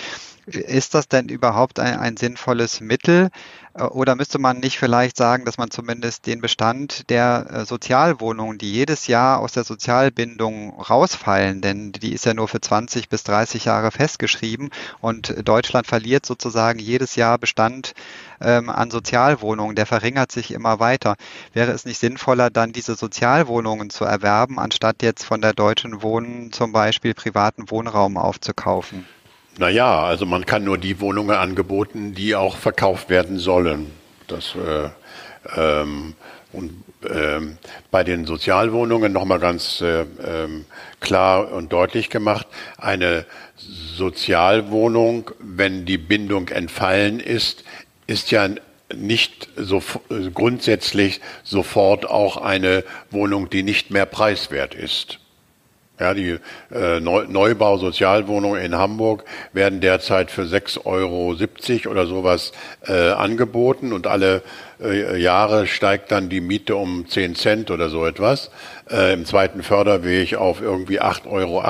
Ist 0.48 0.93
das 0.93 1.10
denn 1.10 1.28
überhaupt 1.28 1.78
ein, 1.78 2.00
ein, 2.00 2.16
sinnvolles 2.16 2.80
Mittel? 2.80 3.32
Äh, 3.74 3.84
oder 3.84 4.16
müsste 4.16 4.39
man 4.39 4.60
nicht 4.60 4.80
vielleicht 4.80 5.18
sagen, 5.18 5.43
dass 5.43 5.58
man 5.58 5.72
zumindest 5.72 6.26
den 6.26 6.39
Bestand 6.39 7.10
der 7.10 7.48
äh, 7.52 7.66
Sozialwohnungen, 7.66 8.58
die 8.58 8.72
jedes 8.72 9.08
Jahr 9.08 9.39
aus 9.39 9.52
der 9.52 9.66
Sozialbindung 9.66 10.80
rausfallen, 10.80 11.60
denn 11.60 11.91
die 11.91 12.14
ist 12.14 12.26
ja 12.26 12.34
nur 12.34 12.48
für 12.48 12.62
20 12.62 13.10
bis 13.10 13.24
30 13.24 13.66
Jahre 13.66 13.91
festgeschrieben 13.91 14.70
und 15.01 15.47
Deutschland 15.47 15.88
verliert 15.88 16.25
sozusagen 16.25 16.79
jedes 16.79 17.15
Jahr 17.15 17.38
Bestand 17.38 17.93
ähm, 18.41 18.69
an 18.69 18.91
Sozialwohnungen, 18.91 19.75
der 19.75 19.85
verringert 19.85 20.31
sich 20.31 20.51
immer 20.51 20.79
weiter. 20.79 21.15
Wäre 21.53 21.71
es 21.71 21.85
nicht 21.85 21.99
sinnvoller, 21.99 22.49
dann 22.49 22.73
diese 22.73 22.95
Sozialwohnungen 22.95 23.89
zu 23.89 24.05
erwerben, 24.05 24.59
anstatt 24.59 25.03
jetzt 25.03 25.23
von 25.23 25.41
der 25.41 25.53
Deutschen 25.53 26.01
Wohnen 26.01 26.51
zum 26.51 26.71
Beispiel 26.71 27.13
privaten 27.13 27.69
Wohnraum 27.69 28.17
aufzukaufen? 28.17 29.05
Naja, 29.57 30.03
also 30.03 30.25
man 30.25 30.45
kann 30.45 30.63
nur 30.63 30.77
die 30.77 30.99
Wohnungen 30.99 31.35
angeboten, 31.35 32.13
die 32.13 32.35
auch 32.35 32.57
verkauft 32.57 33.09
werden 33.09 33.39
sollen. 33.39 33.91
Das, 34.27 34.55
äh, 34.55 34.89
ähm, 35.55 36.13
und 36.53 36.83
ähm, 37.10 37.58
bei 37.91 38.04
den 38.04 38.26
Sozialwohnungen 38.26 39.14
nochmal 39.14 39.39
ganz 39.39 39.82
äh, 39.82 40.02
ähm, 40.02 40.66
klar 41.00 41.52
und 41.52 41.72
deutlich 41.72 42.10
gemacht, 42.10 42.48
eine 42.78 43.26
Sozialwohnung, 43.56 45.32
wenn 45.39 45.86
die 45.86 45.98
Bindung 45.98 46.50
entfallen 46.50 47.20
ist, 47.20 47.64
ist 48.08 48.32
ja 48.32 48.50
nicht 48.95 49.50
so 49.58 49.84
grundsätzlich 50.34 51.22
sofort 51.43 52.10
auch 52.10 52.38
eine 52.38 52.84
Wohnung, 53.12 53.50
die 53.50 53.64
nicht 53.64 53.91
mehr 53.91 54.06
preiswert 54.06 54.74
ist. 54.74 55.20
Ja, 56.00 56.14
die 56.14 56.38
äh, 56.72 57.00
Neubau-Sozialwohnungen 57.00 58.62
in 58.62 58.76
Hamburg 58.76 59.24
werden 59.52 59.82
derzeit 59.82 60.30
für 60.30 60.43
6,70 60.43 60.86
Euro 60.86 61.36
oder 61.91 62.06
sowas 62.06 62.52
äh, 62.88 62.93
angeboten 62.93 63.93
und 63.93 64.06
alle 64.06 64.43
äh, 64.80 65.20
Jahre 65.20 65.66
steigt 65.66 66.12
dann 66.12 66.30
die 66.30 66.39
Miete 66.39 66.76
um 66.76 67.08
10 67.10 67.34
Cent 67.36 67.72
oder 67.72 67.89
so 67.89 68.06
etwas. 68.06 68.52
Äh, 68.91 69.14
Im 69.14 69.26
zweiten 69.26 69.64
Förderweg 69.64 70.36
auf 70.36 70.62
irgendwie 70.62 71.02
8,80 71.02 71.32
Euro. 71.32 71.64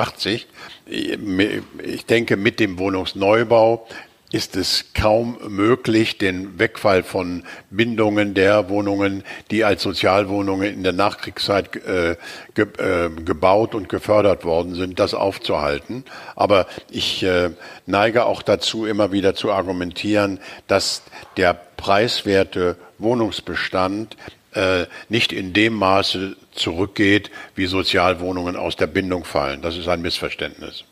Ich 1.82 2.06
denke, 2.06 2.36
mit 2.36 2.60
dem 2.60 2.78
Wohnungsneubau 2.78 3.86
ist 4.30 4.56
es 4.56 4.92
kaum 4.92 5.38
möglich, 5.48 6.18
den 6.18 6.58
Wegfall 6.58 7.02
von 7.02 7.44
Bindungen 7.70 8.34
der 8.34 8.68
Wohnungen, 8.68 9.24
die 9.50 9.64
als 9.64 9.82
Sozialwohnungen 9.82 10.74
in 10.74 10.82
der 10.82 10.92
Nachkriegszeit 10.92 11.76
äh, 11.76 12.16
ge, 12.54 12.66
äh, 12.78 13.08
gebaut 13.08 13.74
und 13.74 13.88
gefördert 13.88 14.44
worden 14.44 14.74
sind, 14.74 14.98
das 14.98 15.14
aufzuhalten. 15.14 16.04
Aber 16.36 16.66
ich 16.90 17.22
äh, 17.22 17.50
neige 17.86 18.26
auch 18.26 18.42
dazu, 18.42 18.84
immer 18.84 19.12
wieder 19.12 19.34
zu 19.34 19.50
argumentieren, 19.50 20.40
dass 20.66 21.02
der 21.38 21.54
preiswerte 21.54 22.76
Wohnungsbestand 22.98 24.16
äh, 24.52 24.86
nicht 25.08 25.32
in 25.32 25.54
dem 25.54 25.72
Maße 25.74 26.36
zurückgeht, 26.52 27.30
wie 27.54 27.66
Sozialwohnungen 27.66 28.56
aus 28.56 28.76
der 28.76 28.88
Bindung 28.88 29.24
fallen. 29.24 29.62
Das 29.62 29.76
ist 29.76 29.88
ein 29.88 30.02
Missverständnis. 30.02 30.84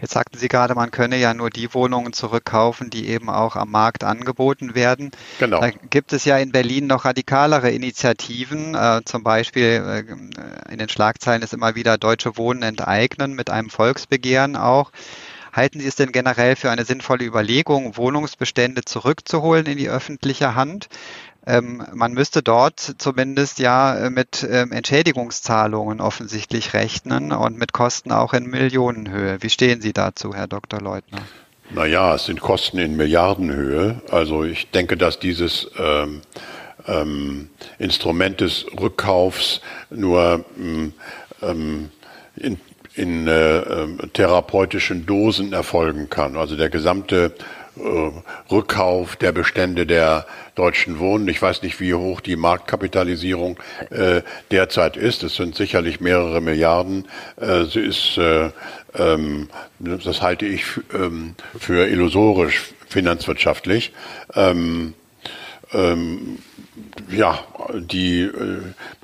Jetzt 0.00 0.12
sagten 0.12 0.38
Sie 0.38 0.46
gerade, 0.46 0.76
man 0.76 0.92
könne 0.92 1.16
ja 1.16 1.34
nur 1.34 1.50
die 1.50 1.74
Wohnungen 1.74 2.12
zurückkaufen, 2.12 2.88
die 2.88 3.08
eben 3.08 3.28
auch 3.28 3.56
am 3.56 3.70
Markt 3.70 4.04
angeboten 4.04 4.76
werden. 4.76 5.10
Genau. 5.40 5.60
Da 5.60 5.70
gibt 5.70 6.12
es 6.12 6.24
ja 6.24 6.38
in 6.38 6.52
Berlin 6.52 6.86
noch 6.86 7.04
radikalere 7.04 7.70
Initiativen. 7.70 8.76
Äh, 8.76 9.00
zum 9.04 9.24
Beispiel 9.24 10.06
äh, 10.08 10.72
in 10.72 10.78
den 10.78 10.88
Schlagzeilen 10.88 11.42
ist 11.42 11.52
immer 11.52 11.74
wieder 11.74 11.98
Deutsche 11.98 12.36
Wohnen 12.36 12.62
enteignen 12.62 13.34
mit 13.34 13.50
einem 13.50 13.70
Volksbegehren 13.70 14.54
auch. 14.54 14.92
Halten 15.52 15.80
Sie 15.80 15.88
es 15.88 15.96
denn 15.96 16.12
generell 16.12 16.54
für 16.54 16.70
eine 16.70 16.84
sinnvolle 16.84 17.24
Überlegung, 17.24 17.96
Wohnungsbestände 17.96 18.84
zurückzuholen 18.84 19.66
in 19.66 19.78
die 19.78 19.88
öffentliche 19.88 20.54
Hand? 20.54 20.88
Ähm, 21.46 21.82
man 21.94 22.12
müsste 22.12 22.42
dort 22.42 22.78
zumindest 22.98 23.58
ja 23.58 23.96
äh, 23.96 24.10
mit 24.10 24.46
ähm, 24.48 24.72
Entschädigungszahlungen 24.72 26.00
offensichtlich 26.00 26.74
rechnen 26.74 27.32
und 27.32 27.58
mit 27.58 27.72
Kosten 27.72 28.12
auch 28.12 28.34
in 28.34 28.46
Millionenhöhe. 28.46 29.38
Wie 29.40 29.50
stehen 29.50 29.80
Sie 29.80 29.92
dazu, 29.92 30.34
Herr 30.34 30.46
Dr. 30.46 30.80
Leutner? 30.80 31.20
Naja, 31.70 32.14
es 32.14 32.26
sind 32.26 32.40
Kosten 32.40 32.78
in 32.78 32.96
Milliardenhöhe. 32.96 34.02
Also 34.10 34.44
ich 34.44 34.70
denke, 34.70 34.96
dass 34.96 35.18
dieses 35.18 35.70
ähm, 35.78 36.22
ähm, 36.86 37.50
Instrument 37.78 38.40
des 38.40 38.66
Rückkaufs 38.78 39.60
nur 39.90 40.44
ähm, 40.58 40.92
ähm 41.42 41.90
in, 42.36 42.60
in 42.94 43.26
äh, 43.26 43.58
ähm, 43.58 43.98
therapeutischen 44.12 45.06
Dosen 45.06 45.52
erfolgen 45.52 46.08
kann. 46.08 46.36
Also 46.36 46.56
der 46.56 46.70
gesamte 46.70 47.34
Rückkauf 48.50 49.16
der 49.16 49.32
Bestände 49.32 49.86
der 49.86 50.26
Deutschen 50.54 50.98
Wohnen. 50.98 51.28
Ich 51.28 51.40
weiß 51.40 51.62
nicht, 51.62 51.80
wie 51.80 51.94
hoch 51.94 52.20
die 52.20 52.36
Marktkapitalisierung 52.36 53.58
äh, 53.90 54.22
derzeit 54.50 54.96
ist. 54.96 55.22
Es 55.22 55.36
sind 55.36 55.54
sicherlich 55.54 56.00
mehrere 56.00 56.40
Milliarden. 56.40 57.06
Äh, 57.36 57.64
sie 57.64 57.80
ist, 57.80 58.18
äh, 58.18 58.50
ähm, 58.94 59.48
das 59.78 60.22
halte 60.22 60.46
ich 60.46 60.64
ähm, 60.92 61.34
für 61.58 61.86
illusorisch 61.86 62.72
finanzwirtschaftlich. 62.88 63.92
Ähm, 64.34 64.94
ähm, 65.72 66.38
ja, 67.10 67.40
die 67.74 68.22
äh, 68.22 68.32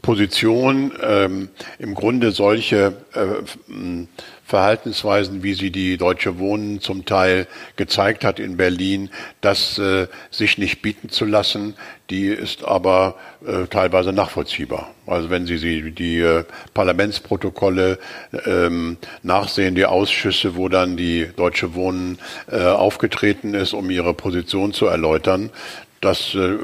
Position 0.02 0.92
ähm, 1.02 1.48
im 1.78 1.94
Grunde 1.94 2.30
solche 2.30 2.96
äh, 3.14 3.72
Verhaltensweisen, 4.44 5.42
wie 5.42 5.54
sie 5.54 5.70
die 5.70 5.96
Deutsche 5.96 6.38
Wohnen 6.38 6.80
zum 6.80 7.06
Teil 7.06 7.46
gezeigt 7.76 8.24
hat 8.24 8.38
in 8.38 8.56
Berlin, 8.58 9.10
das 9.40 9.78
äh, 9.78 10.06
sich 10.30 10.58
nicht 10.58 10.82
bieten 10.82 11.08
zu 11.08 11.24
lassen, 11.24 11.74
die 12.10 12.26
ist 12.26 12.62
aber 12.64 13.16
äh, 13.46 13.66
teilweise 13.68 14.12
nachvollziehbar. 14.12 14.90
Also 15.06 15.30
wenn 15.30 15.46
Sie, 15.46 15.56
Sie 15.56 15.90
die 15.92 16.18
äh, 16.18 16.44
Parlamentsprotokolle 16.74 17.98
ähm, 18.44 18.98
nachsehen, 19.22 19.74
die 19.74 19.86
Ausschüsse, 19.86 20.56
wo 20.56 20.68
dann 20.68 20.98
die 20.98 21.30
Deutsche 21.36 21.74
Wohnen 21.74 22.18
äh, 22.50 22.62
aufgetreten 22.62 23.54
ist, 23.54 23.72
um 23.72 23.88
ihre 23.90 24.12
Position 24.12 24.74
zu 24.74 24.86
erläutern, 24.86 25.50
das 26.02 26.34
äh, 26.34 26.56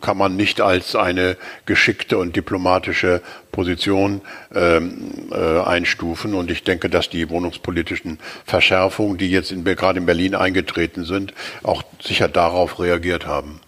kann 0.00 0.16
man 0.16 0.36
nicht 0.36 0.60
als 0.60 0.96
eine 0.96 1.36
geschickte 1.66 2.18
und 2.18 2.36
diplomatische 2.36 3.22
Position 3.52 4.20
ähm, 4.54 5.28
äh, 5.30 5.60
einstufen. 5.60 6.34
Und 6.34 6.50
ich 6.50 6.64
denke, 6.64 6.90
dass 6.90 7.10
die 7.10 7.28
wohnungspolitischen 7.30 8.18
Verschärfungen, 8.44 9.18
die 9.18 9.30
jetzt 9.30 9.52
in, 9.52 9.64
gerade 9.64 9.98
in 9.98 10.06
Berlin 10.06 10.34
eingetreten 10.34 11.04
sind, 11.04 11.34
auch 11.62 11.82
sicher 12.02 12.28
darauf 12.28 12.80
reagiert 12.80 13.26
haben. 13.26 13.60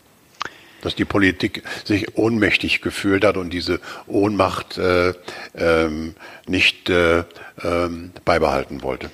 Dass 0.82 0.94
die 0.94 1.04
Politik 1.04 1.62
sich 1.84 2.16
ohnmächtig 2.16 2.80
gefühlt 2.80 3.24
hat 3.24 3.36
und 3.36 3.50
diese 3.50 3.80
Ohnmacht 4.06 4.78
äh, 4.78 5.14
ähm, 5.56 6.14
nicht 6.46 6.90
äh, 6.90 7.24
ähm, 7.62 8.12
beibehalten 8.24 8.82
wollte. 8.82 9.10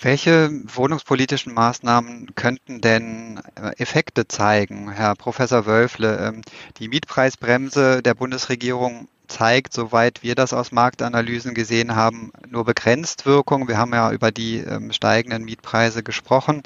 Welche 0.00 0.50
wohnungspolitischen 0.64 1.54
Maßnahmen 1.54 2.34
könnten 2.34 2.80
denn 2.80 3.40
äh, 3.54 3.70
Effekte 3.78 4.28
zeigen, 4.28 4.90
Herr 4.90 5.14
Professor 5.14 5.64
Wölfle? 5.66 6.18
Ähm, 6.18 6.42
die 6.78 6.88
Mietpreisbremse 6.88 8.02
der 8.02 8.14
Bundesregierung 8.14 9.08
zeigt, 9.28 9.72
soweit 9.72 10.22
wir 10.22 10.34
das 10.34 10.52
aus 10.52 10.72
Marktanalysen 10.72 11.54
gesehen 11.54 11.96
haben, 11.96 12.32
nur 12.48 12.64
begrenzt 12.64 13.26
Wirkung. 13.26 13.68
Wir 13.68 13.78
haben 13.78 13.92
ja 13.92 14.12
über 14.12 14.30
die 14.30 14.58
ähm, 14.58 14.92
steigenden 14.92 15.44
Mietpreise 15.44 16.02
gesprochen. 16.02 16.62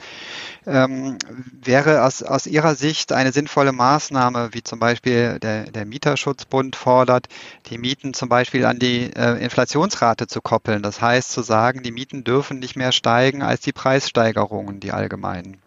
Ähm, 0.67 1.19
wäre 1.63 2.05
aus, 2.05 2.23
aus 2.23 2.47
Ihrer 2.47 2.75
Sicht 2.75 3.13
eine 3.13 3.33
sinnvolle 3.33 3.73
Maßnahme, 3.73 4.51
wie 4.53 4.63
zum 4.63 4.79
Beispiel 4.79 5.39
der, 5.39 5.65
der 5.71 5.85
Mieterschutzbund 5.85 6.77
fordert, 6.77 7.29
die 7.71 7.79
Mieten 7.79 8.15
zum 8.15 8.29
Beispiel 8.29 8.65
an 8.65 8.79
die 8.79 9.11
äh, 9.15 9.43
Inflationsrate 9.43 10.27
zu 10.27 10.41
koppeln? 10.41 10.83
Das 10.83 11.01
heißt 11.01 11.31
zu 11.33 11.43
sagen, 11.43 11.83
die 11.83 11.93
Mieten 11.93 12.25
dürfen 12.25 12.59
nicht 12.59 12.77
mehr 12.77 12.93
steigen 12.93 13.43
als 13.43 13.63
die 13.63 13.73
Preissteigerungen, 13.73 14.81
die 14.81 14.93
allgemeinen. 14.93 15.59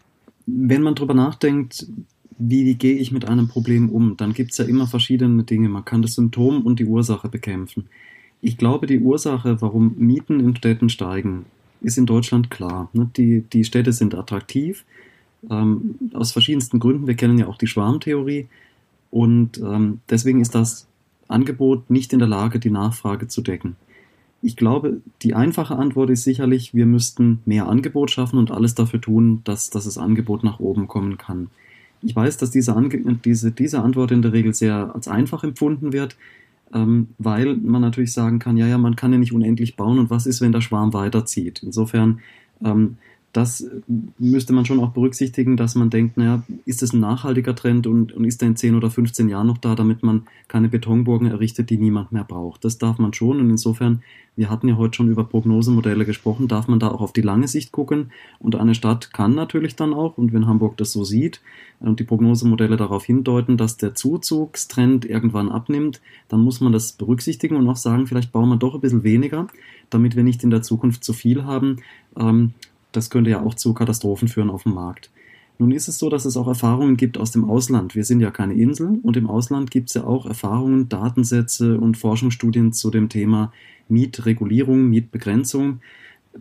Wenn 0.46 0.82
man 0.82 0.94
darüber 0.94 1.14
nachdenkt, 1.14 1.86
wie 2.38 2.74
gehe 2.74 2.96
ich 2.96 3.12
mit 3.12 3.26
einem 3.26 3.48
Problem 3.48 3.90
um? 3.90 4.16
Dann 4.16 4.32
gibt 4.32 4.52
es 4.52 4.58
ja 4.58 4.64
immer 4.64 4.86
verschiedene 4.86 5.44
Dinge. 5.44 5.68
Man 5.68 5.84
kann 5.84 6.02
das 6.02 6.14
Symptom 6.14 6.62
und 6.62 6.78
die 6.78 6.84
Ursache 6.84 7.28
bekämpfen. 7.28 7.86
Ich 8.40 8.58
glaube, 8.58 8.86
die 8.86 9.00
Ursache, 9.00 9.60
warum 9.60 9.94
Mieten 9.96 10.40
in 10.40 10.56
Städten 10.56 10.88
steigen, 10.88 11.46
ist 11.80 11.98
in 11.98 12.06
Deutschland 12.06 12.50
klar. 12.50 12.90
Ne? 12.92 13.10
Die, 13.16 13.42
die 13.42 13.64
Städte 13.64 13.92
sind 13.92 14.14
attraktiv, 14.14 14.84
ähm, 15.50 15.96
aus 16.12 16.32
verschiedensten 16.32 16.80
Gründen. 16.80 17.06
Wir 17.06 17.14
kennen 17.14 17.38
ja 17.38 17.46
auch 17.46 17.58
die 17.58 17.66
Schwarmtheorie. 17.66 18.48
Und 19.10 19.58
ähm, 19.58 20.00
deswegen 20.10 20.40
ist 20.40 20.54
das 20.54 20.86
Angebot 21.28 21.88
nicht 21.88 22.12
in 22.12 22.18
der 22.18 22.28
Lage, 22.28 22.58
die 22.58 22.70
Nachfrage 22.70 23.28
zu 23.28 23.42
decken. 23.42 23.76
Ich 24.42 24.56
glaube, 24.56 25.00
die 25.22 25.34
einfache 25.34 25.76
Antwort 25.76 26.10
ist 26.10 26.24
sicherlich, 26.24 26.74
wir 26.74 26.84
müssten 26.84 27.40
mehr 27.46 27.66
Angebot 27.66 28.10
schaffen 28.10 28.38
und 28.38 28.50
alles 28.50 28.74
dafür 28.74 29.00
tun, 29.00 29.40
dass, 29.44 29.70
dass 29.70 29.84
das 29.84 29.96
Angebot 29.96 30.44
nach 30.44 30.60
oben 30.60 30.86
kommen 30.86 31.16
kann. 31.16 31.48
Ich 32.04 32.14
weiß, 32.14 32.36
dass 32.36 32.50
diese, 32.50 32.76
Ange 32.76 32.98
diese, 33.24 33.50
diese 33.50 33.82
Antwort 33.82 34.10
in 34.10 34.22
der 34.22 34.32
Regel 34.32 34.54
sehr 34.54 34.94
als 34.94 35.08
einfach 35.08 35.42
empfunden 35.44 35.92
wird, 35.92 36.16
ähm, 36.72 37.08
weil 37.18 37.56
man 37.56 37.80
natürlich 37.80 38.12
sagen 38.12 38.38
kann, 38.38 38.56
ja, 38.56 38.66
ja, 38.66 38.78
man 38.78 38.96
kann 38.96 39.12
ja 39.12 39.18
nicht 39.18 39.32
unendlich 39.32 39.76
bauen 39.76 39.98
und 39.98 40.10
was 40.10 40.26
ist, 40.26 40.40
wenn 40.40 40.52
der 40.52 40.60
Schwarm 40.60 40.92
weiterzieht. 40.92 41.62
Insofern 41.62 42.20
ähm, 42.64 42.98
das 43.34 43.68
müsste 44.16 44.52
man 44.52 44.64
schon 44.64 44.78
auch 44.78 44.90
berücksichtigen, 44.90 45.56
dass 45.56 45.74
man 45.74 45.90
denkt, 45.90 46.16
naja, 46.16 46.44
ist 46.66 46.82
das 46.82 46.92
ein 46.92 47.00
nachhaltiger 47.00 47.56
Trend 47.56 47.88
und, 47.88 48.12
und 48.12 48.24
ist 48.24 48.40
er 48.40 48.48
in 48.48 48.54
10 48.54 48.76
oder 48.76 48.90
15 48.90 49.28
Jahren 49.28 49.48
noch 49.48 49.58
da, 49.58 49.74
damit 49.74 50.04
man 50.04 50.22
keine 50.46 50.68
Betonburgen 50.68 51.26
errichtet, 51.26 51.68
die 51.68 51.76
niemand 51.76 52.12
mehr 52.12 52.22
braucht. 52.22 52.64
Das 52.64 52.78
darf 52.78 52.98
man 52.98 53.12
schon 53.12 53.40
und 53.40 53.50
insofern, 53.50 54.02
wir 54.36 54.50
hatten 54.50 54.68
ja 54.68 54.76
heute 54.76 54.94
schon 54.94 55.08
über 55.08 55.24
Prognosemodelle 55.24 56.04
gesprochen, 56.04 56.46
darf 56.46 56.68
man 56.68 56.78
da 56.78 56.92
auch 56.92 57.00
auf 57.00 57.12
die 57.12 57.22
lange 57.22 57.48
Sicht 57.48 57.72
gucken 57.72 58.12
und 58.38 58.54
eine 58.54 58.76
Stadt 58.76 59.12
kann 59.12 59.34
natürlich 59.34 59.74
dann 59.74 59.94
auch, 59.94 60.16
und 60.16 60.32
wenn 60.32 60.46
Hamburg 60.46 60.76
das 60.76 60.92
so 60.92 61.02
sieht 61.02 61.40
und 61.80 61.98
die 61.98 62.04
Prognosemodelle 62.04 62.76
darauf 62.76 63.04
hindeuten, 63.04 63.56
dass 63.56 63.76
der 63.76 63.96
Zuzugstrend 63.96 65.06
irgendwann 65.06 65.48
abnimmt, 65.50 66.00
dann 66.28 66.38
muss 66.38 66.60
man 66.60 66.72
das 66.72 66.92
berücksichtigen 66.92 67.56
und 67.56 67.68
auch 67.68 67.76
sagen, 67.76 68.06
vielleicht 68.06 68.30
bauen 68.30 68.48
wir 68.48 68.58
doch 68.58 68.76
ein 68.76 68.80
bisschen 68.80 69.02
weniger, 69.02 69.48
damit 69.90 70.14
wir 70.14 70.22
nicht 70.22 70.44
in 70.44 70.50
der 70.50 70.62
Zukunft 70.62 71.02
zu 71.02 71.12
viel 71.12 71.44
haben. 71.44 71.78
Ähm, 72.16 72.54
das 72.96 73.10
könnte 73.10 73.30
ja 73.30 73.42
auch 73.42 73.54
zu 73.54 73.74
Katastrophen 73.74 74.28
führen 74.28 74.50
auf 74.50 74.64
dem 74.64 74.74
Markt. 74.74 75.10
Nun 75.58 75.70
ist 75.70 75.86
es 75.86 75.98
so, 75.98 76.10
dass 76.10 76.24
es 76.24 76.36
auch 76.36 76.48
Erfahrungen 76.48 76.96
gibt 76.96 77.16
aus 77.16 77.30
dem 77.30 77.48
Ausland. 77.48 77.94
Wir 77.94 78.04
sind 78.04 78.20
ja 78.20 78.32
keine 78.32 78.54
Insel 78.54 78.98
und 79.02 79.16
im 79.16 79.30
Ausland 79.30 79.70
gibt 79.70 79.88
es 79.88 79.94
ja 79.94 80.04
auch 80.04 80.26
Erfahrungen, 80.26 80.88
Datensätze 80.88 81.78
und 81.78 81.96
Forschungsstudien 81.96 82.72
zu 82.72 82.90
dem 82.90 83.08
Thema 83.08 83.52
Mietregulierung, 83.88 84.88
Mietbegrenzung. 84.88 85.80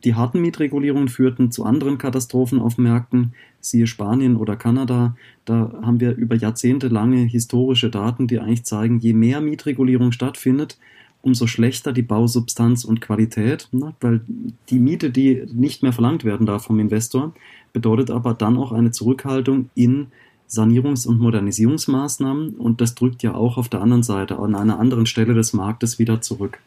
Die 0.04 0.16
harten 0.16 0.42
Mietregulierungen 0.42 1.10
führten 1.10 1.52
zu 1.52 1.64
anderen 1.64 2.00
Katastrophen 2.00 2.60
auf 2.60 2.80
Märkten, 2.80 3.34
siehe 3.60 3.86
Spanien 3.86 4.36
oder 4.36 4.56
Kanada. 4.56 5.16
Da 5.46 5.72
haben 5.84 6.00
wir 6.00 6.16
über 6.16 6.36
Jahrzehnte 6.36 6.88
lange 6.88 7.22
historische 7.22 7.92
Daten, 7.92 8.26
die 8.26 8.40
eigentlich 8.40 8.64
zeigen, 8.64 8.98
je 8.98 9.14
mehr 9.14 9.42
Mietregulierung 9.42 10.12
stattfindet, 10.12 10.80
umso 11.24 11.48
schlechter 11.48 11.94
die 11.94 12.02
Bausubstanz 12.02 12.84
und 12.84 13.00
Qualität, 13.02 13.70
ne? 13.72 13.96
weil 14.02 14.22
die 14.70 14.78
Miete, 14.78 15.10
die 15.10 15.44
nicht 15.54 15.82
mehr 15.82 15.94
verlangt 15.94 16.26
werden 16.26 16.46
darf 16.46 16.66
vom 16.66 16.80
Investor, 16.80 17.34
bedeutet 17.72 18.12
aber 18.12 18.34
dann 18.34 18.58
auch 18.58 18.74
eine 18.74 18.92
Zurückhaltung 18.92 19.70
in 19.74 20.08
Sanierungs- 20.50 21.08
und 21.08 21.20
Modernisierungsmaßnahmen 21.20 22.56
und 22.56 22.82
das 22.82 22.94
drückt 22.94 23.24
ja 23.24 23.34
auch 23.34 23.58
auf 23.58 23.70
der 23.70 23.82
anderen 23.82 24.04
Seite, 24.04 24.38
an 24.38 24.54
einer 24.54 24.80
anderen 24.80 25.06
Stelle 25.06 25.34
des 25.34 25.54
Marktes 25.54 25.98
wieder 25.98 26.22
zurück. 26.22 26.60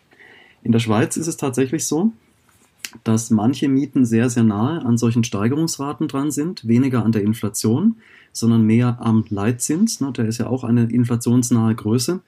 In 0.63 0.73
der 0.73 0.81
Schweiz 0.81 1.19
ist 1.19 1.27
es 1.27 1.37
tatsächlich 1.37 1.87
so, 1.87 2.13
dass 3.05 3.31
manche 3.31 3.69
Mieten 3.69 4.07
sehr, 4.07 4.31
sehr 4.31 4.43
nahe 4.43 4.85
an 4.85 4.97
solchen 4.97 5.23
Steigerungsraten 5.23 6.09
dran 6.09 6.31
sind, 6.31 6.67
weniger 6.67 7.05
an 7.05 7.13
der 7.13 7.23
Inflation, 7.23 7.97
sondern 8.33 8.63
mehr 8.63 8.99
am 9.01 9.25
Leitzins. 9.29 10.01
Ne? 10.01 10.13
Der 10.13 10.25
ist 10.25 10.39
ja 10.39 10.47
auch 10.47 10.65
eine 10.65 10.85
inflationsnahe 10.85 11.75
Größe. 11.75 12.21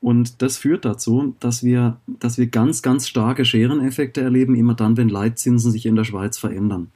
Und 0.00 0.42
das 0.42 0.58
führt 0.58 0.84
dazu, 0.84 1.34
dass 1.40 1.64
wir, 1.64 1.98
dass 2.06 2.38
wir 2.38 2.46
ganz, 2.46 2.82
ganz 2.82 3.08
starke 3.08 3.44
Schereneffekte 3.44 4.20
erleben, 4.20 4.54
immer 4.54 4.74
dann, 4.74 4.96
wenn 4.96 5.08
Leitzinsen 5.08 5.72
sich 5.72 5.86
in 5.86 5.96
der 5.96 6.04
Schweiz 6.04 6.38
verändern. 6.38 6.88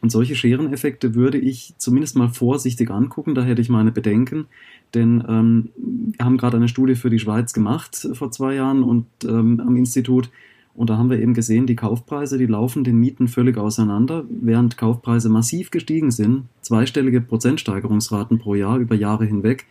Und 0.00 0.10
solche 0.10 0.34
Schereneffekte 0.34 1.14
würde 1.14 1.38
ich 1.38 1.74
zumindest 1.78 2.16
mal 2.16 2.28
vorsichtig 2.28 2.90
angucken, 2.90 3.36
da 3.36 3.44
hätte 3.44 3.62
ich 3.62 3.68
meine 3.68 3.92
Bedenken, 3.92 4.46
denn 4.94 5.22
ähm, 5.28 5.68
wir 5.76 6.24
haben 6.24 6.38
gerade 6.38 6.56
eine 6.56 6.66
Studie 6.66 6.96
für 6.96 7.08
die 7.08 7.20
Schweiz 7.20 7.52
gemacht 7.52 8.08
vor 8.12 8.32
zwei 8.32 8.56
Jahren 8.56 8.82
und 8.82 9.06
ähm, 9.24 9.60
am 9.60 9.76
Institut. 9.76 10.28
Und 10.74 10.90
da 10.90 10.96
haben 10.96 11.10
wir 11.10 11.20
eben 11.20 11.34
gesehen, 11.34 11.66
die 11.66 11.76
Kaufpreise, 11.76 12.36
die 12.36 12.46
laufen 12.46 12.82
den 12.82 12.98
Mieten 12.98 13.28
völlig 13.28 13.58
auseinander, 13.58 14.24
während 14.28 14.76
Kaufpreise 14.76 15.28
massiv 15.28 15.70
gestiegen 15.70 16.10
sind, 16.10 16.44
zweistellige 16.62 17.20
Prozentsteigerungsraten 17.20 18.38
pro 18.38 18.56
Jahr 18.56 18.78
über 18.78 18.96
Jahre 18.96 19.24
hinweg, 19.26 19.66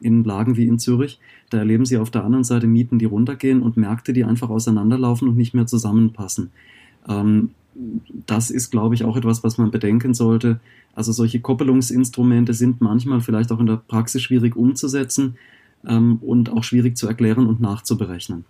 in 0.00 0.24
Lagen 0.24 0.56
wie 0.56 0.66
in 0.66 0.78
Zürich, 0.78 1.18
da 1.50 1.58
erleben 1.58 1.84
sie 1.84 1.98
auf 1.98 2.10
der 2.10 2.24
anderen 2.24 2.44
Seite 2.44 2.66
Mieten, 2.66 2.98
die 2.98 3.04
runtergehen 3.04 3.62
und 3.62 3.76
Märkte, 3.76 4.12
die 4.12 4.24
einfach 4.24 4.50
auseinanderlaufen 4.50 5.28
und 5.28 5.36
nicht 5.36 5.54
mehr 5.54 5.66
zusammenpassen. 5.66 6.50
Ähm, 7.08 7.50
das 8.26 8.50
ist, 8.50 8.70
glaube 8.70 8.94
ich, 8.94 9.04
auch 9.04 9.16
etwas, 9.16 9.44
was 9.44 9.58
man 9.58 9.70
bedenken 9.70 10.14
sollte. 10.14 10.60
Also 10.94 11.12
solche 11.12 11.40
Koppelungsinstrumente 11.40 12.54
sind 12.54 12.80
manchmal 12.80 13.20
vielleicht 13.20 13.52
auch 13.52 13.60
in 13.60 13.66
der 13.66 13.76
Praxis 13.76 14.22
schwierig 14.22 14.56
umzusetzen 14.56 15.36
ähm, 15.86 16.18
und 16.22 16.50
auch 16.50 16.64
schwierig 16.64 16.96
zu 16.96 17.06
erklären 17.06 17.46
und 17.46 17.60
nachzuberechnen. 17.60 18.44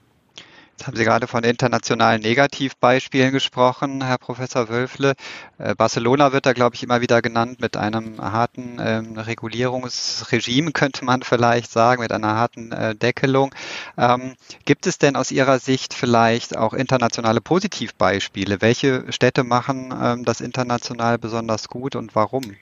Jetzt 0.77 0.89
haben 0.89 0.97
Sie 0.99 1.05
gerade 1.05 1.27
von 1.27 1.43
internationalen 1.43 2.21
Negativbeispielen 2.21 3.33
gesprochen, 3.33 4.05
Herr 4.05 4.19
Professor 4.19 4.69
Wölfle. 4.69 5.15
Äh, 5.57 5.75
Barcelona 5.75 6.35
wird 6.35 6.45
da, 6.45 6.53
glaube 6.53 6.75
ich, 6.77 6.83
immer 6.83 7.01
wieder 7.01 7.23
genannt 7.23 7.63
mit 7.63 7.79
einem 7.79 8.21
harten 8.21 8.77
ähm, 8.79 9.17
Regulierungsregime, 9.17 10.73
könnte 10.73 11.07
man 11.07 11.23
vielleicht 11.23 11.73
sagen, 11.73 12.03
mit 12.03 12.13
einer 12.13 12.35
harten 12.37 12.73
äh, 12.73 12.95
Deckelung. 12.95 13.55
Ähm, 13.97 14.35
gibt 14.67 14.87
es 14.87 14.99
denn 14.99 15.17
aus 15.17 15.31
Ihrer 15.31 15.61
Sicht 15.61 15.95
vielleicht 15.95 16.59
auch 16.59 16.75
internationale 16.75 17.41
Positivbeispiele? 17.41 18.61
Welche 18.61 19.11
Städte 19.11 19.45
machen 19.45 19.95
ähm, 19.99 20.27
das 20.27 20.43
international 20.43 21.17
besonders 21.17 21.69
gut 21.69 21.97
und 21.97 22.15
warum? 22.15 22.55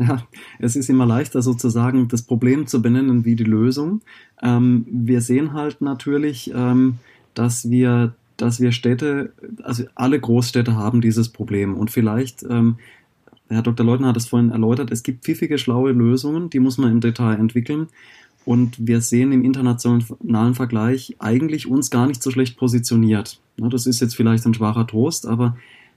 Ja, 0.08 0.22
es 0.58 0.76
ist 0.76 0.88
immer 0.88 1.04
leichter 1.04 1.42
sozusagen 1.42 2.08
das 2.08 2.22
Problem 2.22 2.66
zu 2.66 2.80
benennen 2.80 3.26
wie 3.26 3.36
die 3.36 3.44
Lösung. 3.44 4.00
Ähm, 4.42 4.86
wir 4.90 5.20
sehen 5.20 5.52
halt 5.52 5.82
natürlich, 5.82 6.50
ähm, 6.54 6.96
dass 7.34 7.68
wir, 7.68 8.14
dass 8.38 8.60
wir 8.60 8.72
Städte, 8.72 9.34
also 9.62 9.84
alle 9.94 10.18
Großstädte 10.18 10.74
haben 10.74 11.02
dieses 11.02 11.28
Problem 11.28 11.74
und 11.74 11.90
vielleicht, 11.90 12.42
ähm, 12.44 12.76
Herr 13.50 13.62
Dr. 13.62 13.84
Leutner 13.84 14.08
hat 14.08 14.16
es 14.16 14.28
vorhin 14.28 14.50
erläutert, 14.50 14.90
es 14.90 15.02
gibt 15.02 15.24
pfiffige, 15.24 15.58
schlaue 15.58 15.92
Lösungen, 15.92 16.48
die 16.48 16.60
muss 16.60 16.78
man 16.78 16.92
im 16.92 17.00
Detail 17.00 17.34
entwickeln. 17.34 17.88
Und 18.46 18.86
wir 18.86 19.02
sehen 19.02 19.32
im 19.32 19.44
internationalen 19.44 20.54
Vergleich 20.54 21.16
eigentlich 21.18 21.66
uns 21.66 21.90
gar 21.90 22.06
nicht 22.06 22.22
so 22.22 22.30
schlecht 22.30 22.56
positioniert. 22.56 23.38
Das 23.58 23.86
ist 23.86 24.00
jetzt 24.00 24.16
vielleicht 24.16 24.46
ein 24.46 24.54
schwacher 24.54 24.86
Trost, 24.86 25.26
aber 25.26 25.56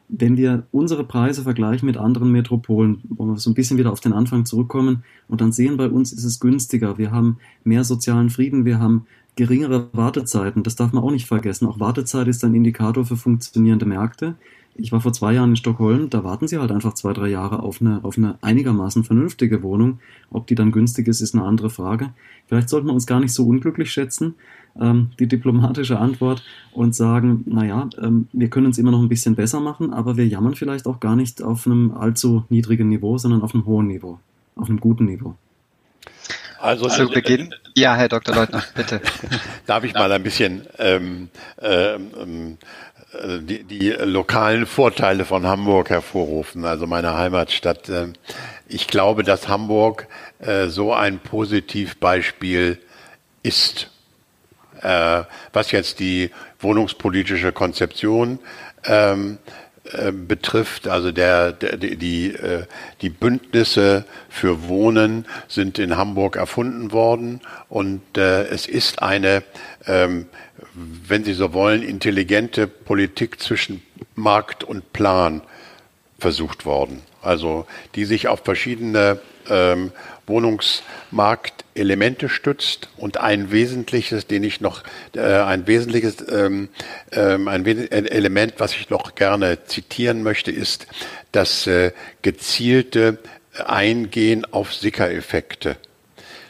wenn 0.10 0.38
wir 0.38 0.68
unsere 0.72 1.04
Preise 1.04 1.43
vergleichen 1.43 1.86
mit 1.86 1.97
anderen 1.97 2.32
Metropolen, 2.32 3.01
wo 3.10 3.26
wir 3.26 3.38
so 3.38 3.49
ein 3.49 3.56
bisschen 3.56 3.78
wieder 3.78 3.91
auf 3.91 3.99
den 3.99 4.14
Anfang 4.14 4.45
zurückkommen 4.45 5.04
und 5.28 5.41
dann 5.41 5.51
sehen, 5.51 5.78
bei 5.78 5.89
uns 5.89 6.12
ist 6.12 6.24
es 6.24 6.39
günstiger. 6.39 6.97
Wir 6.97 7.12
haben 7.12 7.38
mehr 7.64 7.84
sozialen 7.84 8.30
Frieden, 8.30 8.66
wir 8.66 8.80
haben 8.80 9.06
geringere 9.36 9.89
Wartezeiten. 9.93 10.64
Das 10.64 10.76
darf 10.76 10.93
man 10.93 11.04
auch 11.04 11.12
nicht 11.12 11.28
vergessen. 11.28 11.68
Auch 11.68 11.80
Wartezeit 11.80 12.28
ist 12.28 12.43
ein 12.43 12.54
Indikator 12.54 13.06
für 13.06 13.18
funktionierende 13.18 13.86
Märkte. 13.86 14.36
Ich 14.76 14.91
war 14.91 15.01
vor 15.01 15.14
zwei 15.14 15.34
Jahren 15.34 15.51
in 15.51 15.56
Stockholm, 15.56 16.10
da 16.10 16.24
warten 16.24 16.47
sie 16.47 16.58
halt 16.58 16.72
einfach 16.72 16.95
zwei, 16.95 17.14
drei 17.14 17.28
Jahre 17.28 17.62
auf 17.62 17.80
eine, 17.80 18.04
auf 18.04 18.18
eine 18.18 18.39
einigermaßen 18.41 19.04
vernünftige 19.04 19.62
Wohnung. 19.62 19.99
Ob 20.32 20.47
die 20.47 20.56
dann 20.56 20.72
günstig 20.72 21.08
ist, 21.08 21.22
ist 21.22 21.36
eine 21.36 21.43
andere 21.43 21.70
Frage. 21.70 22.14
Vielleicht 22.47 22.70
sollten 22.70 22.88
wir 22.88 22.93
uns 22.93 23.06
gar 23.06 23.20
nicht 23.20 23.34
so 23.34 23.45
unglücklich 23.45 23.91
schätzen, 23.91 24.34
ähm, 24.80 25.11
die 25.19 25.28
diplomatische 25.28 25.99
Antwort, 25.99 26.43
und 26.76 26.95
sagen, 26.95 27.43
naja, 27.45 27.89
ähm, 28.01 28.28
wir 28.34 28.49
können 28.49 28.71
es 28.71 28.78
immer 28.78 28.91
noch 28.91 29.01
ein 29.01 29.09
bisschen 29.09 29.36
besser 29.36 29.59
machen, 29.59 29.93
aber 29.93 30.17
wir 30.17 30.28
jammern 30.28 30.55
vielleicht 30.55 30.86
auch 30.86 30.99
gar 30.99 31.15
nicht 31.15 31.41
auf 31.41 31.65
einem 31.65 31.91
allzu 31.91 32.45
niedrigen 32.49 32.89
Niveau, 32.89 33.17
sondern 33.17 33.41
auf 33.41 33.53
einem 33.53 33.65
hohen 33.65 33.88
Niveau, 33.88 34.19
auf 34.55 34.69
einem 34.69 34.80
guten 34.80 35.05
Niveau. 35.05 35.36
Also 36.59 36.88
zu 36.88 37.09
Beginn. 37.09 37.53
Ja, 37.76 37.95
Herr 37.95 38.07
Dr. 38.07 38.36
Leutner, 38.36 38.63
bitte. 38.74 39.01
Darf 39.65 39.84
ich 39.84 39.93
mal 39.93 40.11
ein 40.11 40.24
bisschen 40.24 40.65
ähm, 40.80 41.28
ähm, 41.61 42.57
äh, 43.11 43.39
die, 43.39 43.63
die 43.63 43.89
lokalen 43.89 44.65
Vorteile 44.65 45.26
von 45.26 45.45
Hamburg 45.45 45.89
hervorrufen, 45.89 46.63
also 46.63 46.88
meiner 46.88 47.17
Heimatstadt. 47.17 47.89
Ähm, 47.89 48.13
ich 48.67 48.88
glaube, 48.88 49.24
dass 49.24 49.49
Hamburg 49.49 50.07
äh, 50.39 50.67
so 50.67 50.93
ein 50.93 51.19
Positivbeispiel 51.19 52.80
ist, 53.43 53.91
äh, 54.84 55.23
was 55.51 55.71
jetzt 55.71 55.99
die 55.99 56.29
wohnungspolitische 56.59 57.51
Konzeption 57.51 58.39
ähm, 58.86 59.38
betrifft, 60.27 60.88
also 60.88 61.11
der, 61.11 61.51
der 61.51 61.75
die, 61.75 61.97
die, 61.97 62.34
die 63.01 63.09
Bündnisse 63.09 64.05
für 64.29 64.69
Wohnen 64.69 65.25
sind 65.49 65.77
in 65.77 65.97
Hamburg 65.97 66.38
erfunden 66.38 66.93
worden 66.93 67.41
und 67.67 68.01
äh, 68.17 68.45
es 68.45 68.65
ist 68.65 69.01
eine 69.01 69.43
ähm, 69.86 70.27
wenn 70.73 71.23
Sie 71.23 71.34
so 71.34 71.53
wollen, 71.53 71.84
intelligente 71.84 72.67
Politik 72.67 73.39
zwischen 73.39 73.81
Markt 74.15 74.63
und 74.63 74.93
Plan 74.93 75.41
versucht 76.19 76.65
worden. 76.65 77.01
Also 77.21 77.65
die 77.95 78.05
sich 78.05 78.27
auf 78.27 78.41
verschiedene 78.43 79.19
ähm, 79.49 79.91
Wohnungsmarktelemente 80.28 82.30
stützt 82.30 82.89
und 82.97 83.17
ein 83.17 83.51
wesentliches, 83.51 84.28
den 84.28 84.43
ich 84.43 84.61
noch 84.61 84.84
äh, 85.15 85.21
ein 85.21 85.67
wesentliches 85.67 86.17
ähm, 86.30 86.69
ähm, 87.11 87.47
ein 87.47 87.65
Element, 87.65 88.55
was 88.57 88.74
ich 88.74 88.89
noch 88.89 89.15
gerne 89.15 89.65
zitieren 89.65 90.24
möchte, 90.24 90.51
ist 90.51 90.88
das 91.32 91.67
äh, 91.67 91.91
gezielte 92.21 93.19
Eingehen 93.65 94.45
auf 94.51 94.74
Sickereffekte. 94.74 95.78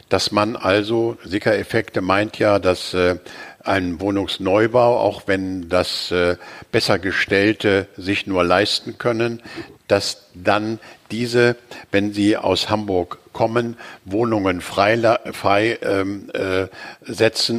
Dass 0.08 0.32
man 0.32 0.56
also, 0.56 1.18
Sicker-Effekte 1.24 2.00
meint 2.00 2.38
ja, 2.38 2.58
dass 2.58 2.94
äh, 2.94 3.16
ein 3.64 4.00
Wohnungsneubau, 4.00 4.98
auch 4.98 5.22
wenn 5.26 5.68
das 5.68 6.10
äh, 6.10 6.36
besser 6.70 6.98
gestellte 6.98 7.88
sich 7.96 8.26
nur 8.26 8.44
leisten 8.44 8.98
können, 8.98 9.42
dass 9.88 10.28
dann 10.34 10.78
diese, 11.10 11.56
wenn 11.90 12.12
sie 12.12 12.36
aus 12.36 12.70
Hamburg 12.70 13.18
kommen, 13.34 13.76
Wohnungen 14.06 14.62
frei, 14.62 15.18
frei 15.32 15.78
ähm, 15.82 16.30
äh, 16.32 16.68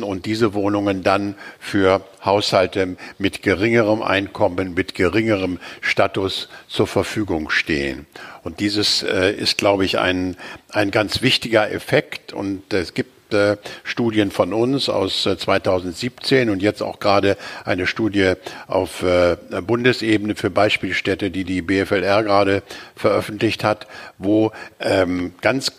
und 0.01 0.26
diese 0.26 0.55
Wohnungen 0.55 1.03
dann 1.03 1.36
für 1.59 2.01
Haushalte 2.23 2.97
mit 3.19 3.43
geringerem 3.43 4.01
Einkommen, 4.01 4.73
mit 4.73 4.95
geringerem 4.95 5.59
Status 5.82 6.49
zur 6.67 6.88
Verfügung 6.88 7.51
stehen. 7.51 8.07
Und 8.43 8.59
dieses 8.59 9.03
äh, 9.03 9.32
ist, 9.32 9.59
glaube 9.59 9.86
ich, 9.86 9.99
ein, 9.99 10.36
ein 10.69 10.89
ganz 10.89 11.21
wichtiger 11.21 11.71
Effekt. 11.71 12.34
Und 12.34 12.73
es 12.73 12.95
gibt 12.95 13.14
äh, 13.34 13.57
Studien 13.84 14.32
von 14.32 14.53
uns 14.53 14.89
aus 14.89 15.23
2017 15.23 16.47
äh, 16.47 16.51
und 16.51 16.61
jetzt 16.61 16.82
auch 16.82 16.99
gerade 16.99 17.38
eine 17.63 17.88
Studie 17.88 18.34
auf 18.67 19.03
äh, 19.03 19.38
Bundesebene 19.61 20.36
für 20.36 20.49
Beispielstädte, 20.49 21.32
die 21.32 21.43
die 21.43 21.61
BFLR 21.61 22.23
gerade 22.23 22.63
veröffentlicht 22.95 23.63
hat, 23.63 23.88
wo 24.17 24.51
ähm, 24.80 25.34
ganz 25.41 25.71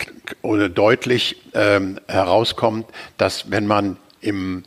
oder 0.43 0.69
deutlich 0.69 1.37
ähm, 1.55 1.99
herauskommt, 2.07 2.87
dass 3.17 3.51
wenn 3.51 3.67
man 3.67 3.97
im 4.21 4.65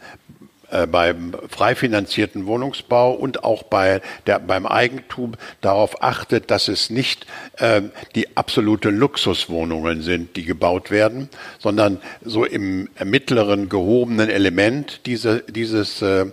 äh, 0.71 0.87
beim 0.87 1.35
frei 1.49 1.75
finanzierten 1.75 2.45
Wohnungsbau 2.45 3.11
und 3.11 3.43
auch 3.43 3.63
bei 3.63 4.01
der, 4.27 4.39
beim 4.39 4.65
Eigentum 4.65 5.33
darauf 5.61 6.03
achtet, 6.03 6.51
dass 6.51 6.67
es 6.67 6.89
nicht 6.89 7.25
äh, 7.57 7.81
die 8.15 8.37
absolute 8.37 8.89
Luxuswohnungen 8.89 10.01
sind, 10.01 10.35
die 10.35 10.45
gebaut 10.45 10.91
werden, 10.91 11.29
sondern 11.57 11.99
so 12.23 12.45
im 12.45 12.89
mittleren 13.03 13.69
gehobenen 13.69 14.29
Element 14.29 15.05
diese, 15.05 15.43
dieses, 15.47 16.01
äh, 16.01 16.27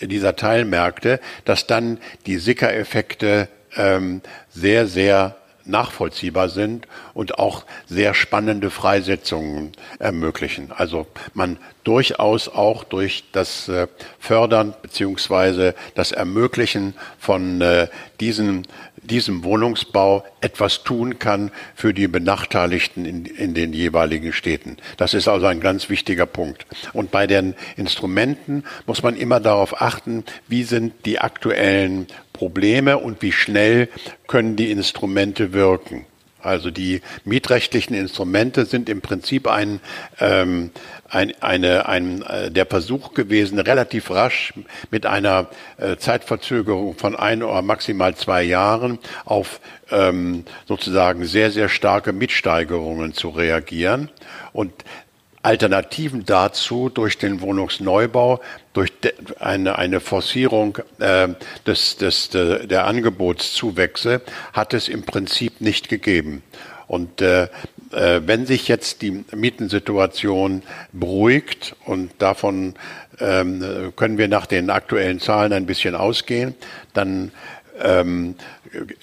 dieser 0.00 0.36
Teilmärkte, 0.36 1.20
dass 1.44 1.66
dann 1.66 1.98
die 2.26 2.38
Sickereffekte 2.38 3.48
ähm, 3.76 4.22
sehr, 4.50 4.86
sehr 4.86 5.36
nachvollziehbar 5.68 6.48
sind 6.48 6.86
und 7.14 7.38
auch 7.38 7.64
sehr 7.86 8.14
spannende 8.14 8.70
Freisetzungen 8.70 9.72
ermöglichen. 9.98 10.72
Also 10.72 11.06
man 11.34 11.58
durchaus 11.84 12.48
auch 12.48 12.84
durch 12.84 13.24
das 13.32 13.68
äh, 13.68 13.86
Fördern 14.18 14.74
beziehungsweise 14.82 15.74
das 15.94 16.12
Ermöglichen 16.12 16.94
von 17.18 17.60
äh, 17.60 17.88
diesen 18.20 18.66
diesem 19.06 19.44
Wohnungsbau 19.44 20.24
etwas 20.40 20.82
tun 20.82 21.18
kann 21.18 21.50
für 21.74 21.94
die 21.94 22.08
Benachteiligten 22.08 23.04
in, 23.04 23.24
in, 23.24 23.54
den 23.54 23.72
jeweiligen 23.72 24.32
Städten. 24.32 24.76
Das 24.96 25.14
ist 25.14 25.28
also 25.28 25.46
ein 25.46 25.60
ganz 25.60 25.88
wichtiger 25.88 26.26
Punkt. 26.26 26.66
Und 26.92 27.10
bei 27.10 27.26
den 27.26 27.54
Instrumenten 27.76 28.64
muss 28.86 29.02
man 29.02 29.16
immer 29.16 29.40
darauf 29.40 29.80
achten, 29.80 30.24
wie 30.48 30.64
sind 30.64 30.92
die 31.04 31.18
aktuellen 31.18 32.06
Probleme 32.36 32.98
und 32.98 33.22
wie 33.22 33.32
schnell 33.32 33.88
können 34.26 34.56
die 34.56 34.70
Instrumente 34.70 35.52
wirken. 35.52 36.06
Also 36.46 36.70
die 36.70 37.00
mietrechtlichen 37.24 37.96
Instrumente 37.96 38.66
sind 38.66 38.88
im 38.88 39.00
Prinzip 39.00 39.48
ein, 39.48 39.80
ähm, 40.20 40.70
ein, 41.08 41.32
eine, 41.40 41.88
ein, 41.88 42.22
äh, 42.22 42.52
der 42.52 42.66
Versuch 42.66 43.14
gewesen, 43.14 43.58
relativ 43.58 44.12
rasch 44.12 44.52
mit 44.92 45.06
einer 45.06 45.48
äh, 45.76 45.96
Zeitverzögerung 45.96 46.96
von 46.96 47.16
ein 47.16 47.42
oder 47.42 47.62
maximal 47.62 48.14
zwei 48.14 48.44
Jahren 48.44 49.00
auf 49.24 49.60
ähm, 49.90 50.44
sozusagen 50.68 51.24
sehr, 51.24 51.50
sehr 51.50 51.68
starke 51.68 52.12
Mietsteigerungen 52.12 53.12
zu 53.12 53.30
reagieren. 53.30 54.08
Und 54.52 54.72
Alternativen 55.42 56.24
dazu 56.24 56.90
durch 56.90 57.18
den 57.18 57.40
Wohnungsneubau, 57.40 58.40
durch 58.76 58.92
eine, 59.40 59.78
eine 59.78 60.00
Forcierung 60.00 60.78
äh, 60.98 61.28
des, 61.66 61.96
des, 61.96 62.28
de, 62.28 62.66
der 62.66 62.86
Angebotszuwächse 62.86 64.20
hat 64.52 64.74
es 64.74 64.88
im 64.88 65.02
Prinzip 65.02 65.62
nicht 65.62 65.88
gegeben. 65.88 66.42
Und 66.86 67.22
äh, 67.22 67.44
äh, 67.92 68.20
wenn 68.26 68.44
sich 68.46 68.68
jetzt 68.68 69.00
die 69.00 69.24
Mietensituation 69.34 70.62
beruhigt 70.92 71.74
und 71.86 72.10
davon 72.18 72.74
ähm, 73.18 73.92
können 73.96 74.18
wir 74.18 74.28
nach 74.28 74.44
den 74.44 74.68
aktuellen 74.68 75.20
Zahlen 75.20 75.54
ein 75.54 75.66
bisschen 75.66 75.94
ausgehen, 75.94 76.54
dann 76.92 77.32
ähm, 77.80 78.34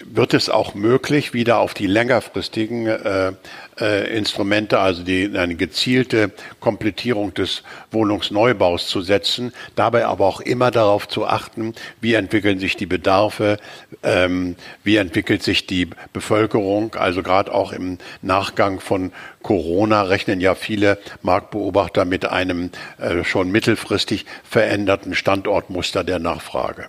wird 0.05 0.33
es 0.33 0.49
auch 0.49 0.75
möglich, 0.75 1.33
wieder 1.33 1.57
auf 1.57 1.73
die 1.73 1.87
längerfristigen 1.87 2.87
äh, 2.87 3.33
äh, 3.79 4.15
Instrumente, 4.17 4.79
also 4.79 5.03
die, 5.03 5.31
eine 5.37 5.55
gezielte 5.55 6.31
Komplettierung 6.59 7.33
des 7.33 7.63
Wohnungsneubaus 7.91 8.87
zu 8.87 9.01
setzen, 9.01 9.53
dabei 9.75 10.05
aber 10.05 10.25
auch 10.25 10.41
immer 10.41 10.71
darauf 10.71 11.07
zu 11.07 11.25
achten, 11.25 11.73
wie 12.01 12.13
entwickeln 12.13 12.59
sich 12.59 12.75
die 12.75 12.85
Bedarfe, 12.85 13.57
ähm, 14.03 14.55
wie 14.83 14.97
entwickelt 14.97 15.43
sich 15.43 15.67
die 15.67 15.89
Bevölkerung, 16.13 16.95
also 16.95 17.23
gerade 17.23 17.53
auch 17.53 17.71
im 17.71 17.97
Nachgang 18.21 18.79
von 18.79 19.11
Corona 19.41 20.03
rechnen 20.03 20.39
ja 20.41 20.55
viele 20.55 20.97
Marktbeobachter 21.21 22.05
mit 22.05 22.25
einem 22.25 22.71
äh, 22.97 23.23
schon 23.23 23.51
mittelfristig 23.51 24.25
veränderten 24.43 25.15
Standortmuster 25.15 26.03
der 26.03 26.19
Nachfrage. 26.19 26.87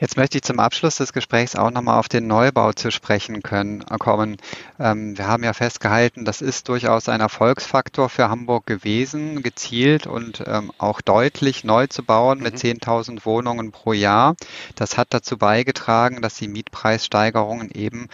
Jetzt 0.00 0.16
möchte 0.16 0.38
ich 0.38 0.44
zum 0.44 0.60
Abschluss 0.60 0.94
des 0.96 1.12
Gesprächs 1.12 1.56
auch 1.56 1.72
nochmal 1.72 1.98
auf 1.98 2.08
den 2.08 2.28
Neubau 2.28 2.72
zu 2.72 2.92
sprechen 2.92 3.42
können, 3.42 3.84
äh, 3.90 3.98
kommen. 3.98 4.36
Ähm, 4.78 5.18
wir 5.18 5.26
haben 5.26 5.42
ja 5.42 5.52
festgehalten, 5.52 6.24
das 6.24 6.40
ist 6.40 6.68
durchaus 6.68 7.08
ein 7.08 7.20
Erfolgsfaktor 7.20 8.08
für 8.08 8.28
Hamburg 8.28 8.64
gewesen, 8.64 9.42
gezielt 9.42 10.06
und 10.06 10.44
ähm, 10.46 10.70
auch 10.78 11.00
deutlich 11.00 11.64
neu 11.64 11.88
zu 11.88 12.04
bauen 12.04 12.38
mit 12.38 12.54
10.000 12.54 13.10
mhm. 13.10 13.24
Wohnungen 13.24 13.72
pro 13.72 13.92
Jahr. 13.92 14.36
Das 14.76 14.96
hat 14.96 15.08
dazu 15.10 15.36
beigetragen, 15.36 16.22
dass 16.22 16.36
die 16.36 16.46
Mietpreissteigerungen 16.46 17.72
eben 17.72 18.08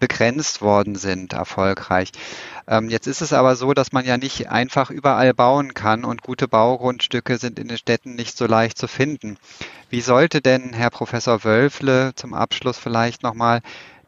begrenzt 0.00 0.62
worden 0.62 0.96
sind, 0.96 1.32
erfolgreich. 1.32 2.10
Ähm, 2.66 2.88
jetzt 2.88 3.06
ist 3.06 3.20
es 3.20 3.32
aber 3.32 3.54
so, 3.54 3.72
dass 3.72 3.92
man 3.92 4.04
ja 4.04 4.16
nicht 4.16 4.48
einfach 4.50 4.90
überall 4.90 5.32
bauen 5.32 5.74
kann 5.74 6.04
und 6.04 6.22
gute 6.22 6.48
Baugrundstücke 6.48 7.38
sind 7.38 7.60
in 7.60 7.68
den 7.68 7.78
Städten 7.78 8.16
nicht 8.16 8.36
so 8.36 8.46
leicht 8.46 8.78
zu 8.78 8.88
finden. 8.88 9.36
Wie 9.90 10.00
sollte 10.00 10.40
denn, 10.40 10.72
Herr 10.72 10.90
Professor 10.90 11.44
Wölfle, 11.44 12.12
zum 12.14 12.32
Abschluss 12.32 12.78
vielleicht 12.78 13.22
nochmal 13.22 13.60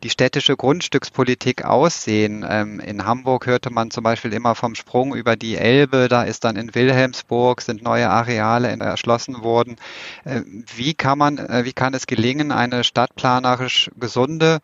die 0.03 0.11
städtische 0.11 0.57
Grundstückspolitik 0.57 1.64
aussehen. 1.64 2.45
Ähm, 2.49 2.80
in 2.80 3.05
Hamburg 3.05 3.47
hörte 3.47 3.70
man 3.70 3.91
zum 3.91 4.05
Beispiel 4.05 4.33
immer 4.33 4.55
vom 4.55 4.74
Sprung 4.74 5.14
über 5.14 5.37
die 5.37 5.57
Elbe, 5.57 6.09
da 6.09 6.22
ist 6.22 6.45
dann 6.45 6.57
in 6.57 6.74
Wilhelmsburg 6.74 7.61
sind 7.61 7.83
neue 7.83 8.11
Areale 8.11 8.68
erschlossen 8.68 9.43
worden. 9.43 9.76
Äh, 10.24 10.43
wie 10.76 10.95
kann 10.95 11.18
man, 11.18 11.39
äh, 11.39 11.64
wie 11.64 11.72
kann 11.72 11.95
es 11.95 12.07
gelingen, 12.07 12.53
eine 12.53 12.85
stadtplanerisch 12.85 13.91
gesunde 13.99 14.59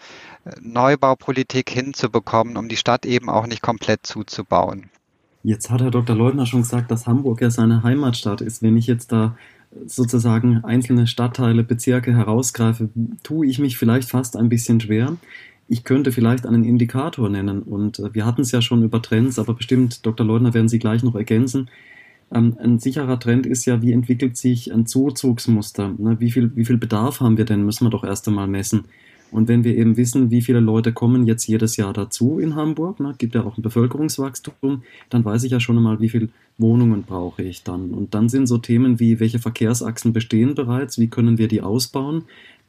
äh, 0.45 0.51
Neubaupolitik 0.61 1.71
hinzubekommen, 1.71 2.57
um 2.57 2.69
die 2.69 2.77
Stadt 2.77 3.07
eben 3.07 3.29
auch 3.29 3.47
nicht 3.47 3.62
komplett 3.62 4.07
zuzubauen? 4.07 4.91
Jetzt 5.45 5.71
hat 5.71 5.81
Herr 5.81 5.93
Dr. 5.93 6.16
Leutner 6.16 6.47
schon 6.47 6.62
gesagt, 6.62 6.91
dass 6.91 7.07
Hamburg 7.07 7.41
ja 7.41 7.51
seine 7.51 7.85
Heimatstadt 7.85 8.41
ist. 8.41 8.61
Wenn 8.61 8.77
ich 8.77 8.89
jetzt 8.89 9.12
da 9.12 9.37
sozusagen 9.87 10.64
einzelne 10.64 11.07
Stadtteile, 11.07 11.62
Bezirke 11.62 12.14
herausgreife, 12.14 12.89
tue 13.22 13.47
ich 13.47 13.59
mich 13.59 13.76
vielleicht 13.76 14.11
fast 14.11 14.37
ein 14.37 14.49
bisschen 14.49 14.81
schwer. 14.81 15.16
Ich 15.68 15.85
könnte 15.85 16.12
vielleicht 16.12 16.47
einen 16.47 16.64
Indikator 16.64 17.29
nennen 17.29 17.62
und 17.62 17.99
äh, 17.99 18.14
wir 18.14 18.24
hatten 18.24 18.41
es 18.41 18.53
ja 18.53 18.62
schon 18.62 18.83
über 18.83 19.03
Trends, 19.03 19.39
aber 19.39 19.55
bestimmt, 19.55 20.07
Dr. 20.07 20.26
Leutner, 20.26 20.55
werden 20.55 20.68
Sie 20.68 20.79
gleich 20.79 21.03
noch 21.03 21.14
ergänzen. 21.14 21.68
Ähm, 22.33 22.57
ein 22.59 22.79
sicherer 22.79 23.18
Trend 23.18 23.47
ist 23.47 23.66
ja, 23.66 23.83
wie 23.83 23.93
entwickelt 23.93 24.37
sich 24.37 24.72
ein 24.72 24.87
Zuzugsmuster? 24.87 25.95
Ne? 25.99 26.16
Wie 26.20 26.31
viel, 26.31 26.55
wie 26.57 26.64
viel 26.64 26.79
Bedarf 26.79 27.20
haben 27.20 27.37
wir 27.37 27.45
denn, 27.45 27.64
müssen 27.64 27.85
wir 27.87 27.91
doch 27.91 28.05
erst 28.05 28.29
einmal 28.29 28.49
messen. 28.49 28.85
Und 29.31 29.49
wenn 29.49 29.64
wir 29.64 29.76
eben 29.76 29.97
wissen, 29.97 30.31
wie 30.31 30.43
viele 30.43 30.61
Leute 30.61 30.93
kommen 30.93 31.26
jetzt 31.26 31.47
jedes 31.47 31.76
Jahr 31.76 31.93
dazu 31.93 32.39
in 32.39 32.55
Hamburg, 32.55 32.99
ne, 33.01 33.14
gibt 33.18 33.35
ja 33.35 33.45
auch 33.45 33.59
ein 33.59 33.62
Bevölkerungswachstum, 33.62 34.83
dann 35.11 35.24
weiß 35.24 35.45
ich 35.45 35.53
ja 35.53 35.61
schon 35.61 35.76
einmal, 35.76 36.01
wie 36.01 36.09
viele 36.09 36.29
Wohnungen 36.57 37.03
brauche 37.03 37.43
ich 37.43 37.62
dann. 37.62 37.91
Und 37.91 38.14
dann 38.14 38.29
sind 38.29 38.47
so 38.47 38.59
Themen 38.59 39.01
wie, 39.01 39.20
welche 39.20 39.39
Verkehrsachsen 39.39 40.12
bestehen 40.12 40.55
bereits, 40.55 40.99
wie 40.99 41.09
können 41.09 41.39
wir 41.39 41.49
die 41.49 41.61
ausbauen. 41.61 42.24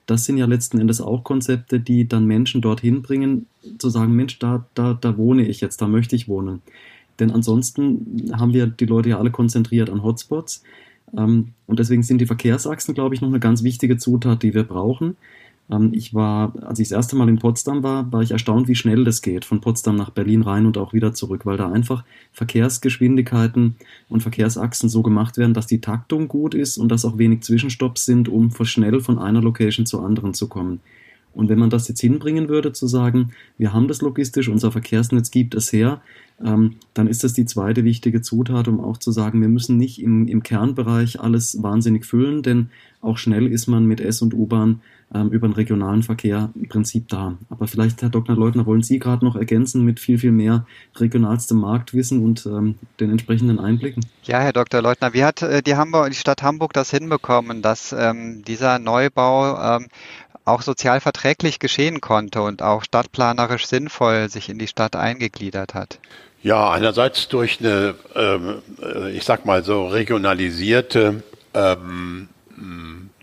Das 0.05 0.25
sind 0.25 0.37
ja 0.37 0.45
letzten 0.45 0.79
Endes 0.79 1.01
auch 1.01 1.23
Konzepte, 1.23 1.79
die 1.79 2.07
dann 2.07 2.25
Menschen 2.25 2.61
dorthin 2.61 3.03
bringen, 3.03 3.45
zu 3.77 3.89
sagen, 3.89 4.15
Mensch, 4.15 4.39
da, 4.39 4.65
da, 4.73 4.93
da 4.99 5.17
wohne 5.17 5.47
ich 5.47 5.61
jetzt, 5.61 5.81
da 5.81 5.87
möchte 5.87 6.15
ich 6.15 6.27
wohnen. 6.27 6.61
Denn 7.19 7.31
ansonsten 7.31 8.31
haben 8.33 8.53
wir 8.53 8.67
die 8.67 8.85
Leute 8.85 9.09
ja 9.09 9.19
alle 9.19 9.31
konzentriert 9.31 9.89
an 9.89 10.03
Hotspots. 10.03 10.63
Ähm, 11.15 11.49
und 11.67 11.79
deswegen 11.79 12.03
sind 12.03 12.19
die 12.19 12.25
Verkehrsachsen, 12.25 12.93
glaube 12.93 13.15
ich, 13.15 13.21
noch 13.21 13.29
eine 13.29 13.39
ganz 13.39 13.63
wichtige 13.63 13.97
Zutat, 13.97 14.43
die 14.43 14.53
wir 14.53 14.63
brauchen. 14.63 15.15
Ähm, 15.69 15.91
ich 15.93 16.13
war, 16.13 16.53
als 16.61 16.79
ich 16.79 16.89
das 16.89 16.95
erste 16.95 17.15
Mal 17.15 17.29
in 17.29 17.39
Potsdam 17.39 17.83
war, 17.83 18.11
war 18.11 18.21
ich 18.21 18.31
erstaunt, 18.31 18.67
wie 18.67 18.75
schnell 18.75 19.03
das 19.03 19.21
geht, 19.21 19.45
von 19.45 19.61
Potsdam 19.61 19.95
nach 19.95 20.09
Berlin 20.09 20.41
rein 20.41 20.65
und 20.65 20.77
auch 20.77 20.93
wieder 20.93 21.13
zurück, 21.13 21.45
weil 21.45 21.57
da 21.57 21.71
einfach 21.71 22.03
Verkehrsgeschwindigkeiten 22.33 23.75
und 24.09 24.21
Verkehrsachsen 24.21 24.89
so 24.89 25.01
gemacht 25.01 25.37
werden, 25.37 25.53
dass 25.53 25.67
die 25.67 25.81
Taktung 25.81 26.27
gut 26.27 26.53
ist 26.53 26.77
und 26.77 26.89
dass 26.89 27.05
auch 27.05 27.17
wenig 27.17 27.41
Zwischenstopps 27.41 28.05
sind, 28.05 28.29
um 28.29 28.51
schnell 28.63 28.99
von 28.99 29.19
einer 29.19 29.41
Location 29.41 29.85
zur 29.85 30.05
anderen 30.05 30.33
zu 30.33 30.47
kommen. 30.47 30.81
Und 31.33 31.47
wenn 31.47 31.59
man 31.59 31.69
das 31.69 31.87
jetzt 31.87 32.01
hinbringen 32.01 32.49
würde, 32.49 32.73
zu 32.73 32.87
sagen, 32.87 33.31
wir 33.57 33.71
haben 33.71 33.87
das 33.87 34.01
logistisch, 34.01 34.49
unser 34.49 34.71
Verkehrsnetz 34.71 35.31
gibt 35.31 35.53
es 35.53 35.71
her, 35.71 36.01
ähm, 36.43 36.75
dann 36.93 37.07
ist 37.07 37.23
das 37.23 37.33
die 37.33 37.45
zweite 37.45 37.83
wichtige 37.83 38.21
Zutat, 38.21 38.67
um 38.67 38.79
auch 38.79 38.97
zu 38.97 39.11
sagen, 39.11 39.41
wir 39.41 39.49
müssen 39.49 39.77
nicht 39.77 40.01
im, 40.01 40.27
im 40.27 40.43
Kernbereich 40.43 41.19
alles 41.19 41.61
wahnsinnig 41.61 42.05
füllen, 42.05 42.43
denn 42.43 42.69
auch 43.01 43.17
schnell 43.17 43.47
ist 43.47 43.67
man 43.67 43.85
mit 43.85 44.01
S- 44.01 44.21
und 44.21 44.33
U-Bahn 44.33 44.81
ähm, 45.13 45.29
über 45.29 45.47
den 45.47 45.53
regionalen 45.53 46.03
Verkehr 46.03 46.51
im 46.55 46.67
Prinzip 46.67 47.07
da. 47.07 47.37
Aber 47.49 47.67
vielleicht, 47.67 48.01
Herr 48.01 48.09
Dr. 48.09 48.35
Leutner, 48.35 48.65
wollen 48.65 48.83
Sie 48.83 48.99
gerade 48.99 49.25
noch 49.25 49.35
ergänzen 49.35 49.83
mit 49.83 49.99
viel, 49.99 50.17
viel 50.17 50.31
mehr 50.31 50.65
regionalstem 50.95 51.57
Marktwissen 51.57 52.23
und 52.23 52.45
ähm, 52.45 52.75
den 52.99 53.09
entsprechenden 53.09 53.59
Einblicken? 53.59 54.05
Ja, 54.23 54.39
Herr 54.39 54.53
Dr. 54.53 54.81
Leutner, 54.81 55.13
wie 55.13 55.23
hat 55.23 55.41
äh, 55.41 55.61
die, 55.61 55.75
Hamburg, 55.75 56.09
die 56.09 56.17
Stadt 56.17 56.43
Hamburg 56.43 56.73
das 56.73 56.91
hinbekommen, 56.91 57.61
dass 57.61 57.95
ähm, 57.97 58.43
dieser 58.45 58.79
Neubau 58.79 59.77
ähm, 59.77 59.87
auch 60.45 60.61
sozial 60.61 60.99
verträglich 60.99 61.59
geschehen 61.59 62.01
konnte 62.01 62.41
und 62.41 62.61
auch 62.61 62.83
stadtplanerisch 62.83 63.65
sinnvoll 63.65 64.29
sich 64.29 64.49
in 64.49 64.59
die 64.59 64.67
Stadt 64.67 64.95
eingegliedert 64.95 65.73
hat? 65.73 65.99
Ja, 66.41 66.71
einerseits 66.71 67.27
durch 67.27 67.59
eine, 67.59 67.95
ähm, 68.15 68.61
äh, 68.81 69.11
ich 69.11 69.25
sag 69.25 69.45
mal 69.45 69.63
so, 69.63 69.87
regionalisierte 69.87 71.21
ähm, 71.53 72.29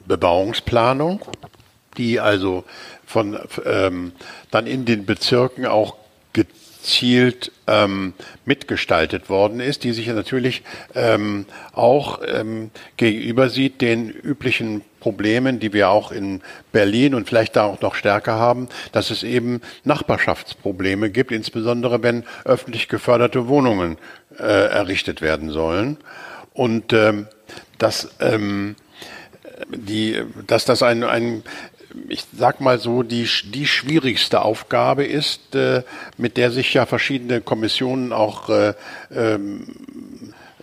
Bebauungsplanung, 0.07 1.25
die 1.97 2.21
also 2.21 2.65
von 3.07 3.39
ähm, 3.65 4.13
dann 4.51 4.67
in 4.67 4.85
den 4.85 5.07
Bezirken 5.07 5.67
auch 5.67 5.97
gezielt 6.33 7.53
ähm, 7.67 8.13
mitgestaltet 8.45 9.29
worden 9.29 9.61
ist, 9.61 9.85
die 9.85 9.93
sich 9.93 10.07
natürlich 10.09 10.63
ähm, 10.95 11.47
auch 11.73 12.21
ähm, 12.27 12.71
gegenüber 12.97 13.49
sieht 13.49 13.81
den 13.81 14.11
üblichen 14.11 14.83
Problemen, 15.07 15.61
die 15.61 15.73
wir 15.73 15.89
auch 15.89 16.11
in 16.11 16.43
Berlin 16.73 17.15
und 17.15 17.29
vielleicht 17.29 17.55
da 17.55 17.63
auch 17.63 17.81
noch 17.81 17.95
stärker 17.95 18.33
haben, 18.33 18.69
dass 18.91 19.11
es 19.11 19.23
eben 19.23 19.61
Nachbarschaftsprobleme 19.85 21.11
gibt, 21.11 21.31
insbesondere 21.31 22.03
wenn 22.03 22.25
öffentlich 22.45 22.89
geförderte 22.89 23.47
Wohnungen 23.47 23.99
äh, 24.37 24.43
errichtet 24.43 25.23
werden 25.23 25.51
sollen. 25.51 25.99
Und 26.55 26.93
ähm, 26.93 27.29
dass, 27.79 28.09
ähm, 28.19 28.75
die, 29.69 30.21
dass 30.49 30.65
das 30.65 30.83
ein, 30.83 31.05
ein 31.05 31.45
ich 32.09 32.25
sag 32.37 32.61
mal 32.61 32.81
so, 32.81 33.05
die, 33.05 33.29
die 33.45 33.67
schwierigste 33.69 34.43
Aufgabe 34.43 35.05
ist, 35.05 35.55
äh, 35.55 35.85
mit 36.19 36.37
der 36.37 36.51
sich 36.51 36.75
ja 36.75 36.85
verschiedene 36.85 37.41
Kommissionen 37.41 38.13
auch 38.13 38.49
äh, 38.49 38.75
ähm, 39.15 39.69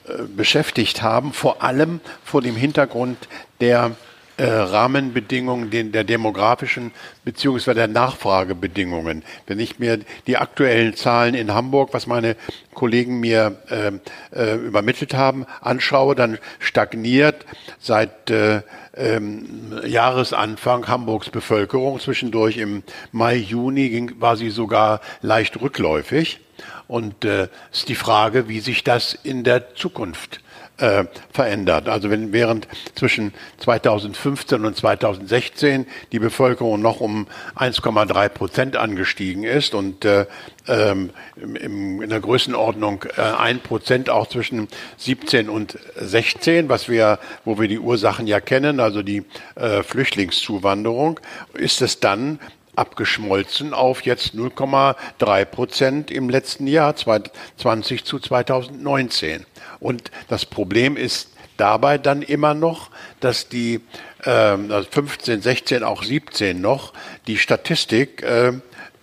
äh, 0.06 0.24
beschäftigt 0.36 1.02
haben, 1.02 1.32
vor 1.32 1.64
allem 1.64 2.02
vor 2.26 2.42
dem 2.42 2.58
Hintergrund 2.58 3.18
der 3.62 3.92
äh, 4.38 4.46
Rahmenbedingungen 4.46 5.70
den, 5.70 5.92
der 5.92 6.04
demografischen 6.04 6.92
beziehungsweise 7.24 7.76
der 7.76 7.88
Nachfragebedingungen. 7.88 9.24
Wenn 9.48 9.60
ich 9.60 9.80
mir 9.80 10.00
die 10.28 10.38
aktuellen 10.38 10.96
Zahlen 10.96 11.36
in 11.36 11.54
Hamburg, 11.54 11.90
was 11.94 12.08
meine 12.08 12.36
Kollegen 12.74 13.20
mir 13.20 13.58
äh, 13.70 13.92
äh, 14.36 14.56
übermittelt 14.56 15.14
haben, 15.14 15.46
anschaue, 15.62 16.16
dann 16.16 16.40
stagniert 16.60 17.46
seit 17.80 18.30
äh, 18.30 18.62
ähm, 18.96 19.80
Jahresanfang 19.86 20.88
Hamburgs 20.88 21.30
Bevölkerung. 21.30 22.00
Zwischendurch 22.00 22.58
im 22.58 22.84
Mai, 23.12 23.36
Juni 23.36 23.90
ging, 23.90 24.20
war 24.20 24.38
sie 24.38 24.50
sogar 24.50 25.02
leicht 25.22 25.62
rückläufig. 25.62 26.40
Und 26.88 27.26
äh, 27.26 27.48
ist 27.72 27.90
die 27.90 27.96
Frage, 27.96 28.48
wie 28.48 28.60
sich 28.60 28.84
das 28.84 29.14
in 29.14 29.44
der 29.44 29.76
Zukunft 29.76 30.42
äh, 30.84 31.06
verändert. 31.32 31.88
Also 31.88 32.10
wenn 32.10 32.34
während 32.34 32.68
zwischen 32.96 33.34
2015 33.60 34.66
und 34.66 34.76
2016 34.76 35.86
die 36.12 36.20
Bevölkerung 36.20 36.82
noch 36.82 37.00
um 37.00 37.28
1,3 37.56 38.28
Prozent 38.28 38.76
angestiegen 38.76 39.46
ist 39.46 39.76
und 39.76 40.04
äh, 40.04 40.26
ähm, 40.68 41.12
im, 41.38 42.02
in 42.02 42.10
der 42.10 42.20
Größenordnung 42.20 43.06
äh, 43.16 43.22
ein 43.22 43.62
Prozent 43.62 44.10
auch 44.10 44.28
zwischen 44.28 44.68
17 44.98 45.48
und 45.48 45.80
16, 45.96 46.68
was 46.68 46.90
wir, 46.90 47.20
wo 47.46 47.58
wir 47.58 47.70
die 47.70 47.80
Ursachen 47.80 48.28
ja 48.28 48.42
kennen, 48.42 48.82
also 48.82 49.04
die 49.04 49.24
äh, 49.56 49.84
Flüchtlingszuwanderung, 49.84 51.22
ist 51.54 51.82
es 51.82 52.02
dann 52.02 52.40
abgeschmolzen 52.76 53.74
auf 53.74 54.02
jetzt 54.02 54.34
0,3 54.34 55.46
Prozent 55.46 56.12
im 56.12 56.30
letzten 56.30 56.68
Jahr 56.68 56.96
2020 56.96 58.04
zu 58.04 58.20
2019. 58.20 59.46
Und 59.84 60.10
das 60.30 60.46
Problem 60.46 60.98
ist 60.98 61.30
dabei 61.58 61.98
dann 61.98 62.22
immer 62.22 62.54
noch, 62.54 62.90
dass 63.20 63.50
die 63.50 63.82
äh, 64.24 64.58
15, 64.90 65.42
16, 65.42 65.84
auch 65.84 66.04
17 66.04 66.60
noch 66.60 66.94
die 67.28 67.38
Statistik 67.38 68.24
äh, 68.24 68.54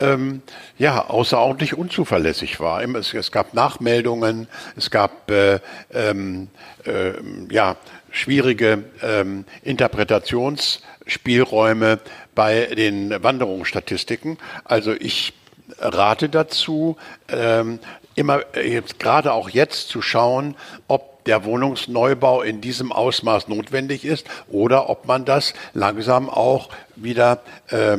ähm, 0.00 0.42
ja, 0.78 1.06
außerordentlich 1.06 1.76
unzuverlässig 1.76 2.58
war. 2.60 2.82
Es, 2.82 3.14
es 3.14 3.30
gab 3.30 3.54
Nachmeldungen, 3.54 4.48
es 4.76 4.90
gab 4.90 5.30
äh, 5.30 5.60
ähm, 5.92 6.48
äh, 6.84 7.12
ja, 7.50 7.76
schwierige 8.10 8.82
ähm, 9.02 9.44
Interpretationsspielräume 9.62 12.00
bei 12.34 12.66
den 12.66 13.22
Wanderungsstatistiken. 13.22 14.38
Also 14.64 14.92
ich 14.92 15.34
rate 15.80 16.28
dazu, 16.28 16.96
ähm, 17.28 17.78
immer 18.14 18.40
äh, 18.54 18.72
jetzt 18.72 18.98
gerade 18.98 19.32
auch 19.32 19.48
jetzt 19.48 19.88
zu 19.88 20.02
schauen, 20.02 20.56
ob 20.88 21.24
der 21.24 21.44
Wohnungsneubau 21.44 22.42
in 22.42 22.60
diesem 22.60 22.92
Ausmaß 22.92 23.48
notwendig 23.48 24.04
ist 24.04 24.26
oder 24.48 24.88
ob 24.88 25.06
man 25.06 25.24
das 25.24 25.54
langsam 25.74 26.30
auch 26.30 26.70
wieder 26.96 27.42
äh, 27.68 27.98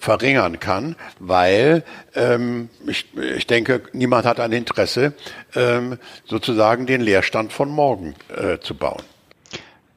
verringern 0.00 0.60
kann, 0.60 0.96
weil 1.18 1.84
ähm, 2.14 2.70
ich, 2.86 3.06
ich 3.16 3.46
denke, 3.46 3.82
niemand 3.92 4.24
hat 4.24 4.40
ein 4.40 4.52
Interesse, 4.52 5.12
ähm, 5.54 5.98
sozusagen 6.26 6.86
den 6.86 7.00
Leerstand 7.00 7.52
von 7.52 7.68
morgen 7.68 8.14
äh, 8.34 8.58
zu 8.60 8.74
bauen. 8.74 9.02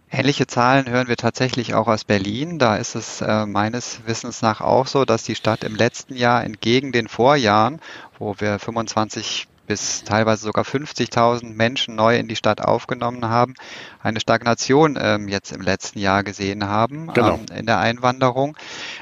Ähnliche 0.10 0.48
Zahlen 0.48 0.88
hören 0.90 1.10
wir 1.10 1.18
tatsächlich 1.18 1.74
auch 1.74 1.88
aus 1.88 2.06
Berlin. 2.06 2.60
Da 2.60 2.78
ist 2.78 2.96
es 2.96 3.20
äh, 3.20 3.46
meines 3.46 4.00
Wissens 4.06 4.42
nach 4.42 4.62
auch 4.62 4.88
so, 4.88 5.04
dass 5.04 5.24
die 5.24 5.36
Stadt 5.36 5.66
im 5.66 5.76
letzten 5.76 6.16
Jahr 6.16 6.46
entgegen 6.46 6.94
den 6.94 7.10
Vorjahren, 7.10 7.82
wo 8.18 8.36
wir 8.40 8.58
25 8.58 9.48
bis 9.68 10.04
teilweise 10.04 10.44
sogar 10.44 10.64
50.000 10.64 11.54
Menschen 11.54 11.96
neu 11.96 12.18
in 12.18 12.28
die 12.28 12.36
Stadt 12.36 12.62
aufgenommen 12.62 13.26
haben, 13.26 13.54
eine 14.02 14.20
Stagnation 14.20 14.98
ähm, 15.00 15.28
jetzt 15.28 15.52
im 15.52 15.62
letzten 15.62 16.00
Jahr 16.00 16.24
gesehen 16.24 16.68
haben 16.68 17.12
genau. 17.14 17.36
ähm, 17.36 17.46
in 17.56 17.66
der 17.66 17.80
Einwanderung. 17.80 18.58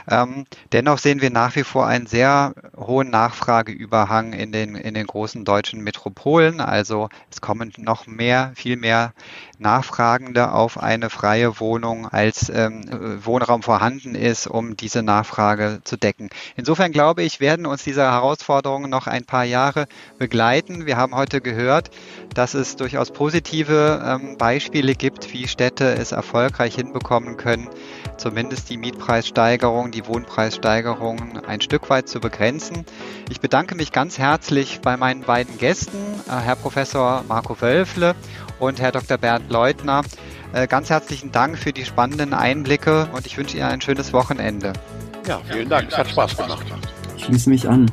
Ähm, 0.09 0.45
dennoch 0.71 0.97
sehen 0.97 1.21
wir 1.21 1.29
nach 1.29 1.55
wie 1.55 1.63
vor 1.63 1.85
einen 1.85 2.07
sehr 2.07 2.53
hohen 2.75 3.11
Nachfrageüberhang 3.11 4.33
in 4.33 4.51
den, 4.51 4.75
in 4.75 4.95
den 4.95 5.05
großen 5.05 5.45
deutschen 5.45 5.81
Metropolen. 5.81 6.59
Also 6.59 7.09
es 7.29 7.39
kommen 7.39 7.71
noch 7.77 8.07
mehr, 8.07 8.51
viel 8.55 8.77
mehr 8.77 9.13
Nachfragende 9.59 10.51
auf 10.51 10.81
eine 10.81 11.09
freie 11.09 11.59
Wohnung, 11.59 12.07
als 12.07 12.49
ähm, 12.49 12.83
Wohnraum 13.23 13.61
vorhanden 13.61 14.15
ist, 14.15 14.47
um 14.47 14.75
diese 14.75 15.03
Nachfrage 15.03 15.81
zu 15.83 15.97
decken. 15.97 16.29
Insofern 16.55 16.91
glaube 16.91 17.23
ich, 17.23 17.39
werden 17.39 17.65
uns 17.65 17.83
diese 17.83 18.01
Herausforderungen 18.01 18.89
noch 18.89 19.07
ein 19.07 19.25
paar 19.25 19.43
Jahre 19.43 19.87
begleiten. 20.17 20.54
Wir 20.55 20.95
haben 20.95 21.13
heute 21.13 21.41
gehört, 21.41 21.91
dass 22.33 22.53
es 22.53 22.77
durchaus 22.77 23.11
positive 23.11 24.01
ähm, 24.05 24.37
Beispiele 24.37 24.95
gibt, 24.95 25.33
wie 25.33 25.49
Städte 25.49 25.95
es 25.95 26.13
erfolgreich 26.13 26.75
hinbekommen 26.75 27.35
können, 27.35 27.67
zumindest 28.15 28.69
die 28.69 28.77
Mietpreissteigerung, 28.77 29.91
die 29.91 30.07
Wohnpreissteigerungen 30.07 31.43
ein 31.45 31.59
Stück 31.59 31.89
weit 31.89 32.07
zu 32.07 32.21
begrenzen. 32.21 32.85
Ich 33.29 33.41
bedanke 33.41 33.75
mich 33.75 33.91
ganz 33.91 34.17
herzlich 34.17 34.79
bei 34.81 34.95
meinen 34.95 35.23
beiden 35.23 35.57
Gästen, 35.57 35.97
äh, 36.29 36.39
Herr 36.39 36.55
Professor 36.55 37.25
Marco 37.27 37.59
Wölfle 37.59 38.15
und 38.57 38.79
Herr 38.79 38.93
Dr. 38.93 39.17
Bernd 39.17 39.51
Leutner. 39.51 40.03
Äh, 40.53 40.67
ganz 40.67 40.89
herzlichen 40.89 41.33
Dank 41.33 41.57
für 41.57 41.73
die 41.73 41.83
spannenden 41.83 42.33
Einblicke 42.33 43.09
und 43.13 43.25
ich 43.25 43.37
wünsche 43.37 43.57
Ihnen 43.57 43.67
ein 43.67 43.81
schönes 43.81 44.13
Wochenende. 44.13 44.71
Ja, 45.27 45.41
vielen 45.51 45.67
Dank. 45.67 45.89
Es 45.91 45.97
hat 45.97 46.09
Spaß 46.09 46.37
gemacht. 46.37 46.65
Ich 47.17 47.25
schließe 47.25 47.49
mich 47.49 47.67
an. 47.67 47.91